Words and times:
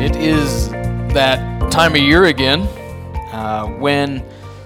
It 0.00 0.16
is 0.16 0.70
that 0.70 1.70
time 1.70 1.94
of 1.94 2.00
year 2.00 2.24
again 2.24 2.62
uh, 3.32 3.66
when 3.66 4.24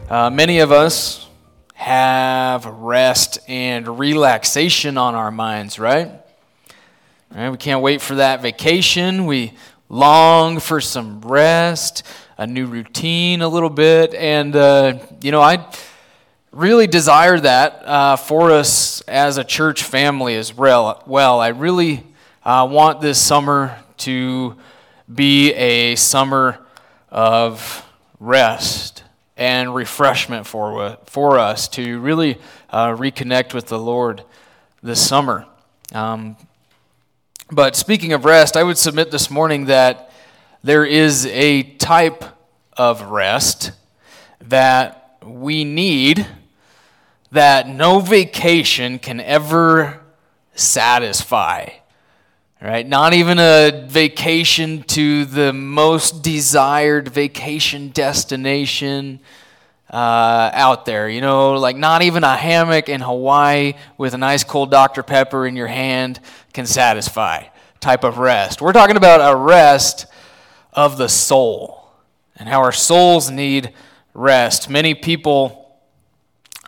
uh, 0.09 0.31
many 0.31 0.61
of 0.61 0.71
us 0.71 1.29
have 1.75 2.65
rest 2.65 3.41
and 3.49 3.99
relaxation 3.99 4.97
on 4.97 5.17
our 5.17 5.33
minds, 5.33 5.81
right? 5.81 6.09
We 7.35 7.57
can't 7.57 7.83
wait 7.83 8.01
for 8.01 8.15
that 8.15 8.43
vacation. 8.43 9.27
We 9.27 9.55
long 9.89 10.61
for 10.61 10.81
some 10.81 11.21
rest, 11.23 12.05
a 12.39 12.47
new 12.47 12.67
routine 12.67 13.43
a 13.43 13.49
little 13.49 13.71
bit. 13.71 14.15
And, 14.15 14.55
uh, 14.55 15.01
you 15.21 15.33
know, 15.33 15.41
I 15.41 15.69
really 16.53 16.87
desire 16.87 17.41
that 17.41 17.83
uh, 17.85 18.15
for 18.15 18.53
us 18.53 19.01
as 19.09 19.37
a 19.37 19.43
church 19.43 19.83
family 19.83 20.37
as 20.37 20.55
well. 20.55 21.03
Well, 21.09 21.41
I 21.41 21.49
really 21.49 22.05
uh, 22.45 22.69
want 22.71 23.01
this 23.01 23.21
summer 23.21 23.77
to 23.97 24.57
be 25.13 25.53
a 25.55 25.97
summer 25.97 26.59
of 27.11 27.85
rest 28.21 29.03
and 29.37 29.75
refreshment 29.75 30.47
for, 30.47 30.99
for 31.07 31.39
us 31.39 31.69
to 31.69 31.99
really 32.01 32.39
uh, 32.71 32.89
reconnect 32.89 33.53
with 33.53 33.67
the 33.67 33.79
Lord 33.79 34.23
this 34.83 35.07
summer. 35.07 35.47
Um, 35.93 36.37
but 37.51 37.77
speaking 37.77 38.13
of 38.13 38.25
rest, 38.25 38.57
I 38.57 38.63
would 38.63 38.79
submit 38.79 39.11
this 39.11 39.31
morning 39.31 39.67
that 39.67 40.11
there 40.63 40.85
is 40.85 41.27
a 41.27 41.63
type 41.63 42.25
of 42.77 43.03
rest 43.03 43.73
that 44.41 45.19
we 45.25 45.65
need 45.65 46.27
that 47.31 47.69
no 47.69 48.01
vacation 48.01 48.99
can 48.99 49.21
ever 49.21 50.01
satisfy 50.55 51.69
right? 52.65 52.89
Not 52.89 53.13
even 53.13 53.39
a 53.39 53.85
vacation 53.87 54.85
to 54.85 55.27
the 55.27 55.53
most 55.53 56.23
desired 56.23 57.09
vacation 57.09 57.91
destination 57.91 59.21
uh, 59.91 60.51
out 60.55 60.87
there, 60.87 61.11
you 61.11 61.21
know, 61.21 61.53
like 61.53 61.77
not 61.77 62.01
even 62.01 62.25
a 62.25 62.35
hammock 62.35 62.89
in 62.89 63.03
Hawaii 63.03 63.75
with 63.99 64.15
a 64.15 64.19
nice 64.19 64.45
cold 64.45 64.71
Dr. 64.71 65.03
Pepper 65.03 65.47
in 65.47 65.57
your 65.57 65.67
hand 65.67 66.21
can 66.55 66.65
satisfy 66.65 67.45
type 67.81 68.03
of 68.03 68.17
rest. 68.17 68.63
We're 68.63 68.73
talking 68.73 68.97
about 68.97 69.21
a 69.21 69.37
rest 69.37 70.07
of 70.73 70.97
the 70.97 71.11
soul 71.11 71.91
and 72.37 72.49
how 72.49 72.61
our 72.61 72.73
souls 72.73 73.31
need 73.31 73.75
rest. 74.15 74.71
Many 74.71 74.95
people 74.95 75.79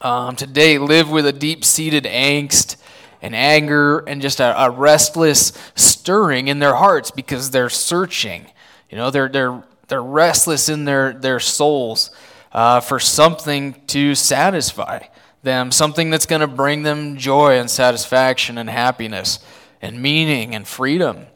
um, 0.02 0.36
today 0.36 0.76
live 0.76 1.10
with 1.10 1.24
a 1.24 1.32
deep 1.32 1.64
seated 1.64 2.04
angst 2.04 2.76
and 3.26 3.34
anger 3.34 4.04
and 4.06 4.22
just 4.22 4.38
a, 4.38 4.62
a 4.62 4.70
restless 4.70 5.52
stirring 5.74 6.46
in 6.46 6.60
their 6.60 6.76
hearts 6.76 7.10
because 7.10 7.50
they're 7.50 7.68
searching. 7.68 8.46
You 8.88 8.96
know, 8.96 9.10
they're, 9.10 9.28
they're, 9.28 9.64
they're 9.88 10.02
restless 10.02 10.68
in 10.68 10.84
their, 10.84 11.12
their 11.12 11.40
souls 11.40 12.12
uh, 12.52 12.78
for 12.78 13.00
something 13.00 13.82
to 13.88 14.14
satisfy 14.14 15.00
them, 15.42 15.72
something 15.72 16.08
that's 16.08 16.26
going 16.26 16.40
to 16.40 16.46
bring 16.46 16.84
them 16.84 17.16
joy 17.16 17.58
and 17.58 17.68
satisfaction 17.68 18.58
and 18.58 18.70
happiness 18.70 19.40
and 19.82 20.00
meaning 20.00 20.54
and 20.54 20.64
freedom 20.64 21.26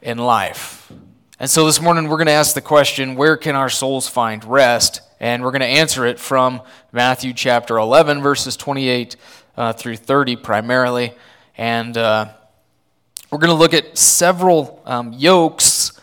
in 0.00 0.16
life. 0.16 0.90
And 1.38 1.50
so 1.50 1.66
this 1.66 1.82
morning 1.82 2.08
we're 2.08 2.16
going 2.16 2.28
to 2.28 2.32
ask 2.32 2.54
the 2.54 2.62
question 2.62 3.14
where 3.14 3.36
can 3.36 3.54
our 3.54 3.68
souls 3.68 4.08
find 4.08 4.42
rest? 4.42 5.02
And 5.20 5.42
we're 5.42 5.50
going 5.50 5.60
to 5.60 5.66
answer 5.66 6.06
it 6.06 6.18
from 6.18 6.62
Matthew 6.92 7.34
chapter 7.34 7.76
11, 7.76 8.22
verses 8.22 8.56
28 8.56 9.16
uh, 9.56 9.72
through 9.72 9.96
30 9.96 10.36
primarily. 10.36 11.12
And 11.56 11.96
uh, 11.96 12.32
we're 13.30 13.38
going 13.38 13.48
to 13.48 13.54
look 13.54 13.74
at 13.74 13.96
several 13.96 14.82
um, 14.84 15.12
yokes 15.12 15.98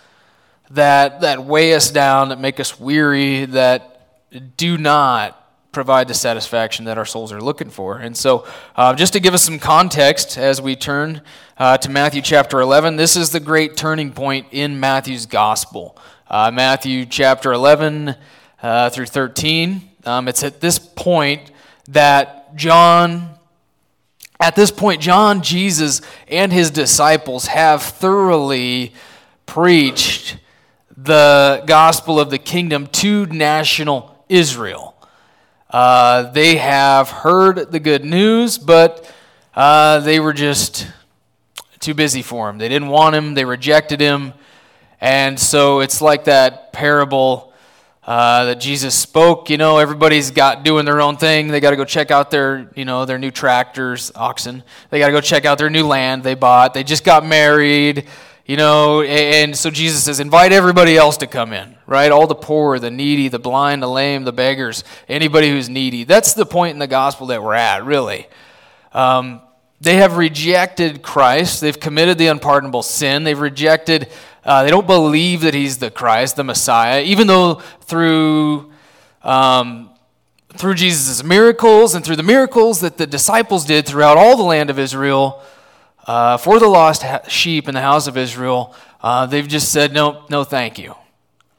that, 0.72 1.22
that 1.22 1.44
weigh 1.44 1.74
us 1.76 1.92
down, 1.92 2.30
that 2.30 2.40
make 2.40 2.60
us 2.60 2.80
weary, 2.80 3.46
that 3.46 4.58
do 4.58 4.78
not 4.78 5.38
provide 5.72 6.08
the 6.08 6.14
satisfaction 6.14 6.86
that 6.86 6.98
our 6.98 7.06
souls 7.06 7.32
are 7.32 7.42
looking 7.42 7.70
for. 7.70 7.98
And 7.98 8.16
so, 8.16 8.46
uh, 8.76 8.94
just 8.94 9.14
to 9.14 9.20
give 9.20 9.34
us 9.34 9.44
some 9.44 9.60
context 9.60 10.38
as 10.38 10.62
we 10.62 10.76
turn 10.76 11.22
uh, 11.58 11.78
to 11.78 11.90
Matthew 11.90 12.22
chapter 12.22 12.60
11, 12.60 12.98
this 12.98 13.16
is 13.16 13.30
the 13.30 13.40
great 13.40 13.78
turning 13.78 14.12
point 14.12 14.48
in 14.52 14.80
Matthew's 14.80 15.26
gospel. 15.26 15.98
Uh, 16.30 16.52
Matthew 16.52 17.06
chapter 17.06 17.54
11 17.54 18.16
uh, 18.62 18.90
through 18.90 19.06
13. 19.06 19.90
Um, 20.06 20.28
it's 20.28 20.44
at 20.44 20.60
this 20.60 20.80
point 20.80 21.52
that 21.88 22.56
John 22.56 23.38
at 24.42 24.56
this 24.56 24.72
point, 24.72 25.02
John, 25.02 25.44
Jesus, 25.44 26.02
and 26.28 26.52
his 26.52 26.72
disciples 26.72 27.46
have 27.46 27.84
thoroughly 27.84 28.92
preached 29.46 30.38
the 30.98 31.64
gospel 31.68 32.20
of 32.20 32.32
the 32.32 32.40
kingdom 32.40 32.88
to 32.88 33.28
national 33.28 34.26
Israel. 34.30 34.96
Uh, 35.70 36.24
they 36.32 36.58
have 36.58 37.10
heard 37.10 37.72
the 37.72 37.80
good 37.80 38.04
news, 38.04 38.58
but 38.58 39.10
uh, 39.56 40.00
they 40.00 40.20
were 40.20 40.34
just 40.34 40.88
too 41.80 41.94
busy 41.94 42.24
for 42.24 42.50
him. 42.50 42.58
They 42.58 42.68
didn't 42.68 42.90
want 42.90 43.16
him, 43.16 43.36
they 43.36 43.46
rejected 43.46 44.02
him. 44.02 44.34
And 45.00 45.40
so 45.40 45.82
it's 45.82 46.02
like 46.02 46.26
that 46.26 46.74
parable 46.74 47.51
uh, 48.12 48.44
that 48.44 48.60
Jesus 48.60 48.94
spoke. 48.94 49.50
You 49.50 49.58
know, 49.58 49.78
everybody's 49.78 50.32
got 50.32 50.66
doing 50.66 50.84
their 50.84 51.00
own 51.00 51.16
thing. 51.16 51.48
They 51.48 51.62
got 51.62 51.70
to 51.70 51.78
go 51.78 51.86
check 51.86 52.12
out 52.12 52.30
their, 52.30 52.70
you 52.76 52.84
know, 52.84 53.06
their 53.06 53.18
new 53.18 53.32
tractors, 53.32 54.12
oxen. 54.16 54.64
They 54.90 55.00
got 55.00 55.06
to 55.06 55.14
go 55.14 55.22
check 55.22 55.46
out 55.46 55.58
their 55.58 55.70
new 55.70 55.88
land 55.88 56.22
they 56.22 56.36
bought. 56.36 56.74
They 56.74 56.84
just 56.84 57.06
got 57.06 57.26
married, 57.26 58.10
you 58.46 58.58
know, 58.58 59.02
and 59.02 59.56
so 59.56 59.70
Jesus 59.70 60.04
says, 60.04 60.20
invite 60.20 60.52
everybody 60.52 60.98
else 60.98 61.16
to 61.18 61.28
come 61.28 61.54
in, 61.54 61.78
right? 61.88 62.12
All 62.12 62.28
the 62.28 62.36
poor, 62.36 62.80
the 62.80 62.92
needy, 62.92 63.30
the 63.30 63.40
blind, 63.40 63.82
the 63.82 63.88
lame, 63.88 64.26
the 64.26 64.34
beggars, 64.34 64.84
anybody 65.08 65.50
who's 65.50 65.70
needy. 65.70 66.04
That's 66.04 66.34
the 66.34 66.46
point 66.46 66.74
in 66.74 66.80
the 66.80 66.88
gospel 66.88 67.28
that 67.28 67.42
we're 67.42 67.54
at, 67.54 67.86
really. 67.86 68.28
Um, 68.92 69.40
they 69.80 69.96
have 69.96 70.18
rejected 70.18 71.02
Christ. 71.02 71.62
They've 71.62 71.80
committed 71.80 72.18
the 72.18 72.28
unpardonable 72.28 72.84
sin. 72.84 73.24
They've 73.24 73.40
rejected 73.40 74.10
uh, 74.44 74.64
they 74.64 74.70
don't 74.70 74.88
believe 74.88 75.42
that 75.42 75.54
he's 75.54 75.78
the 75.78 75.92
Christ, 75.92 76.36
the 76.36 76.44
Messiah, 76.44 77.02
even 77.04 77.28
though 77.28 77.56
through, 77.82 78.72
um, 79.24 79.90
through 80.54 80.74
Jesus' 80.74 81.24
miracles 81.24 81.94
and 81.94 82.04
through 82.04 82.16
the 82.16 82.24
miracles 82.24 82.80
that 82.82 82.98
the 82.98 83.06
disciples 83.06 83.66
did 83.66 83.86
throughout 83.86 84.18
all 84.18 84.36
the 84.36 84.44
land 84.44 84.70
of 84.70 84.80
Israel 84.80 85.44
uh, 86.08 86.38
for 86.38 86.60
the 86.60 86.68
lost 86.68 87.04
sheep 87.30 87.68
in 87.68 87.76
the 87.76 87.82
house 87.82 88.08
of 88.08 88.18
Israel, 88.18 88.76
uh, 89.02 89.26
they've 89.26 89.48
just 89.48 89.72
said, 89.72 89.94
no, 89.94 90.26
no, 90.30 90.44
thank 90.44 90.80
you. 90.80 90.96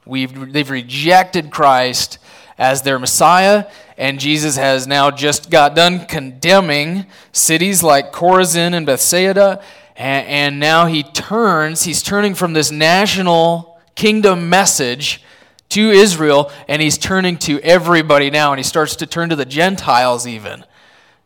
We've, 0.05 0.51
they've 0.51 0.69
rejected 0.69 1.51
Christ 1.51 2.17
as 2.57 2.81
their 2.81 2.99
Messiah, 2.99 3.65
and 3.97 4.19
Jesus 4.19 4.57
has 4.57 4.85
now 4.85 5.09
just 5.09 5.49
got 5.49 5.75
done 5.75 6.05
condemning 6.05 7.05
cities 7.31 7.81
like 7.81 8.11
Chorazin 8.11 8.73
and 8.73 8.85
Bethsaida 8.85 9.63
and, 9.95 10.27
and 10.27 10.59
now 10.59 10.85
he 10.85 11.03
turns, 11.03 11.83
he's 11.83 12.01
turning 12.01 12.35
from 12.35 12.53
this 12.53 12.71
national 12.71 13.79
kingdom 13.95 14.49
message 14.49 15.23
to 15.69 15.89
Israel, 15.89 16.51
and 16.67 16.81
he's 16.81 16.97
turning 16.97 17.37
to 17.37 17.59
everybody 17.61 18.29
now, 18.29 18.51
and 18.51 18.59
he 18.59 18.63
starts 18.63 18.95
to 18.97 19.07
turn 19.07 19.29
to 19.29 19.35
the 19.35 19.45
Gentiles 19.45 20.27
even. 20.27 20.63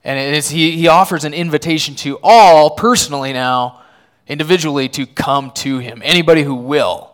And 0.04 0.42
he, 0.46 0.72
he 0.72 0.88
offers 0.88 1.26
an 1.26 1.34
invitation 1.34 1.96
to 1.96 2.18
all 2.24 2.72
personally 2.72 3.34
now, 3.34 3.82
individually, 4.26 4.88
to 4.90 5.06
come 5.06 5.52
to 5.52 5.80
him. 5.80 6.02
Anybody 6.04 6.44
who 6.44 6.56
will. 6.56 7.12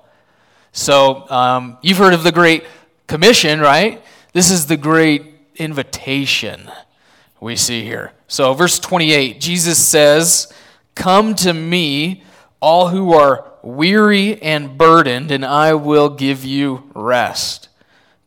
So 0.74 1.28
um, 1.30 1.78
you've 1.82 1.98
heard 1.98 2.14
of 2.14 2.24
the 2.24 2.32
Great 2.32 2.66
Commission, 3.08 3.60
right? 3.60 4.04
This 4.34 4.52
is 4.52 4.68
the 4.68 4.78
great 4.78 5.34
invitation 5.56 6.70
we 7.40 7.56
see 7.56 7.84
here. 7.84 8.12
So, 8.28 8.54
verse 8.54 8.80
28, 8.80 9.40
Jesus 9.40 9.78
says, 9.78 10.52
Come 10.96 11.36
to 11.36 11.54
me, 11.54 12.24
all 12.60 12.90
who 12.90 13.14
are 13.14 13.52
weary 13.62 14.42
and 14.42 14.78
burdened, 14.78 15.32
and 15.32 15.46
I 15.46 15.74
will 15.74 16.10
give 16.10 16.44
you 16.46 16.90
rest. 16.94 17.70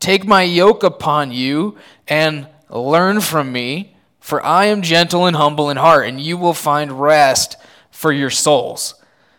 Take 0.00 0.26
my 0.26 0.42
yoke 0.42 0.82
upon 0.82 1.32
you 1.32 1.76
and 2.08 2.48
learn 2.68 3.20
from 3.20 3.52
me, 3.52 3.96
for 4.20 4.44
I 4.44 4.66
am 4.66 4.82
gentle 4.82 5.26
and 5.26 5.36
humble 5.36 5.70
in 5.70 5.76
heart, 5.76 6.08
and 6.08 6.20
you 6.20 6.36
will 6.36 6.54
find 6.54 7.00
rest 7.00 7.56
for 7.90 8.12
your 8.12 8.30
souls. 8.30 8.94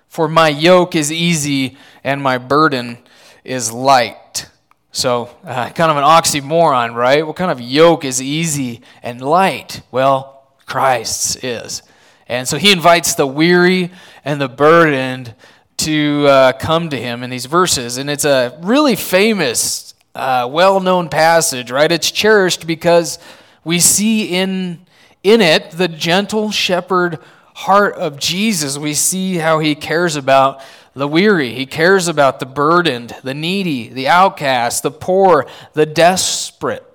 For 0.07 0.27
my 0.27 0.47
yoke 0.47 0.95
is 0.95 1.11
easy 1.11 1.77
and 2.03 2.21
my 2.21 2.37
burden 2.37 2.97
is 3.43 3.71
light. 3.71 4.49
So, 4.91 5.29
uh, 5.43 5.69
kind 5.69 5.91
of 5.91 5.97
an 5.97 6.03
oxymoron, 6.03 6.95
right? 6.95 7.25
What 7.25 7.35
kind 7.35 7.51
of 7.51 7.61
yoke 7.61 8.03
is 8.03 8.21
easy 8.21 8.81
and 9.03 9.21
light? 9.21 9.81
Well, 9.91 10.55
Christ's 10.65 11.35
is. 11.43 11.83
And 12.29 12.47
so 12.47 12.57
he 12.57 12.71
invites 12.71 13.15
the 13.15 13.27
weary 13.27 13.91
and 14.25 14.41
the 14.41 14.49
burdened 14.49 15.33
to 15.77 16.25
uh, 16.27 16.53
come 16.53 16.89
to 16.89 16.97
him 16.97 17.23
in 17.23 17.29
these 17.29 17.45
verses. 17.45 17.97
And 17.97 18.09
it's 18.09 18.25
a 18.25 18.57
really 18.61 18.95
famous, 18.95 19.93
uh, 20.15 20.47
well 20.51 20.79
known 20.79 21.09
passage, 21.09 21.71
right? 21.71 21.91
It's 21.91 22.11
cherished 22.11 22.67
because 22.67 23.19
we 23.63 23.79
see 23.79 24.25
in, 24.27 24.85
in 25.23 25.41
it 25.41 25.71
the 25.71 25.87
gentle 25.87 26.51
shepherd 26.51 27.19
heart 27.53 27.95
of 27.95 28.19
Jesus. 28.19 28.77
We 28.77 28.93
see 28.93 29.35
how 29.35 29.59
he 29.59 29.75
cares 29.75 30.15
about 30.15 30.61
the 30.93 31.07
weary, 31.07 31.53
he 31.53 31.67
cares 31.67 32.07
about 32.07 32.39
the 32.39 32.45
burdened, 32.47 33.15
the 33.23 33.35
needy, 33.35 33.87
the 33.87 34.07
outcast, 34.07 34.81
the 34.81 34.89
poor, 34.89 35.45
the 35.73 35.85
desperate. 35.85 36.86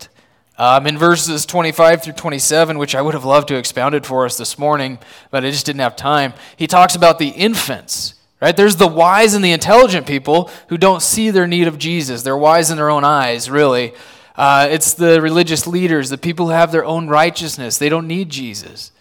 Um, 0.62 0.86
in 0.86 0.96
verses 0.96 1.44
25 1.44 2.04
through 2.04 2.12
27, 2.12 2.78
which 2.78 2.94
I 2.94 3.02
would 3.02 3.14
have 3.14 3.24
loved 3.24 3.48
to 3.48 3.54
have 3.54 3.58
expounded 3.58 4.06
for 4.06 4.24
us 4.24 4.36
this 4.36 4.60
morning, 4.60 5.00
but 5.32 5.44
I 5.44 5.50
just 5.50 5.66
didn't 5.66 5.80
have 5.80 5.96
time, 5.96 6.34
he 6.54 6.68
talks 6.68 6.94
about 6.94 7.18
the 7.18 7.30
infants. 7.30 8.14
Right? 8.40 8.56
There's 8.56 8.76
the 8.76 8.86
wise 8.86 9.34
and 9.34 9.44
the 9.44 9.50
intelligent 9.50 10.06
people 10.06 10.52
who 10.68 10.78
don't 10.78 11.02
see 11.02 11.30
their 11.30 11.48
need 11.48 11.66
of 11.66 11.78
Jesus. 11.78 12.22
They're 12.22 12.36
wise 12.36 12.70
in 12.70 12.76
their 12.76 12.90
own 12.90 13.02
eyes, 13.02 13.50
really. 13.50 13.92
Uh, 14.36 14.68
it's 14.70 14.94
the 14.94 15.20
religious 15.20 15.66
leaders, 15.66 16.10
the 16.10 16.16
people 16.16 16.46
who 16.46 16.52
have 16.52 16.70
their 16.70 16.84
own 16.84 17.08
righteousness. 17.08 17.76
They 17.76 17.88
don't 17.88 18.06
need 18.06 18.30
Jesus. 18.30 18.92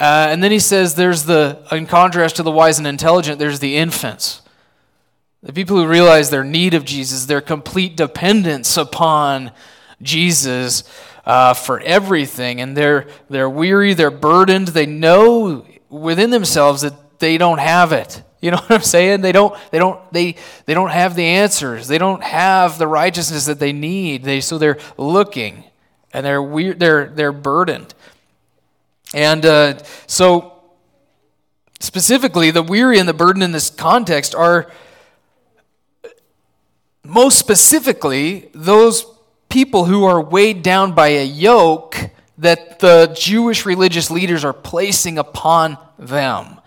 Uh, 0.00 0.28
and 0.30 0.42
then 0.42 0.52
he 0.52 0.58
says 0.58 0.94
there's 0.94 1.24
the, 1.24 1.66
in 1.70 1.84
contrast 1.84 2.36
to 2.36 2.42
the 2.42 2.50
wise 2.50 2.78
and 2.78 2.86
intelligent, 2.86 3.38
there's 3.38 3.60
the 3.60 3.76
infants. 3.76 4.40
The 5.42 5.52
people 5.52 5.76
who 5.76 5.86
realize 5.86 6.30
their 6.30 6.44
need 6.44 6.72
of 6.72 6.86
Jesus, 6.86 7.26
their 7.26 7.42
complete 7.42 7.94
dependence 7.94 8.78
upon 8.78 9.52
Jesus 10.02 10.84
uh, 11.24 11.54
for 11.54 11.80
everything. 11.80 12.60
And 12.60 12.76
they're, 12.76 13.06
they're 13.28 13.50
weary, 13.50 13.94
they're 13.94 14.10
burdened, 14.10 14.68
they 14.68 14.86
know 14.86 15.66
within 15.88 16.30
themselves 16.30 16.82
that 16.82 17.18
they 17.18 17.38
don't 17.38 17.58
have 17.58 17.92
it. 17.92 18.22
You 18.40 18.52
know 18.52 18.56
what 18.66 18.70
I'm 18.70 18.82
saying? 18.82 19.22
They 19.22 19.32
don't, 19.32 19.56
they 19.70 19.78
don't, 19.78 20.00
they, 20.12 20.36
they 20.66 20.74
don't 20.74 20.90
have 20.90 21.16
the 21.16 21.24
answers. 21.24 21.88
They 21.88 21.98
don't 21.98 22.22
have 22.22 22.78
the 22.78 22.86
righteousness 22.86 23.46
that 23.46 23.58
they 23.58 23.72
need. 23.72 24.22
They, 24.22 24.40
so 24.40 24.58
they're 24.58 24.78
looking 24.96 25.64
and 26.12 26.24
they're 26.24 26.42
weird, 26.42 26.80
they're, 26.80 27.06
they're 27.06 27.32
burdened. 27.32 27.94
And 29.14 29.44
uh, 29.46 29.78
so, 30.06 30.62
specifically, 31.80 32.50
the 32.50 32.62
weary 32.62 32.98
and 32.98 33.08
the 33.08 33.14
burden 33.14 33.42
in 33.42 33.52
this 33.52 33.70
context 33.70 34.34
are 34.34 34.70
most 37.04 37.38
specifically 37.38 38.50
those 38.52 39.06
people 39.56 39.86
who 39.86 40.04
are 40.04 40.20
weighed 40.20 40.62
down 40.62 40.92
by 40.92 41.08
a 41.08 41.24
yoke 41.24 41.96
that 42.36 42.78
the 42.78 43.10
Jewish 43.18 43.64
religious 43.64 44.10
leaders 44.10 44.44
are 44.44 44.52
placing 44.52 45.16
upon 45.16 45.78
them. 45.98 46.60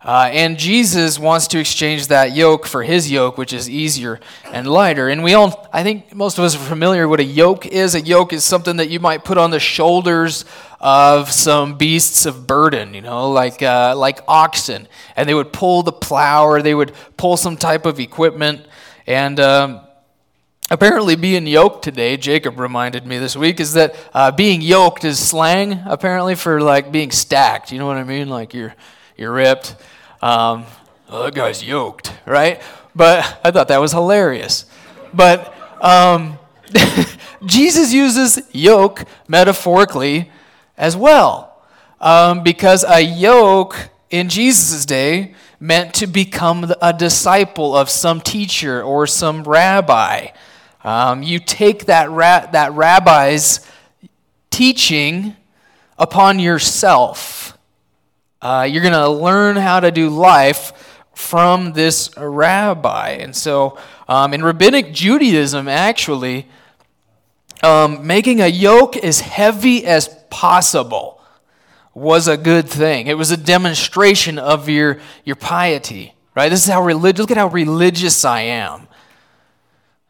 Uh, 0.00 0.30
and 0.32 0.58
Jesus 0.58 1.18
wants 1.18 1.48
to 1.48 1.58
exchange 1.58 2.06
that 2.06 2.34
yoke 2.34 2.64
for 2.64 2.82
his 2.82 3.10
yoke, 3.10 3.36
which 3.36 3.52
is 3.52 3.68
easier 3.68 4.20
and 4.46 4.66
lighter. 4.66 5.10
And 5.10 5.22
we 5.22 5.34
all, 5.34 5.68
I 5.70 5.82
think 5.82 6.14
most 6.14 6.38
of 6.38 6.44
us 6.44 6.56
are 6.56 6.60
familiar 6.60 7.06
with 7.06 7.20
what 7.20 7.28
a 7.28 7.30
yoke 7.30 7.66
is. 7.66 7.94
A 7.94 8.00
yoke 8.00 8.32
is 8.32 8.42
something 8.42 8.76
that 8.78 8.88
you 8.88 9.00
might 9.00 9.22
put 9.22 9.36
on 9.36 9.50
the 9.50 9.60
shoulders 9.60 10.46
of 10.80 11.30
some 11.30 11.76
beasts 11.76 12.24
of 12.24 12.46
burden, 12.46 12.94
you 12.94 13.02
know, 13.02 13.32
like, 13.32 13.60
uh, 13.60 13.94
like 13.98 14.20
oxen. 14.26 14.88
And 15.14 15.28
they 15.28 15.34
would 15.34 15.52
pull 15.52 15.82
the 15.82 15.92
plow 15.92 16.46
or 16.46 16.62
they 16.62 16.74
would 16.74 16.94
pull 17.18 17.36
some 17.36 17.58
type 17.58 17.84
of 17.84 18.00
equipment. 18.00 18.66
And 19.06 19.38
um, 19.40 19.82
apparently, 20.70 21.16
being 21.16 21.46
yoked 21.46 21.84
today, 21.84 22.16
Jacob 22.16 22.58
reminded 22.58 23.06
me 23.06 23.18
this 23.18 23.36
week, 23.36 23.60
is 23.60 23.74
that 23.74 23.94
uh, 24.12 24.30
being 24.30 24.60
yoked 24.60 25.04
is 25.04 25.18
slang, 25.18 25.82
apparently, 25.86 26.34
for 26.34 26.60
like 26.60 26.90
being 26.92 27.10
stacked. 27.10 27.72
You 27.72 27.78
know 27.78 27.86
what 27.86 27.96
I 27.96 28.04
mean? 28.04 28.28
Like 28.28 28.54
you're, 28.54 28.74
you're 29.16 29.32
ripped. 29.32 29.76
Um, 30.22 30.64
oh, 31.08 31.24
that 31.24 31.34
guy's 31.34 31.62
yoked, 31.62 32.12
right? 32.26 32.62
But 32.94 33.40
I 33.44 33.50
thought 33.50 33.68
that 33.68 33.80
was 33.80 33.92
hilarious. 33.92 34.66
But 35.12 35.54
um, 35.80 36.38
Jesus 37.44 37.92
uses 37.92 38.40
yoke 38.52 39.04
metaphorically 39.28 40.30
as 40.76 40.96
well, 40.96 41.62
um, 42.00 42.42
because 42.42 42.84
a 42.84 43.00
yoke 43.00 43.90
in 44.10 44.28
Jesus' 44.28 44.84
day 44.86 45.34
meant 45.60 45.94
to 45.94 46.06
become 46.06 46.72
a 46.80 46.92
disciple 46.92 47.76
of 47.76 47.88
some 47.88 48.20
teacher 48.20 48.82
or 48.82 49.06
some 49.06 49.42
rabbi. 49.44 50.28
Um, 50.84 51.22
you 51.22 51.38
take 51.38 51.86
that, 51.86 52.10
ra- 52.10 52.46
that 52.52 52.72
rabbi's 52.72 53.66
teaching 54.50 55.34
upon 55.98 56.38
yourself 56.38 57.44
uh, 58.44 58.64
you're 58.70 58.82
going 58.82 58.92
to 58.92 59.08
learn 59.08 59.56
how 59.56 59.80
to 59.80 59.90
do 59.90 60.10
life 60.10 61.00
from 61.14 61.72
this 61.72 62.10
rabbi. 62.18 63.12
And 63.12 63.34
so, 63.34 63.78
um, 64.06 64.34
in 64.34 64.44
rabbinic 64.44 64.92
Judaism, 64.92 65.66
actually, 65.66 66.46
um, 67.62 68.06
making 68.06 68.42
a 68.42 68.46
yoke 68.46 68.98
as 68.98 69.20
heavy 69.20 69.86
as 69.86 70.08
possible 70.28 71.22
was 71.94 72.28
a 72.28 72.36
good 72.36 72.68
thing. 72.68 73.06
It 73.06 73.16
was 73.16 73.30
a 73.30 73.38
demonstration 73.38 74.38
of 74.38 74.68
your, 74.68 75.00
your 75.24 75.36
piety, 75.36 76.12
right? 76.34 76.50
This 76.50 76.66
is 76.66 76.70
how 76.70 76.82
religious, 76.82 77.20
look 77.20 77.30
at 77.30 77.38
how 77.38 77.46
religious 77.46 78.26
I 78.26 78.42
am. 78.42 78.88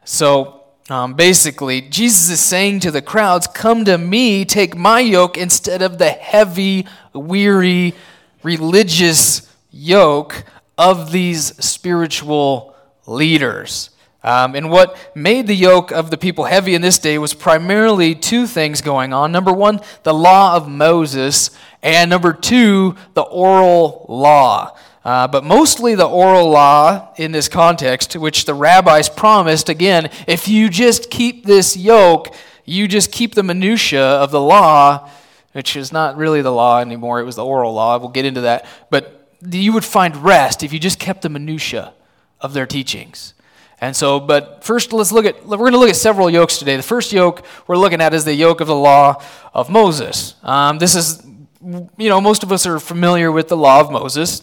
So, 0.05 0.64
um, 0.91 1.15
basically, 1.15 1.81
Jesus 1.81 2.29
is 2.29 2.41
saying 2.41 2.81
to 2.81 2.91
the 2.91 3.01
crowds, 3.01 3.47
Come 3.47 3.87
to 3.87 3.97
me, 3.97 4.45
take 4.45 4.77
my 4.77 5.01
yoke 5.01 5.39
instead 5.39 5.81
of 5.81 5.97
the 5.97 6.11
heavy, 6.11 6.87
weary, 7.15 7.95
religious 8.43 9.51
yoke 9.71 10.45
of 10.77 11.11
these 11.11 11.57
spiritual 11.65 12.77
leaders. 13.07 13.91
Um, 14.23 14.55
and 14.55 14.71
what 14.71 14.99
made 15.15 15.47
the 15.47 15.55
yoke 15.55 15.91
of 15.91 16.11
the 16.11 16.17
people 16.17 16.45
heavy 16.45 16.75
in 16.75 16.83
this 16.83 16.99
day 16.99 17.19
was 17.19 17.35
primarily 17.35 18.15
two 18.15 18.47
things 18.47 18.81
going 18.81 19.13
on. 19.13 19.33
Number 19.33 19.53
one, 19.53 19.81
the 20.03 20.15
law 20.15 20.57
of 20.57 20.69
Moses, 20.69 21.51
and 21.83 22.09
number 22.11 22.33
two, 22.33 22.97
the 23.13 23.23
oral 23.23 24.07
law. 24.09 24.77
Uh, 25.05 25.29
but 25.29 25.45
mostly 25.45 25.95
the 25.95 26.07
oral 26.07 26.49
law 26.49 27.13
in 27.17 27.33
this 27.33 27.47
context, 27.47 28.17
which 28.17 28.47
the 28.47 28.55
rabbis 28.55 29.09
promised 29.11 29.69
again, 29.69 30.11
if 30.27 30.49
you 30.49 30.71
just 30.71 31.11
keep 31.11 31.45
this 31.45 31.77
yoke, 31.77 32.35
you 32.65 32.89
just 32.89 33.13
keep 33.13 33.35
the 33.35 33.43
minutiae 33.43 34.01
of 34.01 34.31
the 34.31 34.41
law, 34.41 35.11
which 35.53 35.77
is 35.77 35.93
not 35.93 36.17
really 36.17 36.41
the 36.41 36.51
law 36.51 36.81
anymore. 36.81 37.21
It 37.21 37.25
was 37.25 37.37
the 37.37 37.45
oral 37.45 37.75
law. 37.75 37.99
We'll 37.99 38.09
get 38.09 38.25
into 38.25 38.41
that. 38.43 38.65
But 38.89 39.29
you 39.51 39.75
would 39.75 39.85
find 39.85 40.17
rest 40.17 40.63
if 40.63 40.73
you 40.73 40.79
just 40.79 40.99
kept 40.99 41.21
the 41.21 41.29
minutia 41.29 41.93
of 42.41 42.55
their 42.55 42.67
teachings. 42.67 43.35
And 43.81 43.95
so, 43.95 44.19
but 44.19 44.65
first, 44.65 44.95
let's 44.95 45.13
look 45.13 45.27
at, 45.27 45.47
we're 45.47 45.59
going 45.59 45.73
to 45.73 45.79
look 45.79 45.91
at 45.91 45.97
several 45.97 46.31
yokes 46.31 46.57
today. 46.57 46.77
The 46.77 46.83
first 46.83 47.13
yoke 47.13 47.45
we're 47.67 47.77
looking 47.77 48.01
at 48.01 48.15
is 48.15 48.25
the 48.25 48.33
yoke 48.33 48.63
of 48.63 48.69
the 48.69 48.75
law 48.75 49.23
of 49.53 49.69
Moses. 49.69 50.37
Um, 50.43 50.79
this 50.79 50.95
is, 50.95 51.23
you 51.63 52.09
know, 52.09 52.23
most 52.23 52.43
of 52.43 52.51
us 52.53 52.67
are 52.67 52.79
familiar 52.79 53.31
with 53.31 53.49
the 53.49 53.57
law 53.57 53.81
of 53.81 53.91
Moses. 53.91 54.41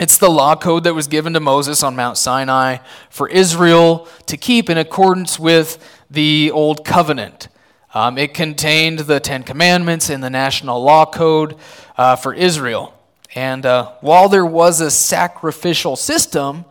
It's 0.00 0.18
the 0.18 0.28
law 0.28 0.56
code 0.56 0.84
that 0.84 0.94
was 0.94 1.06
given 1.06 1.34
to 1.34 1.40
Moses 1.40 1.84
on 1.84 1.94
Mount 1.94 2.16
Sinai 2.18 2.78
for 3.10 3.28
Israel 3.28 4.08
to 4.26 4.36
keep 4.36 4.68
in 4.68 4.76
accordance 4.76 5.38
with 5.38 5.78
the 6.10 6.50
Old 6.50 6.84
Covenant. 6.84 7.46
Um, 7.94 8.18
it 8.18 8.34
contained 8.34 9.00
the 9.00 9.20
Ten 9.20 9.44
Commandments 9.44 10.10
and 10.10 10.22
the 10.22 10.30
National 10.30 10.82
Law 10.82 11.06
Code 11.06 11.56
uh, 11.96 12.16
for 12.16 12.34
Israel. 12.34 12.92
And 13.36 13.64
uh, 13.64 13.92
while 14.00 14.28
there 14.28 14.44
was 14.44 14.80
a 14.80 14.90
sacrificial 14.90 15.94
system 15.94 16.64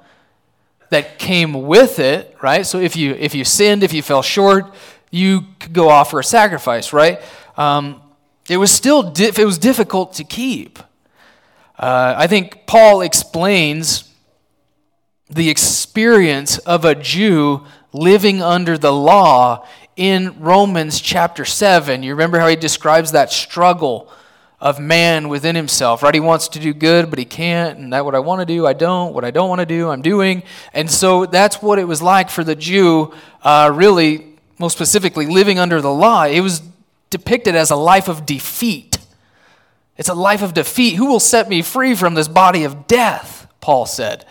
that 0.90 1.18
came 1.18 1.54
with 1.64 2.00
it, 2.00 2.36
right? 2.42 2.66
So 2.66 2.80
if 2.80 2.98
you 2.98 3.14
if 3.14 3.34
you 3.34 3.46
sinned, 3.46 3.84
if 3.84 3.94
you 3.94 4.02
fell 4.02 4.22
short, 4.22 4.74
you 5.12 5.46
could 5.60 5.72
go 5.72 5.88
offer 5.88 6.20
a 6.20 6.24
sacrifice, 6.26 6.92
right? 6.92 7.22
Um, 7.56 8.02
it 8.50 8.58
was 8.58 8.72
still 8.72 9.14
it 9.18 9.38
was 9.38 9.58
difficult 9.58 10.14
to 10.16 10.26
keep. 10.26 10.78
Uh, 11.78 12.14
I 12.18 12.28
think 12.28 12.66
Paul 12.68 13.02
explains 13.02 14.10
the 15.30 15.50
experience 15.50 16.60
of 16.60 16.86
a 16.86 16.94
Jew 16.94 17.66
living 17.92 18.42
under 18.42 18.78
the 18.78 18.94
law 18.94 19.66
in 19.96 20.40
Romans 20.40 21.02
chapter 21.02 21.46
7. 21.46 22.04
You 22.04 22.12
remember 22.12 22.40
how 22.40 22.48
he 22.48 22.56
describes 22.56 23.12
that 23.12 23.32
struggle 23.32 24.12
of 24.60 24.80
man 24.80 25.28
within 25.30 25.56
himself, 25.56 26.04
right? 26.04 26.14
He 26.14 26.20
wants 26.20 26.48
to 26.50 26.60
do 26.60 26.74
good, 26.74 27.10
but 27.10 27.20
he 27.20 27.26
can't. 27.26 27.78
And 27.78 27.92
that 27.92 28.06
what 28.06 28.16
I 28.16 28.20
want 28.20 28.40
to 28.40 28.46
do, 28.46 28.66
I 28.66 28.74
don't. 28.74 29.14
What 29.14 29.26
I 29.26 29.32
don't 29.32 29.50
want 29.50 29.60
to 29.60 29.66
do, 29.66 29.90
I'm 29.90 30.02
doing. 30.02 30.44
And 30.74 30.90
so 30.90 31.26
that's 31.26 31.62
what 31.62 31.80
it 31.80 31.84
was 31.86 32.02
like 32.02 32.30
for 32.30 32.44
the 32.44 32.56
Jew, 32.56 33.14
uh, 33.42 33.72
really, 33.74 34.38
most 34.60 34.74
specifically, 34.74 35.26
living 35.26 35.60
under 35.60 35.82
the 35.82 35.92
law. 35.92 36.24
It 36.24 36.40
was 36.40 36.62
depicted 37.10 37.56
as 37.56 37.72
a 37.72 37.76
life 37.76 38.08
of 38.08 38.26
defeat. 38.26 38.93
It's 39.98 40.10
a 40.10 40.14
life 40.14 40.42
of 40.42 40.54
defeat. 40.54 40.96
Who 40.96 41.06
will 41.06 41.20
set 41.20 41.50
me 41.50 41.62
free 41.62 41.96
from 41.96 42.16
this 42.16 42.28
body 42.28 42.64
of 42.64 42.88
death? 42.88 43.48
Paul 43.62 43.86
said. 43.86 44.26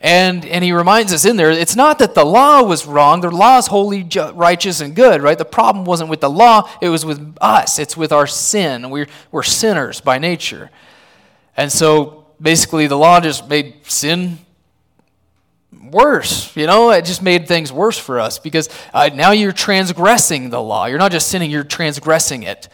And, 0.00 0.44
and 0.44 0.64
he 0.64 0.72
reminds 0.72 1.12
us 1.12 1.24
in 1.24 1.36
there, 1.36 1.52
it's 1.52 1.76
not 1.76 2.00
that 2.00 2.14
the 2.16 2.24
law 2.24 2.62
was 2.64 2.86
wrong. 2.86 3.20
The 3.20 3.30
law 3.30 3.58
is 3.58 3.68
holy, 3.68 4.06
righteous, 4.34 4.80
and 4.80 4.96
good, 4.96 5.22
right? 5.22 5.38
The 5.38 5.44
problem 5.44 5.84
wasn't 5.84 6.10
with 6.10 6.20
the 6.20 6.28
law, 6.28 6.68
it 6.80 6.88
was 6.88 7.06
with 7.06 7.36
us. 7.40 7.78
It's 7.78 7.96
with 7.96 8.10
our 8.10 8.26
sin. 8.26 8.90
We're, 8.90 9.06
we're 9.30 9.44
sinners 9.44 10.00
by 10.00 10.18
nature. 10.18 10.70
And 11.56 11.70
so 11.70 12.26
basically, 12.40 12.88
the 12.88 12.98
law 12.98 13.20
just 13.20 13.48
made 13.48 13.86
sin 13.86 14.38
worse. 15.92 16.54
You 16.56 16.66
know, 16.66 16.90
it 16.90 17.04
just 17.04 17.22
made 17.22 17.46
things 17.46 17.72
worse 17.72 17.98
for 17.98 18.18
us 18.18 18.40
because 18.40 18.68
uh, 18.92 19.10
now 19.14 19.30
you're 19.30 19.52
transgressing 19.52 20.50
the 20.50 20.60
law. 20.60 20.86
You're 20.86 20.98
not 20.98 21.12
just 21.12 21.28
sinning, 21.28 21.50
you're 21.50 21.62
transgressing 21.62 22.42
it. 22.42 22.68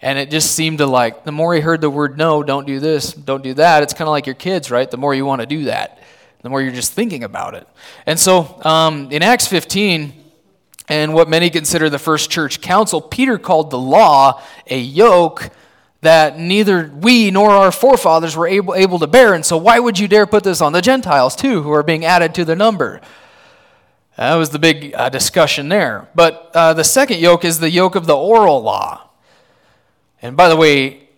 And 0.00 0.18
it 0.18 0.30
just 0.30 0.52
seemed 0.52 0.78
to 0.78 0.86
like, 0.86 1.24
the 1.24 1.32
more 1.32 1.54
he 1.54 1.60
heard 1.60 1.80
the 1.80 1.90
word 1.90 2.16
no, 2.16 2.42
don't 2.42 2.66
do 2.66 2.78
this, 2.78 3.12
don't 3.12 3.42
do 3.42 3.54
that, 3.54 3.82
it's 3.82 3.92
kind 3.92 4.06
of 4.06 4.12
like 4.12 4.26
your 4.26 4.34
kids, 4.34 4.70
right? 4.70 4.88
The 4.88 4.96
more 4.96 5.14
you 5.14 5.24
want 5.24 5.40
to 5.40 5.46
do 5.46 5.64
that, 5.64 6.02
the 6.42 6.48
more 6.48 6.62
you're 6.62 6.72
just 6.72 6.92
thinking 6.92 7.24
about 7.24 7.54
it. 7.54 7.66
And 8.06 8.18
so 8.18 8.60
um, 8.64 9.10
in 9.10 9.22
Acts 9.22 9.48
15, 9.48 10.12
and 10.88 11.12
what 11.12 11.28
many 11.28 11.50
consider 11.50 11.90
the 11.90 11.98
first 11.98 12.30
church 12.30 12.60
council, 12.60 13.00
Peter 13.00 13.38
called 13.38 13.70
the 13.70 13.78
law 13.78 14.40
a 14.68 14.78
yoke 14.78 15.50
that 16.00 16.38
neither 16.38 16.90
we 16.94 17.30
nor 17.30 17.50
our 17.50 17.72
forefathers 17.72 18.36
were 18.36 18.46
able, 18.46 18.74
able 18.74 18.98
to 19.00 19.06
bear. 19.06 19.34
And 19.34 19.44
so, 19.44 19.56
why 19.56 19.78
would 19.78 19.98
you 19.98 20.08
dare 20.08 20.26
put 20.26 20.44
this 20.44 20.60
on 20.60 20.72
the 20.72 20.80
Gentiles, 20.80 21.34
too, 21.36 21.62
who 21.62 21.72
are 21.72 21.82
being 21.82 22.04
added 22.04 22.34
to 22.36 22.44
the 22.44 22.56
number? 22.56 23.00
That 24.16 24.34
was 24.36 24.50
the 24.50 24.58
big 24.58 24.94
uh, 24.94 25.08
discussion 25.10 25.68
there. 25.68 26.08
But 26.14 26.50
uh, 26.54 26.74
the 26.74 26.84
second 26.84 27.18
yoke 27.18 27.44
is 27.44 27.60
the 27.60 27.70
yoke 27.70 27.94
of 27.94 28.06
the 28.06 28.16
oral 28.16 28.62
law. 28.62 29.07
And 30.20 30.36
by 30.36 30.48
the 30.48 30.56
way, 30.56 31.08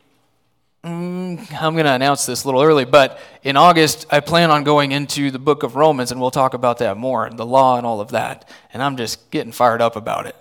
mm, 0.84 1.52
I'm 1.60 1.74
going 1.74 1.86
to 1.86 1.92
announce 1.92 2.26
this 2.26 2.44
a 2.44 2.46
little 2.46 2.62
early, 2.62 2.84
but 2.84 3.18
in 3.42 3.56
August, 3.56 4.06
I 4.10 4.20
plan 4.20 4.50
on 4.50 4.64
going 4.64 4.92
into 4.92 5.30
the 5.30 5.38
book 5.38 5.62
of 5.62 5.74
Romans, 5.76 6.12
and 6.12 6.20
we'll 6.20 6.30
talk 6.30 6.54
about 6.54 6.78
that 6.78 6.96
more, 6.96 7.24
and 7.24 7.38
the 7.38 7.46
law 7.46 7.78
and 7.78 7.86
all 7.86 8.00
of 8.00 8.10
that. 8.10 8.48
And 8.72 8.82
I'm 8.82 8.96
just 8.96 9.30
getting 9.30 9.52
fired 9.52 9.80
up 9.80 9.96
about 9.96 10.26
it. 10.26 10.36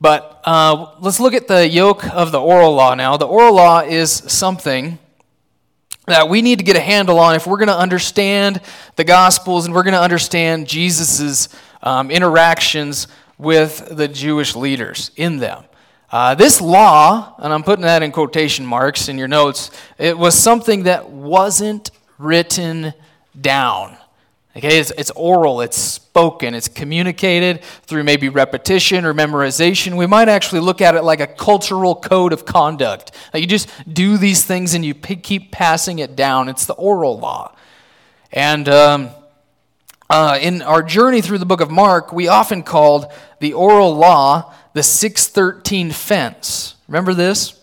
But 0.00 0.40
uh, 0.44 0.94
let's 1.00 1.20
look 1.20 1.34
at 1.34 1.48
the 1.48 1.68
yoke 1.68 2.06
of 2.14 2.32
the 2.32 2.40
oral 2.40 2.74
law 2.74 2.94
now. 2.94 3.16
The 3.16 3.26
oral 3.26 3.54
law 3.54 3.80
is 3.80 4.10
something 4.10 4.98
that 6.06 6.28
we 6.28 6.40
need 6.40 6.58
to 6.58 6.64
get 6.64 6.76
a 6.76 6.80
handle 6.80 7.18
on 7.18 7.34
if 7.34 7.46
we're 7.46 7.58
going 7.58 7.68
to 7.68 7.76
understand 7.76 8.60
the 8.96 9.04
Gospels 9.04 9.66
and 9.66 9.74
we're 9.74 9.82
going 9.82 9.94
to 9.94 10.00
understand 10.00 10.66
Jesus' 10.66 11.48
um, 11.82 12.10
interactions 12.10 13.08
with 13.36 13.88
the 13.90 14.08
Jewish 14.08 14.56
leaders 14.56 15.10
in 15.16 15.38
them. 15.38 15.64
Uh, 16.10 16.34
this 16.34 16.60
law, 16.60 17.34
and 17.38 17.52
I'm 17.52 17.62
putting 17.62 17.82
that 17.82 18.02
in 18.02 18.12
quotation 18.12 18.64
marks 18.64 19.08
in 19.10 19.18
your 19.18 19.28
notes, 19.28 19.70
it 19.98 20.16
was 20.16 20.38
something 20.38 20.84
that 20.84 21.10
wasn't 21.10 21.90
written 22.16 22.94
down. 23.38 23.94
Okay, 24.56 24.78
it's, 24.80 24.90
it's 24.92 25.10
oral, 25.10 25.60
it's 25.60 25.76
spoken, 25.76 26.54
it's 26.54 26.66
communicated 26.66 27.62
through 27.82 28.04
maybe 28.04 28.30
repetition 28.30 29.04
or 29.04 29.12
memorization. 29.12 29.98
We 29.98 30.06
might 30.06 30.30
actually 30.30 30.60
look 30.60 30.80
at 30.80 30.94
it 30.94 31.04
like 31.04 31.20
a 31.20 31.26
cultural 31.26 31.94
code 31.94 32.32
of 32.32 32.46
conduct. 32.46 33.12
Like 33.34 33.42
you 33.42 33.46
just 33.46 33.70
do 33.92 34.16
these 34.16 34.44
things 34.44 34.72
and 34.72 34.84
you 34.84 34.94
p- 34.94 35.16
keep 35.16 35.52
passing 35.52 35.98
it 35.98 36.16
down. 36.16 36.48
It's 36.48 36.64
the 36.64 36.72
oral 36.72 37.18
law. 37.18 37.54
And 38.32 38.66
um, 38.68 39.10
uh, 40.08 40.38
in 40.40 40.62
our 40.62 40.82
journey 40.82 41.20
through 41.20 41.38
the 41.38 41.46
book 41.46 41.60
of 41.60 41.70
Mark, 41.70 42.12
we 42.14 42.28
often 42.28 42.62
called 42.62 43.12
the 43.40 43.52
oral 43.52 43.94
law 43.94 44.54
the 44.78 44.82
613 44.84 45.90
fence. 45.90 46.76
Remember 46.86 47.12
this? 47.12 47.60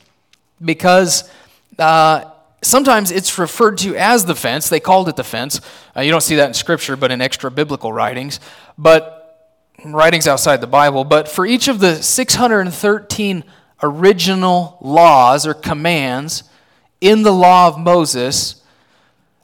Because 0.59 1.31
uh, 1.79 2.25
sometimes 2.61 3.09
it's 3.09 3.39
referred 3.39 3.77
to 3.77 3.95
as 3.95 4.25
the 4.25 4.35
fence. 4.35 4.67
They 4.67 4.81
called 4.81 5.07
it 5.07 5.15
the 5.15 5.23
fence. 5.23 5.61
Uh, 5.95 6.01
you 6.01 6.11
don't 6.11 6.19
see 6.19 6.35
that 6.35 6.49
in 6.49 6.53
Scripture, 6.53 6.97
but 6.97 7.13
in 7.13 7.21
extra 7.21 7.49
biblical 7.49 7.93
writings. 7.93 8.41
But 8.77 9.61
writings 9.85 10.27
outside 10.27 10.59
the 10.59 10.67
Bible. 10.67 11.05
But 11.05 11.29
for 11.29 11.45
each 11.45 11.69
of 11.69 11.79
the 11.79 12.03
613 12.03 13.45
original 13.81 14.77
laws 14.81 15.47
or 15.47 15.53
commands 15.53 16.43
in 16.99 17.23
the 17.23 17.31
law 17.31 17.69
of 17.69 17.79
Moses, 17.79 18.61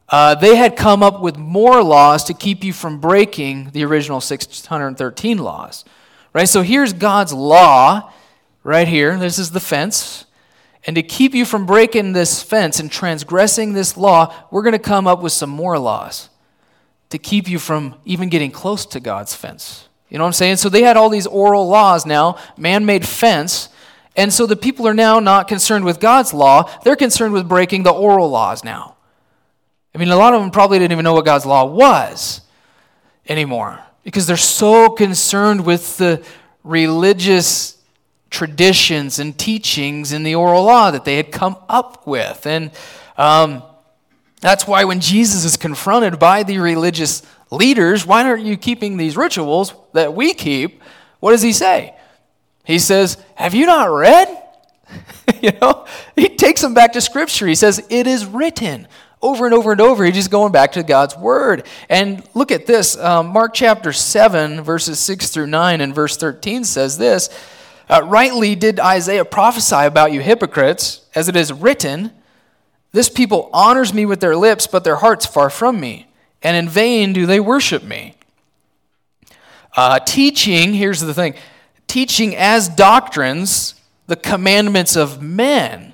uh, 0.09 0.35
they 0.35 0.57
had 0.57 0.75
come 0.75 1.01
up 1.01 1.21
with 1.21 1.37
more 1.37 1.81
laws 1.81 2.25
to 2.25 2.33
keep 2.33 2.65
you 2.65 2.73
from 2.73 2.99
breaking 2.99 3.69
the 3.69 3.85
original 3.85 4.19
613 4.19 5.37
laws. 5.37 5.85
Right? 6.33 6.47
So 6.47 6.61
here's 6.61 6.93
God's 6.93 7.33
law 7.33 8.11
right 8.63 8.87
here. 8.87 9.17
This 9.17 9.37
is 9.37 9.51
the 9.51 9.59
fence. 9.59 10.25
And 10.85 10.95
to 10.95 11.03
keep 11.03 11.33
you 11.33 11.45
from 11.45 11.65
breaking 11.65 12.13
this 12.13 12.41
fence 12.41 12.79
and 12.79 12.91
transgressing 12.91 13.73
this 13.73 13.97
law, 13.97 14.33
we're 14.49 14.63
going 14.63 14.71
to 14.73 14.79
come 14.79 15.07
up 15.07 15.21
with 15.21 15.33
some 15.33 15.49
more 15.49 15.77
laws 15.77 16.29
to 17.09 17.17
keep 17.17 17.47
you 17.47 17.59
from 17.59 17.95
even 18.05 18.29
getting 18.29 18.51
close 18.51 18.85
to 18.87 18.99
God's 18.99 19.35
fence. 19.35 19.89
You 20.09 20.17
know 20.17 20.23
what 20.23 20.29
I'm 20.29 20.33
saying? 20.33 20.57
So 20.57 20.69
they 20.69 20.83
had 20.83 20.97
all 20.97 21.09
these 21.09 21.27
oral 21.27 21.67
laws 21.67 22.05
now, 22.05 22.37
man 22.57 22.85
made 22.85 23.05
fence. 23.05 23.69
And 24.15 24.33
so 24.33 24.45
the 24.45 24.55
people 24.55 24.87
are 24.87 24.93
now 24.93 25.19
not 25.19 25.47
concerned 25.47 25.85
with 25.85 25.99
God's 25.99 26.33
law, 26.33 26.69
they're 26.83 26.95
concerned 26.95 27.33
with 27.33 27.47
breaking 27.47 27.83
the 27.83 27.91
oral 27.91 28.29
laws 28.29 28.63
now. 28.63 28.95
I 29.93 29.97
mean, 29.97 30.09
a 30.09 30.15
lot 30.15 30.33
of 30.33 30.41
them 30.41 30.51
probably 30.51 30.79
didn't 30.79 30.93
even 30.93 31.03
know 31.03 31.13
what 31.13 31.25
God's 31.25 31.45
law 31.45 31.65
was 31.65 32.41
anymore 33.27 33.79
because 34.03 34.27
they're 34.27 34.37
so 34.37 34.89
concerned 34.89 35.65
with 35.65 35.97
the 35.97 36.23
religious 36.63 37.77
traditions 38.29 39.19
and 39.19 39.37
teachings 39.37 40.13
in 40.13 40.23
the 40.23 40.35
oral 40.35 40.63
law 40.63 40.89
that 40.89 41.05
they 41.05 41.17
had 41.17 41.31
come 41.31 41.57
up 41.69 42.07
with. 42.07 42.45
And 42.45 42.71
um, 43.17 43.61
that's 44.39 44.65
why 44.65 44.85
when 44.85 44.99
Jesus 45.01 45.43
is 45.43 45.57
confronted 45.57 46.17
by 46.17 46.43
the 46.43 46.57
religious 46.59 47.21
leaders, 47.51 48.05
why 48.05 48.23
aren't 48.23 48.45
you 48.45 48.57
keeping 48.57 48.97
these 48.97 49.17
rituals 49.17 49.73
that 49.93 50.13
we 50.13 50.33
keep? 50.33 50.81
What 51.19 51.31
does 51.31 51.41
he 51.41 51.53
say? 51.53 51.95
He 52.63 52.79
says, 52.79 53.17
Have 53.35 53.53
you 53.53 53.65
not 53.65 53.85
read? 53.85 54.41
you 55.41 55.51
know, 55.61 55.85
he 56.15 56.29
takes 56.29 56.61
them 56.61 56.73
back 56.73 56.93
to 56.93 57.01
Scripture. 57.01 57.47
He 57.47 57.55
says, 57.55 57.85
It 57.89 58.07
is 58.07 58.25
written 58.25 58.87
over 59.21 59.45
and 59.45 59.53
over 59.53 59.71
and 59.71 59.81
over. 59.81 60.03
He's 60.03 60.15
just 60.15 60.31
going 60.31 60.51
back 60.51 60.73
to 60.73 60.83
God's 60.83 61.15
word. 61.15 61.65
And 61.89 62.23
look 62.33 62.51
at 62.51 62.65
this 62.65 62.97
um, 62.97 63.27
Mark 63.27 63.53
chapter 63.53 63.93
7, 63.93 64.61
verses 64.61 64.99
6 64.99 65.29
through 65.29 65.47
9, 65.47 65.81
and 65.81 65.93
verse 65.93 66.17
13 66.17 66.63
says 66.63 66.97
this 66.97 67.29
uh, 67.89 68.01
rightly 68.05 68.55
did 68.55 68.79
Isaiah 68.79 69.25
prophesy 69.25 69.75
about 69.85 70.13
you 70.13 70.21
hypocrites, 70.21 71.05
as 71.13 71.27
it 71.27 71.35
is 71.35 71.51
written, 71.51 72.11
This 72.93 73.09
people 73.09 73.49
honors 73.51 73.93
me 73.93 74.05
with 74.05 74.21
their 74.21 74.35
lips, 74.35 74.65
but 74.65 74.83
their 74.83 74.95
hearts 74.95 75.25
far 75.25 75.49
from 75.49 75.79
me, 75.79 76.07
and 76.41 76.55
in 76.55 76.69
vain 76.69 77.11
do 77.11 77.25
they 77.25 77.39
worship 77.39 77.83
me. 77.83 78.15
Uh, 79.75 79.99
teaching, 79.99 80.73
here's 80.73 81.01
the 81.01 81.13
thing 81.13 81.35
teaching 81.87 82.33
as 82.35 82.69
doctrines 82.69 83.75
the 84.07 84.15
commandments 84.15 84.95
of 84.95 85.21
men. 85.21 85.93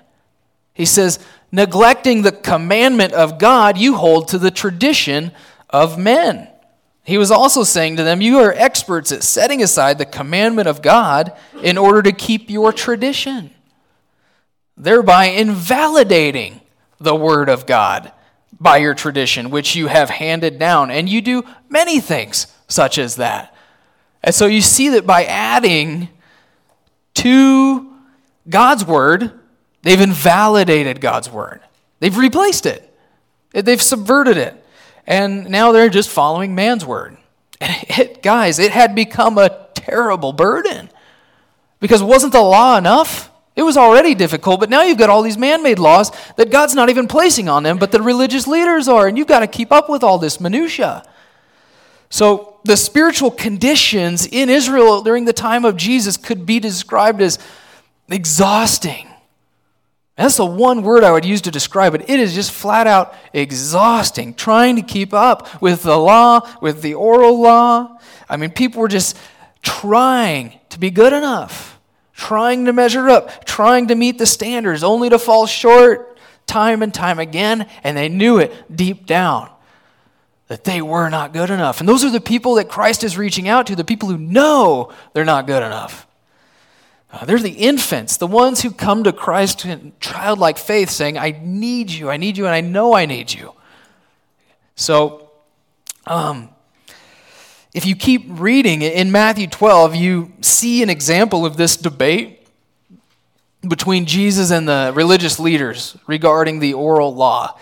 He 0.73 0.85
says, 0.85 1.17
neglecting 1.51 2.21
the 2.21 2.31
commandment 2.31 3.13
of 3.13 3.39
God, 3.39 3.77
you 3.77 3.95
hold 3.95 4.27
to 4.29 4.37
the 4.37 4.51
tradition 4.51 5.31
of 5.69 5.97
men. 5.97 6.47
He 7.03 7.17
was 7.17 7.31
also 7.31 7.63
saying 7.63 7.95
to 7.95 8.03
them, 8.03 8.21
You 8.21 8.39
are 8.39 8.51
experts 8.51 9.11
at 9.11 9.23
setting 9.23 9.63
aside 9.63 9.97
the 9.97 10.05
commandment 10.05 10.67
of 10.67 10.81
God 10.81 11.31
in 11.61 11.77
order 11.77 12.01
to 12.01 12.11
keep 12.11 12.49
your 12.49 12.73
tradition, 12.73 13.51
thereby 14.75 15.25
invalidating 15.25 16.59
the 16.99 17.15
word 17.15 17.47
of 17.47 17.65
God 17.65 18.11
by 18.59 18.77
your 18.77 18.93
tradition, 18.93 19.49
which 19.49 19.75
you 19.75 19.87
have 19.87 20.09
handed 20.09 20.59
down. 20.59 20.91
And 20.91 21.07
you 21.07 21.21
do 21.21 21.43
many 21.69 21.99
things 21.99 22.47
such 22.67 22.97
as 22.97 23.15
that. 23.15 23.55
And 24.23 24.35
so 24.35 24.45
you 24.45 24.61
see 24.61 24.89
that 24.89 25.05
by 25.05 25.23
adding 25.23 26.09
to 27.15 27.89
God's 28.49 28.85
word, 28.85 29.31
they've 29.87 30.01
invalidated 30.01 31.01
God's 31.01 31.29
word, 31.29 31.61
they've 31.99 32.17
replaced 32.17 32.65
it, 32.65 32.93
they've 33.53 33.81
subverted 33.81 34.37
it 34.37 34.63
and 35.07 35.49
now 35.49 35.71
they're 35.71 35.89
just 35.89 36.09
following 36.09 36.53
man's 36.53 36.85
word. 36.85 37.17
And 37.61 37.75
it, 37.99 38.21
guys, 38.21 38.59
it 38.59 38.71
had 38.71 38.93
become 38.93 39.37
a 39.37 39.67
terrible 39.73 40.33
burden. 40.33 40.89
Because 41.79 42.03
wasn't 42.03 42.33
the 42.33 42.41
law 42.41 42.77
enough? 42.77 43.31
It 43.55 43.63
was 43.63 43.77
already 43.77 44.13
difficult, 44.13 44.59
but 44.59 44.69
now 44.69 44.83
you've 44.83 44.99
got 44.99 45.09
all 45.09 45.23
these 45.23 45.37
man 45.37 45.63
made 45.63 45.79
laws 45.79 46.11
that 46.35 46.51
God's 46.51 46.75
not 46.75 46.89
even 46.89 47.07
placing 47.07 47.49
on 47.49 47.63
them, 47.63 47.79
but 47.79 47.91
the 47.91 48.01
religious 48.01 48.45
leaders 48.45 48.87
are, 48.87 49.07
and 49.07 49.17
you've 49.17 49.25
got 49.25 49.39
to 49.39 49.47
keep 49.47 49.71
up 49.71 49.89
with 49.89 50.03
all 50.03 50.19
this 50.19 50.39
minutia. 50.39 51.03
So, 52.09 52.59
the 52.63 52.77
spiritual 52.77 53.31
conditions 53.31 54.27
in 54.27 54.49
Israel 54.49 55.01
during 55.01 55.25
the 55.25 55.33
time 55.33 55.65
of 55.65 55.75
Jesus 55.75 56.17
could 56.17 56.45
be 56.45 56.59
described 56.59 57.21
as 57.21 57.39
exhausting. 58.09 59.06
That's 60.17 60.37
the 60.37 60.45
one 60.45 60.81
word 60.81 61.03
I 61.03 61.11
would 61.11 61.25
use 61.25 61.41
to 61.43 61.51
describe 61.51 61.93
it. 61.93 62.09
It 62.09 62.19
is 62.19 62.33
just 62.33 62.51
flat 62.51 62.87
out 62.87 63.13
exhausting 63.33 64.33
trying 64.33 64.75
to 64.75 64.81
keep 64.81 65.13
up 65.13 65.61
with 65.61 65.83
the 65.83 65.97
law, 65.97 66.41
with 66.59 66.81
the 66.81 66.95
oral 66.95 67.39
law. 67.39 67.99
I 68.27 68.35
mean, 68.35 68.49
people 68.49 68.81
were 68.81 68.87
just 68.87 69.15
trying 69.61 70.59
to 70.69 70.79
be 70.79 70.89
good 70.89 71.13
enough, 71.13 71.79
trying 72.15 72.65
to 72.65 72.73
measure 72.73 73.07
up, 73.09 73.45
trying 73.45 73.89
to 73.89 73.95
meet 73.95 74.17
the 74.17 74.25
standards, 74.25 74.83
only 74.83 75.09
to 75.09 75.19
fall 75.19 75.45
short 75.45 76.17
time 76.47 76.81
and 76.81 76.93
time 76.93 77.19
again, 77.19 77.69
and 77.83 77.95
they 77.95 78.09
knew 78.09 78.39
it 78.39 78.75
deep 78.75 79.05
down. 79.05 79.49
that 80.47 80.63
they 80.63 80.81
were 80.81 81.09
not 81.09 81.33
good 81.33 81.49
enough. 81.49 81.79
And 81.79 81.87
those 81.87 82.03
are 82.03 82.09
the 82.09 82.21
people 82.21 82.55
that 82.55 82.69
Christ 82.69 83.03
is 83.03 83.17
reaching 83.17 83.47
out 83.47 83.67
to, 83.67 83.75
the 83.75 83.83
people 83.83 84.09
who 84.09 84.17
know 84.17 84.91
they're 85.13 85.25
not 85.25 85.45
good 85.45 85.63
enough. 85.63 86.06
Uh, 87.17 87.25
they're 87.25 87.39
the 87.39 87.49
infants, 87.49 88.17
the 88.17 88.27
ones 88.27 88.61
who 88.61 88.69
come 88.69 89.03
to 89.03 89.11
Christ 89.11 89.65
in 89.65 89.91
childlike 89.99 90.59
faith, 90.59 90.91
saying, 90.91 91.17
I 91.17 91.39
need 91.41 91.89
you, 91.89 92.11
I 92.11 92.17
need 92.17 92.37
you, 92.37 92.45
and 92.45 92.53
I 92.53 92.61
know 92.61 92.93
I 92.93 93.07
need 93.07 93.33
you. 93.33 93.53
So, 94.75 95.31
um, 96.05 96.49
if 97.73 97.87
you 97.87 97.95
keep 97.95 98.25
reading 98.27 98.83
in 98.83 99.11
Matthew 99.11 99.47
12, 99.47 99.95
you 99.95 100.31
see 100.41 100.83
an 100.83 100.91
example 100.91 101.43
of 101.43 101.57
this 101.57 101.75
debate 101.75 102.45
between 103.67 104.05
Jesus 104.05 104.51
and 104.51 104.67
the 104.67 104.91
religious 104.93 105.39
leaders 105.39 105.97
regarding 106.05 106.59
the 106.59 106.75
oral 106.75 107.15
law. 107.15 107.57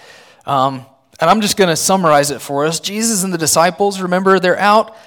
Um, 0.46 0.86
and 1.22 1.30
I'm 1.30 1.40
just 1.40 1.56
going 1.56 1.70
to 1.70 1.78
summarize 1.78 2.30
it 2.30 2.42
for 2.42 2.66
us. 2.66 2.82
Jesus 2.82 3.24
and 3.24 3.34
the 3.34 3.38
disciples, 3.38 4.02
remember, 4.02 4.38
they're 4.38 4.60
out 4.60 4.98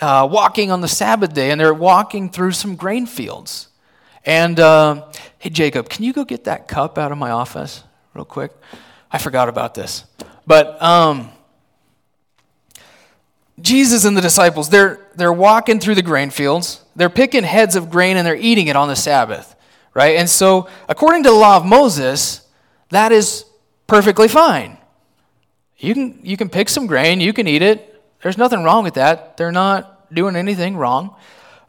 uh, 0.00 0.28
walking 0.28 0.72
on 0.72 0.80
the 0.80 0.88
Sabbath 0.88 1.32
day, 1.32 1.52
and 1.52 1.60
they're 1.60 1.72
walking 1.72 2.28
through 2.28 2.52
some 2.52 2.74
grain 2.74 3.06
fields. 3.06 3.67
And 4.24 4.58
uh, 4.60 5.06
hey, 5.38 5.50
Jacob, 5.50 5.88
can 5.88 6.04
you 6.04 6.12
go 6.12 6.24
get 6.24 6.44
that 6.44 6.68
cup 6.68 6.98
out 6.98 7.12
of 7.12 7.18
my 7.18 7.30
office 7.30 7.84
real 8.14 8.24
quick? 8.24 8.52
I 9.10 9.18
forgot 9.18 9.48
about 9.48 9.74
this. 9.74 10.04
But 10.46 10.80
um, 10.82 11.30
Jesus 13.60 14.04
and 14.04 14.16
the 14.16 14.20
disciples, 14.20 14.68
they're, 14.68 15.06
they're 15.14 15.32
walking 15.32 15.80
through 15.80 15.94
the 15.94 16.02
grain 16.02 16.30
fields. 16.30 16.82
They're 16.96 17.10
picking 17.10 17.44
heads 17.44 17.76
of 17.76 17.90
grain 17.90 18.16
and 18.16 18.26
they're 18.26 18.36
eating 18.36 18.68
it 18.68 18.76
on 18.76 18.88
the 18.88 18.96
Sabbath, 18.96 19.54
right? 19.94 20.16
And 20.16 20.28
so, 20.28 20.68
according 20.88 21.22
to 21.24 21.30
the 21.30 21.36
law 21.36 21.56
of 21.56 21.64
Moses, 21.64 22.46
that 22.90 23.12
is 23.12 23.44
perfectly 23.86 24.28
fine. 24.28 24.78
You 25.78 25.94
can, 25.94 26.20
you 26.22 26.36
can 26.36 26.48
pick 26.48 26.68
some 26.68 26.86
grain, 26.86 27.20
you 27.20 27.32
can 27.32 27.46
eat 27.46 27.62
it, 27.62 27.88
there's 28.22 28.38
nothing 28.38 28.64
wrong 28.64 28.84
with 28.84 28.94
that. 28.94 29.36
They're 29.36 29.52
not 29.52 30.12
doing 30.12 30.34
anything 30.34 30.76
wrong. 30.76 31.14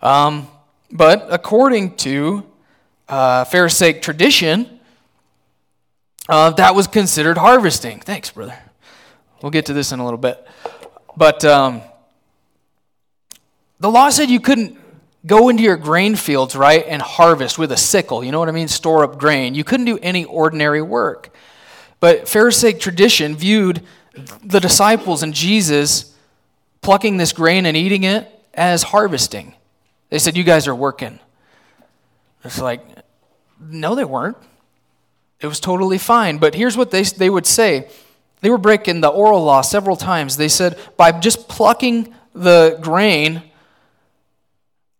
Um, 0.01 0.47
but 0.91 1.27
according 1.29 1.95
to 1.97 2.45
uh, 3.07 3.45
Pharisaic 3.45 4.01
tradition, 4.01 4.79
uh, 6.27 6.51
that 6.51 6.75
was 6.75 6.87
considered 6.87 7.37
harvesting. 7.37 7.99
Thanks, 7.99 8.31
brother. 8.31 8.57
We'll 9.41 9.51
get 9.51 9.65
to 9.67 9.73
this 9.73 9.91
in 9.91 9.99
a 9.99 10.03
little 10.03 10.19
bit. 10.19 10.45
But 11.15 11.43
um, 11.45 11.81
the 13.79 13.89
law 13.89 14.09
said 14.09 14.29
you 14.29 14.39
couldn't 14.39 14.77
go 15.25 15.49
into 15.49 15.63
your 15.63 15.77
grain 15.77 16.15
fields, 16.15 16.55
right, 16.55 16.85
and 16.87 17.01
harvest 17.01 17.57
with 17.57 17.71
a 17.71 17.77
sickle. 17.77 18.23
You 18.23 18.31
know 18.31 18.39
what 18.39 18.49
I 18.49 18.53
mean? 18.53 18.67
Store 18.67 19.03
up 19.03 19.17
grain. 19.17 19.55
You 19.55 19.63
couldn't 19.63 19.85
do 19.85 19.97
any 20.01 20.25
ordinary 20.25 20.81
work. 20.81 21.33
But 21.99 22.27
Pharisaic 22.27 22.79
tradition 22.79 23.35
viewed 23.35 23.81
the 24.43 24.59
disciples 24.59 25.23
and 25.23 25.33
Jesus 25.33 26.15
plucking 26.81 27.17
this 27.17 27.33
grain 27.33 27.65
and 27.65 27.75
eating 27.75 28.03
it 28.03 28.27
as 28.53 28.83
harvesting. 28.83 29.53
They 30.09 30.19
said, 30.19 30.37
You 30.37 30.43
guys 30.43 30.67
are 30.67 30.75
working. 30.75 31.19
It's 32.43 32.59
like, 32.59 32.81
no, 33.59 33.95
they 33.95 34.05
weren't. 34.05 34.37
It 35.41 35.47
was 35.47 35.59
totally 35.59 35.97
fine. 35.97 36.37
But 36.37 36.55
here's 36.55 36.77
what 36.77 36.91
they, 36.91 37.03
they 37.03 37.29
would 37.29 37.45
say 37.45 37.89
they 38.41 38.49
were 38.49 38.57
breaking 38.57 39.01
the 39.01 39.09
oral 39.09 39.43
law 39.43 39.61
several 39.61 39.95
times. 39.95 40.37
They 40.37 40.47
said, 40.47 40.77
by 40.95 41.11
just 41.11 41.49
plucking 41.49 42.13
the 42.33 42.77
grain 42.81 43.43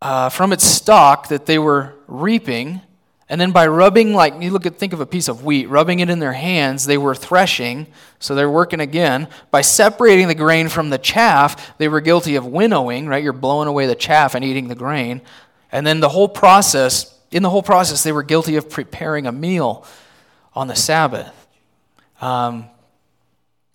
uh, 0.02 0.30
from 0.30 0.52
its 0.52 0.66
stalk 0.66 1.30
that 1.30 1.46
they 1.46 1.60
were 1.60 1.94
reaping, 2.08 2.82
and 3.30 3.40
then 3.40 3.52
by 3.52 3.68
rubbing, 3.68 4.14
like 4.14 4.42
you 4.42 4.50
look 4.50 4.66
at, 4.66 4.78
think 4.78 4.92
of 4.92 5.02
a 5.02 5.06
piece 5.06 5.28
of 5.28 5.44
wheat, 5.44 5.70
rubbing 5.70 6.00
it 6.00 6.10
in 6.10 6.18
their 6.18 6.34
hands, 6.34 6.88
they 6.88 6.98
were 6.98 7.14
threshing, 7.14 7.86
so 8.18 8.34
they're 8.34 8.50
working 8.50 8.80
again. 8.80 9.28
By 9.52 9.62
separating 9.62 10.28
the 10.28 10.36
grain 10.36 10.68
from 10.68 10.90
the 10.90 10.98
chaff, 10.98 11.78
they 11.78 11.88
were 11.88 12.02
guilty 12.02 12.36
of 12.36 12.48
winnowing, 12.48 13.08
right? 13.08 13.24
You're 13.24 13.34
blowing 13.34 13.68
away 13.68 13.86
the 13.86 13.94
chaff 13.94 14.34
and 14.34 14.44
eating 14.44 14.68
the 14.68 14.76
grain. 14.76 15.22
And 15.72 15.86
then 15.86 16.00
the 16.00 16.10
whole 16.10 16.28
process, 16.28 17.16
in 17.30 17.44
the 17.44 17.52
whole 17.52 17.62
process, 17.62 18.02
they 18.02 18.12
were 18.12 18.24
guilty 18.24 18.56
of 18.56 18.68
preparing 18.68 19.28
a 19.28 19.32
meal 19.32 19.86
on 20.56 20.68
the 20.68 20.76
Sabbath. 20.76 21.48
Um, 22.22 22.66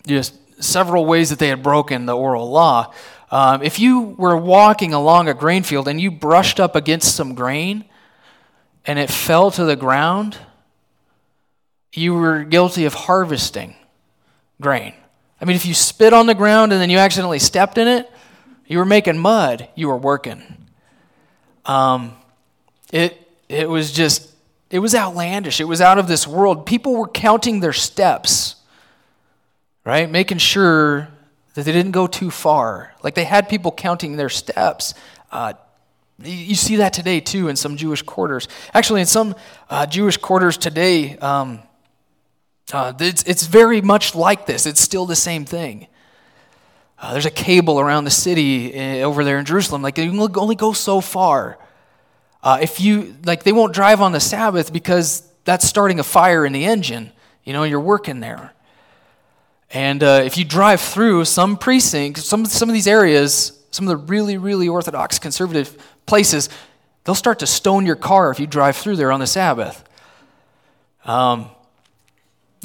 just 0.04 0.34
several 0.60 1.06
ways 1.06 1.30
that 1.30 1.38
they 1.38 1.48
had 1.48 1.62
broken 1.62 2.06
the 2.06 2.16
oral 2.16 2.50
law. 2.50 2.92
Um, 3.30 3.62
if 3.62 3.78
you 3.78 4.00
were 4.00 4.36
walking 4.36 4.92
along 4.92 5.28
a 5.28 5.34
grain 5.34 5.62
field 5.62 5.86
and 5.86 6.00
you 6.00 6.10
brushed 6.10 6.58
up 6.58 6.74
against 6.74 7.14
some 7.14 7.34
grain, 7.34 7.84
and 8.86 8.98
it 8.98 9.10
fell 9.10 9.50
to 9.52 9.64
the 9.64 9.76
ground, 9.76 10.36
you 11.92 12.14
were 12.14 12.44
guilty 12.44 12.84
of 12.84 12.94
harvesting 12.94 13.74
grain. 14.60 14.94
I 15.40 15.44
mean, 15.44 15.56
if 15.56 15.66
you 15.66 15.74
spit 15.74 16.12
on 16.12 16.26
the 16.26 16.34
ground 16.34 16.72
and 16.72 16.80
then 16.80 16.90
you 16.90 16.98
accidentally 16.98 17.38
stepped 17.38 17.78
in 17.78 17.88
it, 17.88 18.10
you 18.66 18.78
were 18.78 18.84
making 18.84 19.18
mud, 19.18 19.68
you 19.74 19.88
were 19.88 19.96
working. 19.96 20.42
Um, 21.66 22.16
it, 22.92 23.20
it 23.48 23.68
was 23.68 23.92
just, 23.92 24.30
it 24.70 24.78
was 24.78 24.94
outlandish. 24.94 25.60
It 25.60 25.64
was 25.64 25.80
out 25.80 25.98
of 25.98 26.08
this 26.08 26.26
world. 26.26 26.66
People 26.66 26.96
were 26.96 27.08
counting 27.08 27.60
their 27.60 27.72
steps, 27.72 28.56
right? 29.84 30.10
Making 30.10 30.38
sure 30.38 31.08
that 31.54 31.64
they 31.64 31.72
didn't 31.72 31.92
go 31.92 32.06
too 32.06 32.30
far. 32.30 32.94
Like 33.02 33.14
they 33.14 33.24
had 33.24 33.48
people 33.48 33.70
counting 33.70 34.16
their 34.16 34.28
steps. 34.28 34.94
Uh, 35.30 35.54
you 36.22 36.55
see 36.55 36.77
that 36.77 36.92
today 36.92 37.20
too 37.20 37.48
in 37.48 37.57
some 37.57 37.77
Jewish 37.77 38.03
quarters. 38.03 38.48
Actually, 38.72 39.00
in 39.00 39.07
some 39.07 39.35
uh, 39.68 39.87
Jewish 39.87 40.16
quarters 40.16 40.57
today, 40.57 41.16
um, 41.18 41.61
uh, 42.72 42.92
it's, 43.00 43.22
it's 43.24 43.46
very 43.46 43.81
much 43.81 44.14
like 44.14 44.46
this. 44.46 44.66
It's 44.66 44.81
still 44.81 45.07
the 45.07 45.16
same 45.16 45.44
thing. 45.44 45.88
Uh, 46.98 47.12
there's 47.12 47.27
a 47.27 47.31
cable 47.31 47.81
around 47.81 48.05
the 48.05 48.11
city 48.11 48.74
uh, 48.79 49.05
over 49.05 49.24
there 49.24 49.38
in 49.38 49.44
Jerusalem. 49.44 49.83
Like 49.83 49.98
you 49.98 50.11
can 50.11 50.38
only 50.38 50.55
go 50.55 50.72
so 50.72 51.00
far. 51.00 51.59
Uh, 52.42 52.59
if 52.62 52.81
you 52.81 53.16
like, 53.24 53.42
they 53.42 53.53
won't 53.53 53.74
drive 53.74 54.00
on 54.00 54.12
the 54.12 54.20
Sabbath 54.20 54.72
because 54.72 55.29
that's 55.44 55.66
starting 55.66 55.98
a 55.98 56.05
fire 56.05 56.46
in 56.46 56.53
the 56.53 56.64
engine. 56.64 57.11
You 57.42 57.53
know, 57.53 57.64
you're 57.64 57.81
working 57.81 58.20
there. 58.20 58.53
And 59.70 60.03
uh, 60.03 60.22
if 60.24 60.38
you 60.38 60.44
drive 60.44 60.81
through 60.81 61.24
some 61.24 61.57
precincts, 61.57 62.24
some 62.24 62.46
some 62.46 62.68
of 62.68 62.74
these 62.74 62.87
areas, 62.87 63.61
some 63.70 63.88
of 63.88 63.98
the 63.98 64.07
really, 64.07 64.38
really 64.38 64.68
orthodox 64.68 65.18
conservative 65.18 65.77
places, 66.06 66.48
they'll 67.04 67.14
start 67.14 67.38
to 67.40 67.46
stone 67.46 67.86
your 67.86 67.96
car 67.96 68.30
if 68.30 68.40
you 68.40 68.46
drive 68.46 68.76
through 68.76 68.96
there 68.96 69.12
on 69.12 69.20
the 69.20 69.26
Sabbath. 69.26 69.84
Um, 71.04 71.50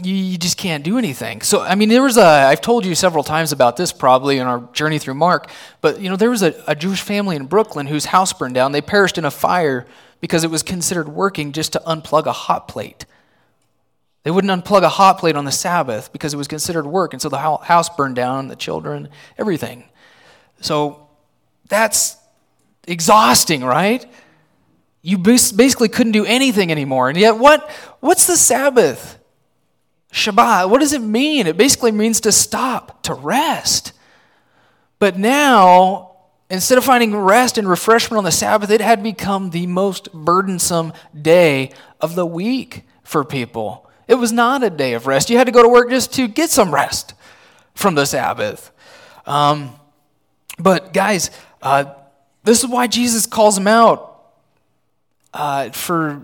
you, 0.02 0.16
you 0.16 0.38
just 0.38 0.58
can't 0.58 0.84
do 0.84 0.98
anything. 0.98 1.42
So, 1.42 1.62
I 1.62 1.76
mean, 1.76 1.90
there 1.90 2.02
was 2.04 2.18
a, 2.18 2.24
I've 2.24 2.62
told 2.62 2.86
you 2.86 2.96
several 2.96 3.24
times 3.24 3.52
about 3.52 3.76
this 3.76 3.92
probably 3.92 4.38
in 4.38 4.48
our 4.48 4.62
journey 4.74 4.98
through 4.98 5.16
Mark, 5.16 5.50
but, 5.82 6.00
you 6.00 6.10
know, 6.10 6.16
there 6.16 6.30
was 6.30 6.42
a, 6.42 6.56
a 6.68 6.76
Jewish 6.76 7.02
family 7.02 7.36
in 7.36 7.48
Brooklyn 7.48 7.88
whose 7.88 8.06
house 8.06 8.32
burned 8.32 8.56
down. 8.56 8.72
They 8.72 8.82
perished 8.82 9.18
in 9.18 9.26
a 9.26 9.32
fire 9.32 9.86
because 10.22 10.44
it 10.44 10.50
was 10.50 10.64
considered 10.64 11.10
working 11.10 11.52
just 11.52 11.74
to 11.74 11.82
unplug 11.86 12.26
a 12.26 12.32
hot 12.32 12.68
plate. 12.68 13.06
They 14.24 14.32
wouldn't 14.32 14.66
unplug 14.66 14.84
a 14.84 14.90
hot 14.90 15.18
plate 15.18 15.36
on 15.36 15.46
the 15.46 15.52
Sabbath 15.52 16.12
because 16.12 16.34
it 16.34 16.38
was 16.38 16.48
considered 16.48 16.86
work, 16.86 17.14
and 17.14 17.22
so 17.22 17.30
the 17.30 17.38
house 17.38 17.90
burned 17.90 18.16
down, 18.16 18.50
the 18.50 18.56
children, 18.56 19.10
everything. 19.38 19.86
So 20.62 21.08
that's 21.68 22.18
exhausting, 22.90 23.64
right? 23.64 24.06
You 25.02 25.18
basically 25.18 25.88
couldn't 25.88 26.12
do 26.12 26.26
anything 26.26 26.72
anymore. 26.72 27.08
And 27.08 27.18
yet, 27.18 27.38
what, 27.38 27.70
what's 28.02 28.28
the 28.28 28.36
Sabbath? 28.36 29.18
Shabbat, 30.12 30.70
what 30.70 30.80
does 30.80 30.92
it 30.92 31.02
mean? 31.02 31.48
It 31.48 31.56
basically 31.56 31.92
means 31.92 32.20
to 32.22 32.32
stop, 32.32 33.04
to 33.04 33.14
rest. 33.14 33.94
But 34.98 35.18
now, 35.18 36.18
instead 36.50 36.78
of 36.78 36.84
finding 36.84 37.16
rest 37.16 37.58
and 37.58 37.70
refreshment 37.70 38.18
on 38.18 38.24
the 38.24 38.32
Sabbath, 38.32 38.72
it 38.72 38.82
had 38.82 39.04
become 39.04 39.52
the 39.52 39.68
most 39.68 40.12
burdensome 40.12 40.92
day 41.20 41.72
of 42.02 42.16
the 42.16 42.26
week 42.26 42.84
for 43.04 43.24
people. 43.24 43.90
It 44.08 44.16
was 44.16 44.32
not 44.32 44.64
a 44.64 44.70
day 44.72 44.96
of 44.96 45.06
rest. 45.06 45.30
You 45.30 45.38
had 45.38 45.46
to 45.46 45.54
go 45.54 45.62
to 45.62 45.70
work 45.70 45.92
just 45.92 46.12
to 46.16 46.28
get 46.28 46.50
some 46.50 46.74
rest 46.74 47.14
from 47.76 47.94
the 47.96 48.06
Sabbath. 48.06 48.72
Um, 49.28 49.76
but, 50.58 50.92
guys, 50.92 51.30
uh, 51.62 51.86
this 52.50 52.64
is 52.64 52.70
why 52.70 52.88
Jesus 52.88 53.26
calls 53.28 53.56
them 53.56 53.68
out 53.68 54.22
uh, 55.34 55.70
for, 55.70 56.24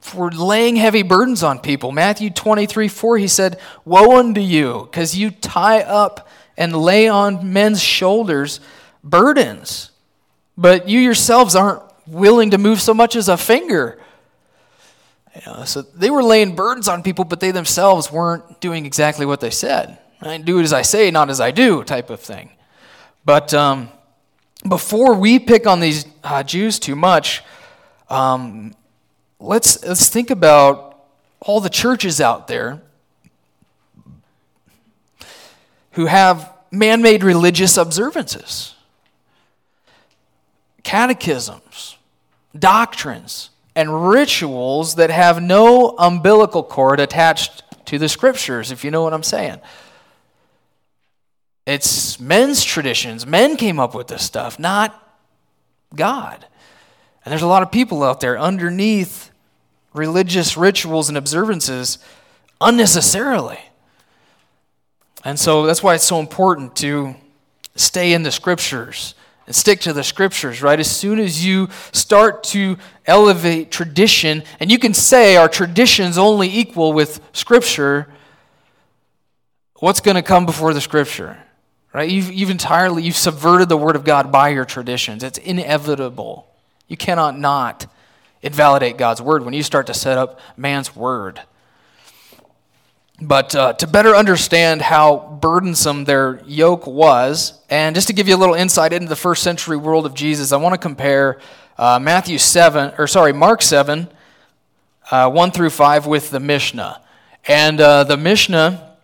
for 0.00 0.30
laying 0.30 0.74
heavy 0.74 1.02
burdens 1.02 1.44
on 1.44 1.60
people. 1.60 1.92
Matthew 1.92 2.30
23 2.30 2.88
4, 2.88 3.18
he 3.18 3.28
said, 3.28 3.60
Woe 3.84 4.18
unto 4.18 4.40
you, 4.40 4.88
because 4.90 5.16
you 5.16 5.30
tie 5.30 5.82
up 5.82 6.28
and 6.56 6.74
lay 6.74 7.06
on 7.06 7.52
men's 7.52 7.80
shoulders 7.80 8.58
burdens, 9.04 9.92
but 10.58 10.88
you 10.88 10.98
yourselves 10.98 11.54
aren't 11.54 11.82
willing 12.08 12.50
to 12.50 12.58
move 12.58 12.80
so 12.80 12.92
much 12.92 13.14
as 13.14 13.28
a 13.28 13.36
finger. 13.36 14.00
You 15.34 15.42
know, 15.46 15.64
so 15.64 15.82
they 15.82 16.10
were 16.10 16.24
laying 16.24 16.56
burdens 16.56 16.88
on 16.88 17.04
people, 17.04 17.24
but 17.24 17.38
they 17.38 17.52
themselves 17.52 18.10
weren't 18.10 18.60
doing 18.60 18.84
exactly 18.84 19.26
what 19.26 19.40
they 19.40 19.50
said. 19.50 19.98
I 20.20 20.38
do 20.38 20.60
as 20.60 20.72
I 20.72 20.82
say, 20.82 21.10
not 21.12 21.30
as 21.30 21.40
I 21.40 21.52
do, 21.52 21.84
type 21.84 22.10
of 22.10 22.18
thing. 22.18 22.50
But 23.24 23.52
um, 23.54 23.90
before 24.68 25.14
we 25.14 25.38
pick 25.38 25.66
on 25.66 25.80
these 25.80 26.06
uh, 26.24 26.42
Jews 26.42 26.78
too 26.78 26.96
much, 26.96 27.42
um, 28.08 28.74
let's, 29.38 29.82
let's 29.84 30.08
think 30.08 30.30
about 30.30 31.04
all 31.40 31.60
the 31.60 31.70
churches 31.70 32.20
out 32.20 32.48
there 32.48 32.80
who 35.92 36.06
have 36.06 36.52
man 36.70 37.02
made 37.02 37.22
religious 37.22 37.76
observances, 37.76 38.74
catechisms, 40.82 41.96
doctrines, 42.58 43.50
and 43.74 44.08
rituals 44.10 44.96
that 44.96 45.10
have 45.10 45.42
no 45.42 45.94
umbilical 45.98 46.62
cord 46.62 47.00
attached 47.00 47.62
to 47.86 47.98
the 47.98 48.08
scriptures, 48.08 48.70
if 48.70 48.84
you 48.84 48.90
know 48.90 49.02
what 49.02 49.14
I'm 49.14 49.22
saying. 49.22 49.60
It's 51.66 52.20
men's 52.20 52.64
traditions. 52.64 53.26
Men 53.26 53.56
came 53.56 53.80
up 53.80 53.94
with 53.94 54.06
this 54.06 54.22
stuff, 54.22 54.58
not 54.58 55.02
God. 55.94 56.46
And 57.24 57.32
there's 57.32 57.42
a 57.42 57.48
lot 57.48 57.64
of 57.64 57.72
people 57.72 58.04
out 58.04 58.20
there 58.20 58.38
underneath 58.38 59.32
religious 59.92 60.56
rituals 60.56 61.08
and 61.08 61.18
observances 61.18 61.98
unnecessarily. 62.60 63.58
And 65.24 65.40
so 65.40 65.66
that's 65.66 65.82
why 65.82 65.96
it's 65.96 66.04
so 66.04 66.20
important 66.20 66.76
to 66.76 67.16
stay 67.74 68.12
in 68.12 68.22
the 68.22 68.30
scriptures 68.30 69.14
and 69.46 69.54
stick 69.54 69.80
to 69.80 69.92
the 69.92 70.04
scriptures, 70.04 70.62
right? 70.62 70.78
As 70.78 70.90
soon 70.90 71.18
as 71.18 71.44
you 71.44 71.68
start 71.92 72.44
to 72.44 72.76
elevate 73.06 73.70
tradition, 73.70 74.44
and 74.60 74.70
you 74.70 74.78
can 74.78 74.94
say 74.94 75.36
our 75.36 75.48
traditions 75.48 76.18
only 76.18 76.48
equal 76.48 76.92
with 76.92 77.20
scripture, 77.32 78.08
what's 79.80 80.00
going 80.00 80.16
to 80.16 80.22
come 80.22 80.46
before 80.46 80.74
the 80.74 80.80
scripture? 80.80 81.42
Right? 81.96 82.10
You've, 82.10 82.30
you've 82.30 82.50
entirely 82.50 83.04
you've 83.04 83.16
subverted 83.16 83.70
the 83.70 83.76
word 83.78 83.96
of 83.96 84.04
God 84.04 84.30
by 84.30 84.50
your 84.50 84.66
traditions. 84.66 85.22
It's 85.22 85.38
inevitable. 85.38 86.46
You 86.88 86.96
cannot 86.98 87.38
not 87.38 87.86
invalidate 88.42 88.98
God's 88.98 89.22
word 89.22 89.46
when 89.46 89.54
you 89.54 89.62
start 89.62 89.86
to 89.86 89.94
set 89.94 90.18
up 90.18 90.38
man's 90.58 90.94
word. 90.94 91.40
But 93.18 93.54
uh, 93.54 93.72
to 93.72 93.86
better 93.86 94.14
understand 94.14 94.82
how 94.82 95.38
burdensome 95.40 96.04
their 96.04 96.42
yoke 96.44 96.86
was, 96.86 97.58
and 97.70 97.94
just 97.94 98.08
to 98.08 98.12
give 98.12 98.28
you 98.28 98.36
a 98.36 98.42
little 98.42 98.54
insight 98.54 98.92
into 98.92 99.08
the 99.08 99.16
first 99.16 99.42
century 99.42 99.78
world 99.78 100.04
of 100.04 100.12
Jesus, 100.12 100.52
I 100.52 100.58
want 100.58 100.74
to 100.74 100.78
compare 100.78 101.40
uh, 101.78 101.98
Matthew 101.98 102.36
7, 102.36 102.92
or 102.98 103.06
sorry, 103.06 103.32
Mark 103.32 103.62
7, 103.62 104.06
uh, 105.10 105.30
1 105.30 105.50
through 105.50 105.70
5 105.70 106.06
with 106.06 106.28
the 106.28 106.40
Mishnah. 106.40 107.00
And 107.48 107.80
uh, 107.80 108.04
the 108.04 108.18
Mishnah 108.18 108.98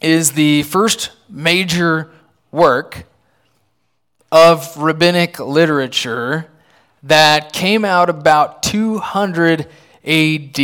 is 0.00 0.30
the 0.30 0.62
first 0.62 1.10
major 1.30 2.10
work 2.50 3.06
of 4.32 4.76
rabbinic 4.76 5.38
literature 5.38 6.46
that 7.02 7.52
came 7.52 7.84
out 7.84 8.10
about 8.10 8.62
200 8.62 9.66
AD. 10.04 10.60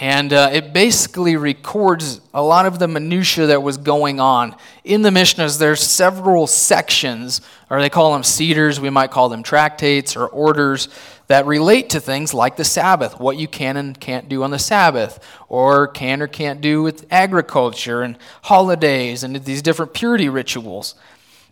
And 0.00 0.32
uh, 0.32 0.50
it 0.52 0.72
basically 0.72 1.36
records 1.36 2.20
a 2.32 2.42
lot 2.42 2.66
of 2.66 2.78
the 2.78 2.86
minutia 2.86 3.46
that 3.46 3.62
was 3.62 3.76
going 3.76 4.20
on. 4.20 4.54
In 4.84 5.02
the 5.02 5.10
Mishnahs, 5.10 5.58
there's 5.58 5.80
several 5.80 6.46
sections, 6.46 7.40
or 7.68 7.80
they 7.80 7.90
call 7.90 8.12
them 8.12 8.22
cedars, 8.22 8.78
we 8.78 8.90
might 8.90 9.10
call 9.10 9.28
them 9.28 9.42
tractates 9.42 10.14
or 10.14 10.28
orders, 10.28 10.88
that 11.28 11.46
relate 11.46 11.90
to 11.90 12.00
things 12.00 12.34
like 12.34 12.56
the 12.56 12.64
Sabbath, 12.64 13.20
what 13.20 13.36
you 13.36 13.46
can 13.46 13.76
and 13.76 13.98
can't 13.98 14.28
do 14.28 14.42
on 14.42 14.50
the 14.50 14.58
Sabbath, 14.58 15.20
or 15.48 15.86
can 15.86 16.20
or 16.20 16.26
can't 16.26 16.60
do 16.60 16.82
with 16.82 17.06
agriculture 17.10 18.02
and 18.02 18.18
holidays 18.42 19.22
and 19.22 19.36
these 19.44 19.62
different 19.62 19.94
purity 19.94 20.28
rituals. 20.28 20.94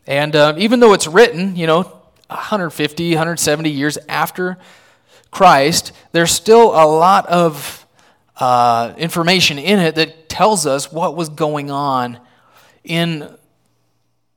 And 0.07 0.35
uh, 0.35 0.55
even 0.57 0.81
though 0.81 0.95
it's 0.95 1.07
written, 1.07 1.57
you 1.57 1.67
know, 1.67 1.83
150, 2.29 3.11
170 3.11 3.71
years 3.71 3.99
after 4.09 4.57
Christ, 5.31 5.93
there's 6.13 6.33
still 6.33 6.71
a 6.71 6.87
lot 6.87 7.27
of 7.27 7.87
uh, 8.39 8.95
information 8.97 9.59
in 9.59 9.79
it 9.79 9.95
that 9.97 10.29
tells 10.29 10.67
us 10.67 10.91
what 10.91 11.17
was 11.17 11.29
going 11.29 11.71
on 11.71 12.19
in 12.83 13.36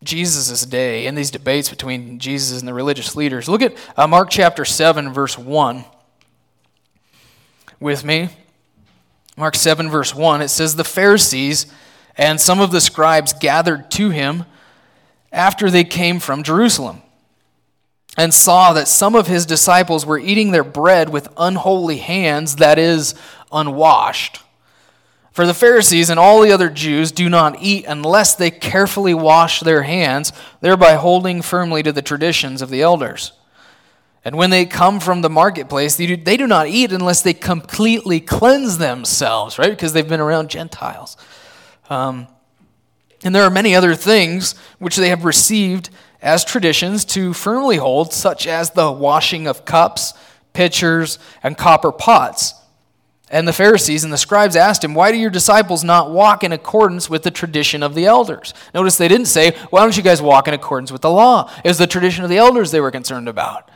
Jesus' 0.03 0.65
day, 0.65 1.05
in 1.05 1.15
these 1.15 1.31
debates 1.31 1.69
between 1.69 2.19
Jesus 2.19 2.59
and 2.59 2.67
the 2.67 2.73
religious 2.73 3.15
leaders. 3.15 3.49
Look 3.49 3.61
at 3.61 3.75
uh, 3.97 4.07
Mark 4.07 4.29
chapter 4.29 4.63
7, 4.63 5.11
verse 5.11 5.37
1 5.37 5.83
with 7.79 8.05
me. 8.05 8.29
Mark 9.35 9.55
7, 9.55 9.89
verse 9.89 10.15
1, 10.15 10.41
it 10.41 10.49
says, 10.49 10.75
The 10.75 10.83
Pharisees 10.83 11.65
and 12.17 12.39
some 12.39 12.59
of 12.59 12.71
the 12.71 12.81
scribes 12.81 13.33
gathered 13.33 13.89
to 13.91 14.09
him 14.09 14.45
after 15.31 15.69
they 15.69 15.83
came 15.83 16.19
from 16.19 16.43
Jerusalem 16.43 17.01
and 18.17 18.33
saw 18.33 18.73
that 18.73 18.87
some 18.87 19.15
of 19.15 19.27
his 19.27 19.45
disciples 19.45 20.05
were 20.05 20.19
eating 20.19 20.51
their 20.51 20.63
bread 20.63 21.09
with 21.09 21.29
unholy 21.37 21.97
hands, 21.97 22.57
that 22.57 22.77
is, 22.77 23.15
unwashed. 23.51 24.41
For 25.39 25.47
the 25.47 25.53
Pharisees 25.53 26.09
and 26.09 26.19
all 26.19 26.41
the 26.41 26.51
other 26.51 26.69
Jews 26.69 27.13
do 27.13 27.29
not 27.29 27.61
eat 27.61 27.85
unless 27.87 28.35
they 28.35 28.51
carefully 28.51 29.13
wash 29.13 29.61
their 29.61 29.83
hands, 29.83 30.33
thereby 30.59 30.95
holding 30.95 31.41
firmly 31.41 31.81
to 31.81 31.93
the 31.93 32.01
traditions 32.01 32.61
of 32.61 32.69
the 32.69 32.81
elders. 32.81 33.31
And 34.25 34.35
when 34.35 34.49
they 34.49 34.65
come 34.65 34.99
from 34.99 35.21
the 35.21 35.29
marketplace, 35.29 35.95
they 35.95 36.07
do, 36.07 36.17
they 36.17 36.35
do 36.35 36.45
not 36.45 36.67
eat 36.67 36.91
unless 36.91 37.21
they 37.21 37.31
completely 37.31 38.19
cleanse 38.19 38.79
themselves, 38.79 39.57
right? 39.57 39.69
Because 39.69 39.93
they've 39.93 40.05
been 40.05 40.19
around 40.19 40.49
Gentiles. 40.49 41.15
Um, 41.89 42.27
and 43.23 43.33
there 43.33 43.43
are 43.43 43.49
many 43.49 43.73
other 43.73 43.95
things 43.95 44.55
which 44.77 44.97
they 44.97 45.07
have 45.07 45.23
received 45.23 45.89
as 46.21 46.43
traditions 46.43 47.05
to 47.05 47.31
firmly 47.31 47.77
hold, 47.77 48.11
such 48.11 48.45
as 48.45 48.71
the 48.71 48.91
washing 48.91 49.47
of 49.47 49.63
cups, 49.63 50.13
pitchers, 50.51 51.17
and 51.41 51.57
copper 51.57 51.93
pots 51.93 52.55
and 53.31 53.47
the 53.47 53.53
Pharisees 53.53 54.03
and 54.03 54.11
the 54.11 54.17
scribes 54.17 54.55
asked 54.55 54.83
him, 54.83 54.95
Why 54.95 55.11
do 55.11 55.17
your 55.17 55.29
disciples 55.29 55.83
not 55.83 56.09
walk 56.09 56.43
in 56.43 56.51
accordance 56.51 57.09
with 57.09 57.21
the 57.21 57.31
tradition 57.31 57.83
of 57.83 57.93
the 57.93 58.05
elders? 58.05 58.55
Notice 58.73 58.97
they 58.97 59.07
didn't 59.07 59.27
say, 59.27 59.55
Why 59.69 59.81
don't 59.81 59.95
you 59.95 60.01
guys 60.01 60.21
walk 60.21 60.47
in 60.47 60.55
accordance 60.55 60.91
with 60.91 61.01
the 61.01 61.11
law? 61.11 61.51
It 61.63 61.67
was 61.67 61.77
the 61.77 61.85
tradition 61.85 62.23
of 62.23 62.29
the 62.31 62.37
elders 62.37 62.71
they 62.71 62.81
were 62.81 62.91
concerned 62.91 63.29
about. 63.29 63.69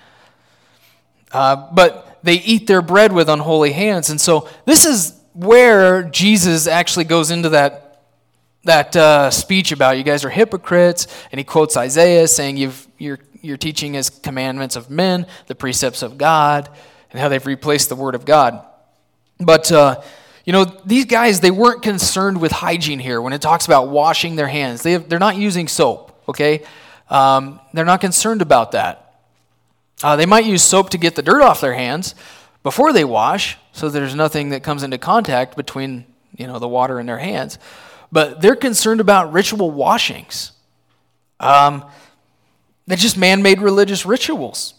Uh, 1.31 1.67
but 1.71 2.19
they 2.23 2.35
eat 2.35 2.65
their 2.65 2.81
bread 2.81 3.11
with 3.11 3.29
unholy 3.29 3.73
hands. 3.73 4.09
And 4.09 4.19
so 4.19 4.49
this 4.65 4.85
is 4.85 5.19
where 5.33 6.03
Jesus 6.03 6.67
actually 6.67 7.05
goes 7.05 7.29
into 7.29 7.49
that, 7.49 8.05
that 8.63 8.95
uh, 8.95 9.29
speech 9.29 9.71
about 9.71 9.97
you 9.97 10.03
guys 10.03 10.25
are 10.25 10.29
hypocrites. 10.29 11.07
And 11.31 11.37
he 11.37 11.43
quotes 11.43 11.77
Isaiah 11.77 12.27
saying, 12.27 12.57
You've, 12.57 12.87
you're, 12.97 13.19
you're 13.41 13.57
teaching 13.57 13.95
as 13.97 14.09
commandments 14.09 14.75
of 14.75 14.89
men, 14.89 15.27
the 15.45 15.55
precepts 15.55 16.01
of 16.01 16.17
God, 16.17 16.69
and 17.11 17.19
how 17.19 17.29
they've 17.29 17.45
replaced 17.45 17.89
the 17.89 17.95
word 17.95 18.15
of 18.15 18.25
God. 18.25 18.65
But, 19.45 19.71
uh, 19.71 20.01
you 20.45 20.53
know, 20.53 20.65
these 20.85 21.05
guys, 21.05 21.39
they 21.39 21.51
weren't 21.51 21.81
concerned 21.81 22.39
with 22.41 22.51
hygiene 22.51 22.99
here 22.99 23.21
when 23.21 23.33
it 23.33 23.41
talks 23.41 23.65
about 23.65 23.89
washing 23.89 24.35
their 24.35 24.47
hands. 24.47 24.81
They 24.83 24.93
have, 24.93 25.09
they're 25.09 25.19
not 25.19 25.37
using 25.37 25.67
soap, 25.67 26.17
okay? 26.27 26.63
Um, 27.09 27.59
they're 27.73 27.85
not 27.85 28.01
concerned 28.01 28.41
about 28.41 28.71
that. 28.71 29.15
Uh, 30.03 30.15
they 30.15 30.25
might 30.25 30.45
use 30.45 30.61
soap 30.61 30.89
to 30.89 30.97
get 30.97 31.15
the 31.15 31.21
dirt 31.21 31.41
off 31.41 31.61
their 31.61 31.73
hands 31.73 32.13
before 32.61 32.91
they 32.91 33.05
wash, 33.05 33.57
so 33.71 33.89
there's 33.89 34.15
nothing 34.15 34.49
that 34.49 34.63
comes 34.63 34.83
into 34.83 34.97
contact 34.97 35.55
between, 35.55 36.05
you 36.35 36.47
know, 36.47 36.59
the 36.59 36.67
water 36.67 36.99
and 36.99 37.07
their 37.07 37.19
hands. 37.19 37.57
But 38.11 38.41
they're 38.41 38.55
concerned 38.55 39.01
about 39.01 39.33
ritual 39.33 39.71
washings. 39.71 40.51
Um, 41.39 41.85
they're 42.85 42.97
just 42.97 43.17
man 43.17 43.41
made 43.41 43.61
religious 43.61 44.05
rituals 44.05 44.73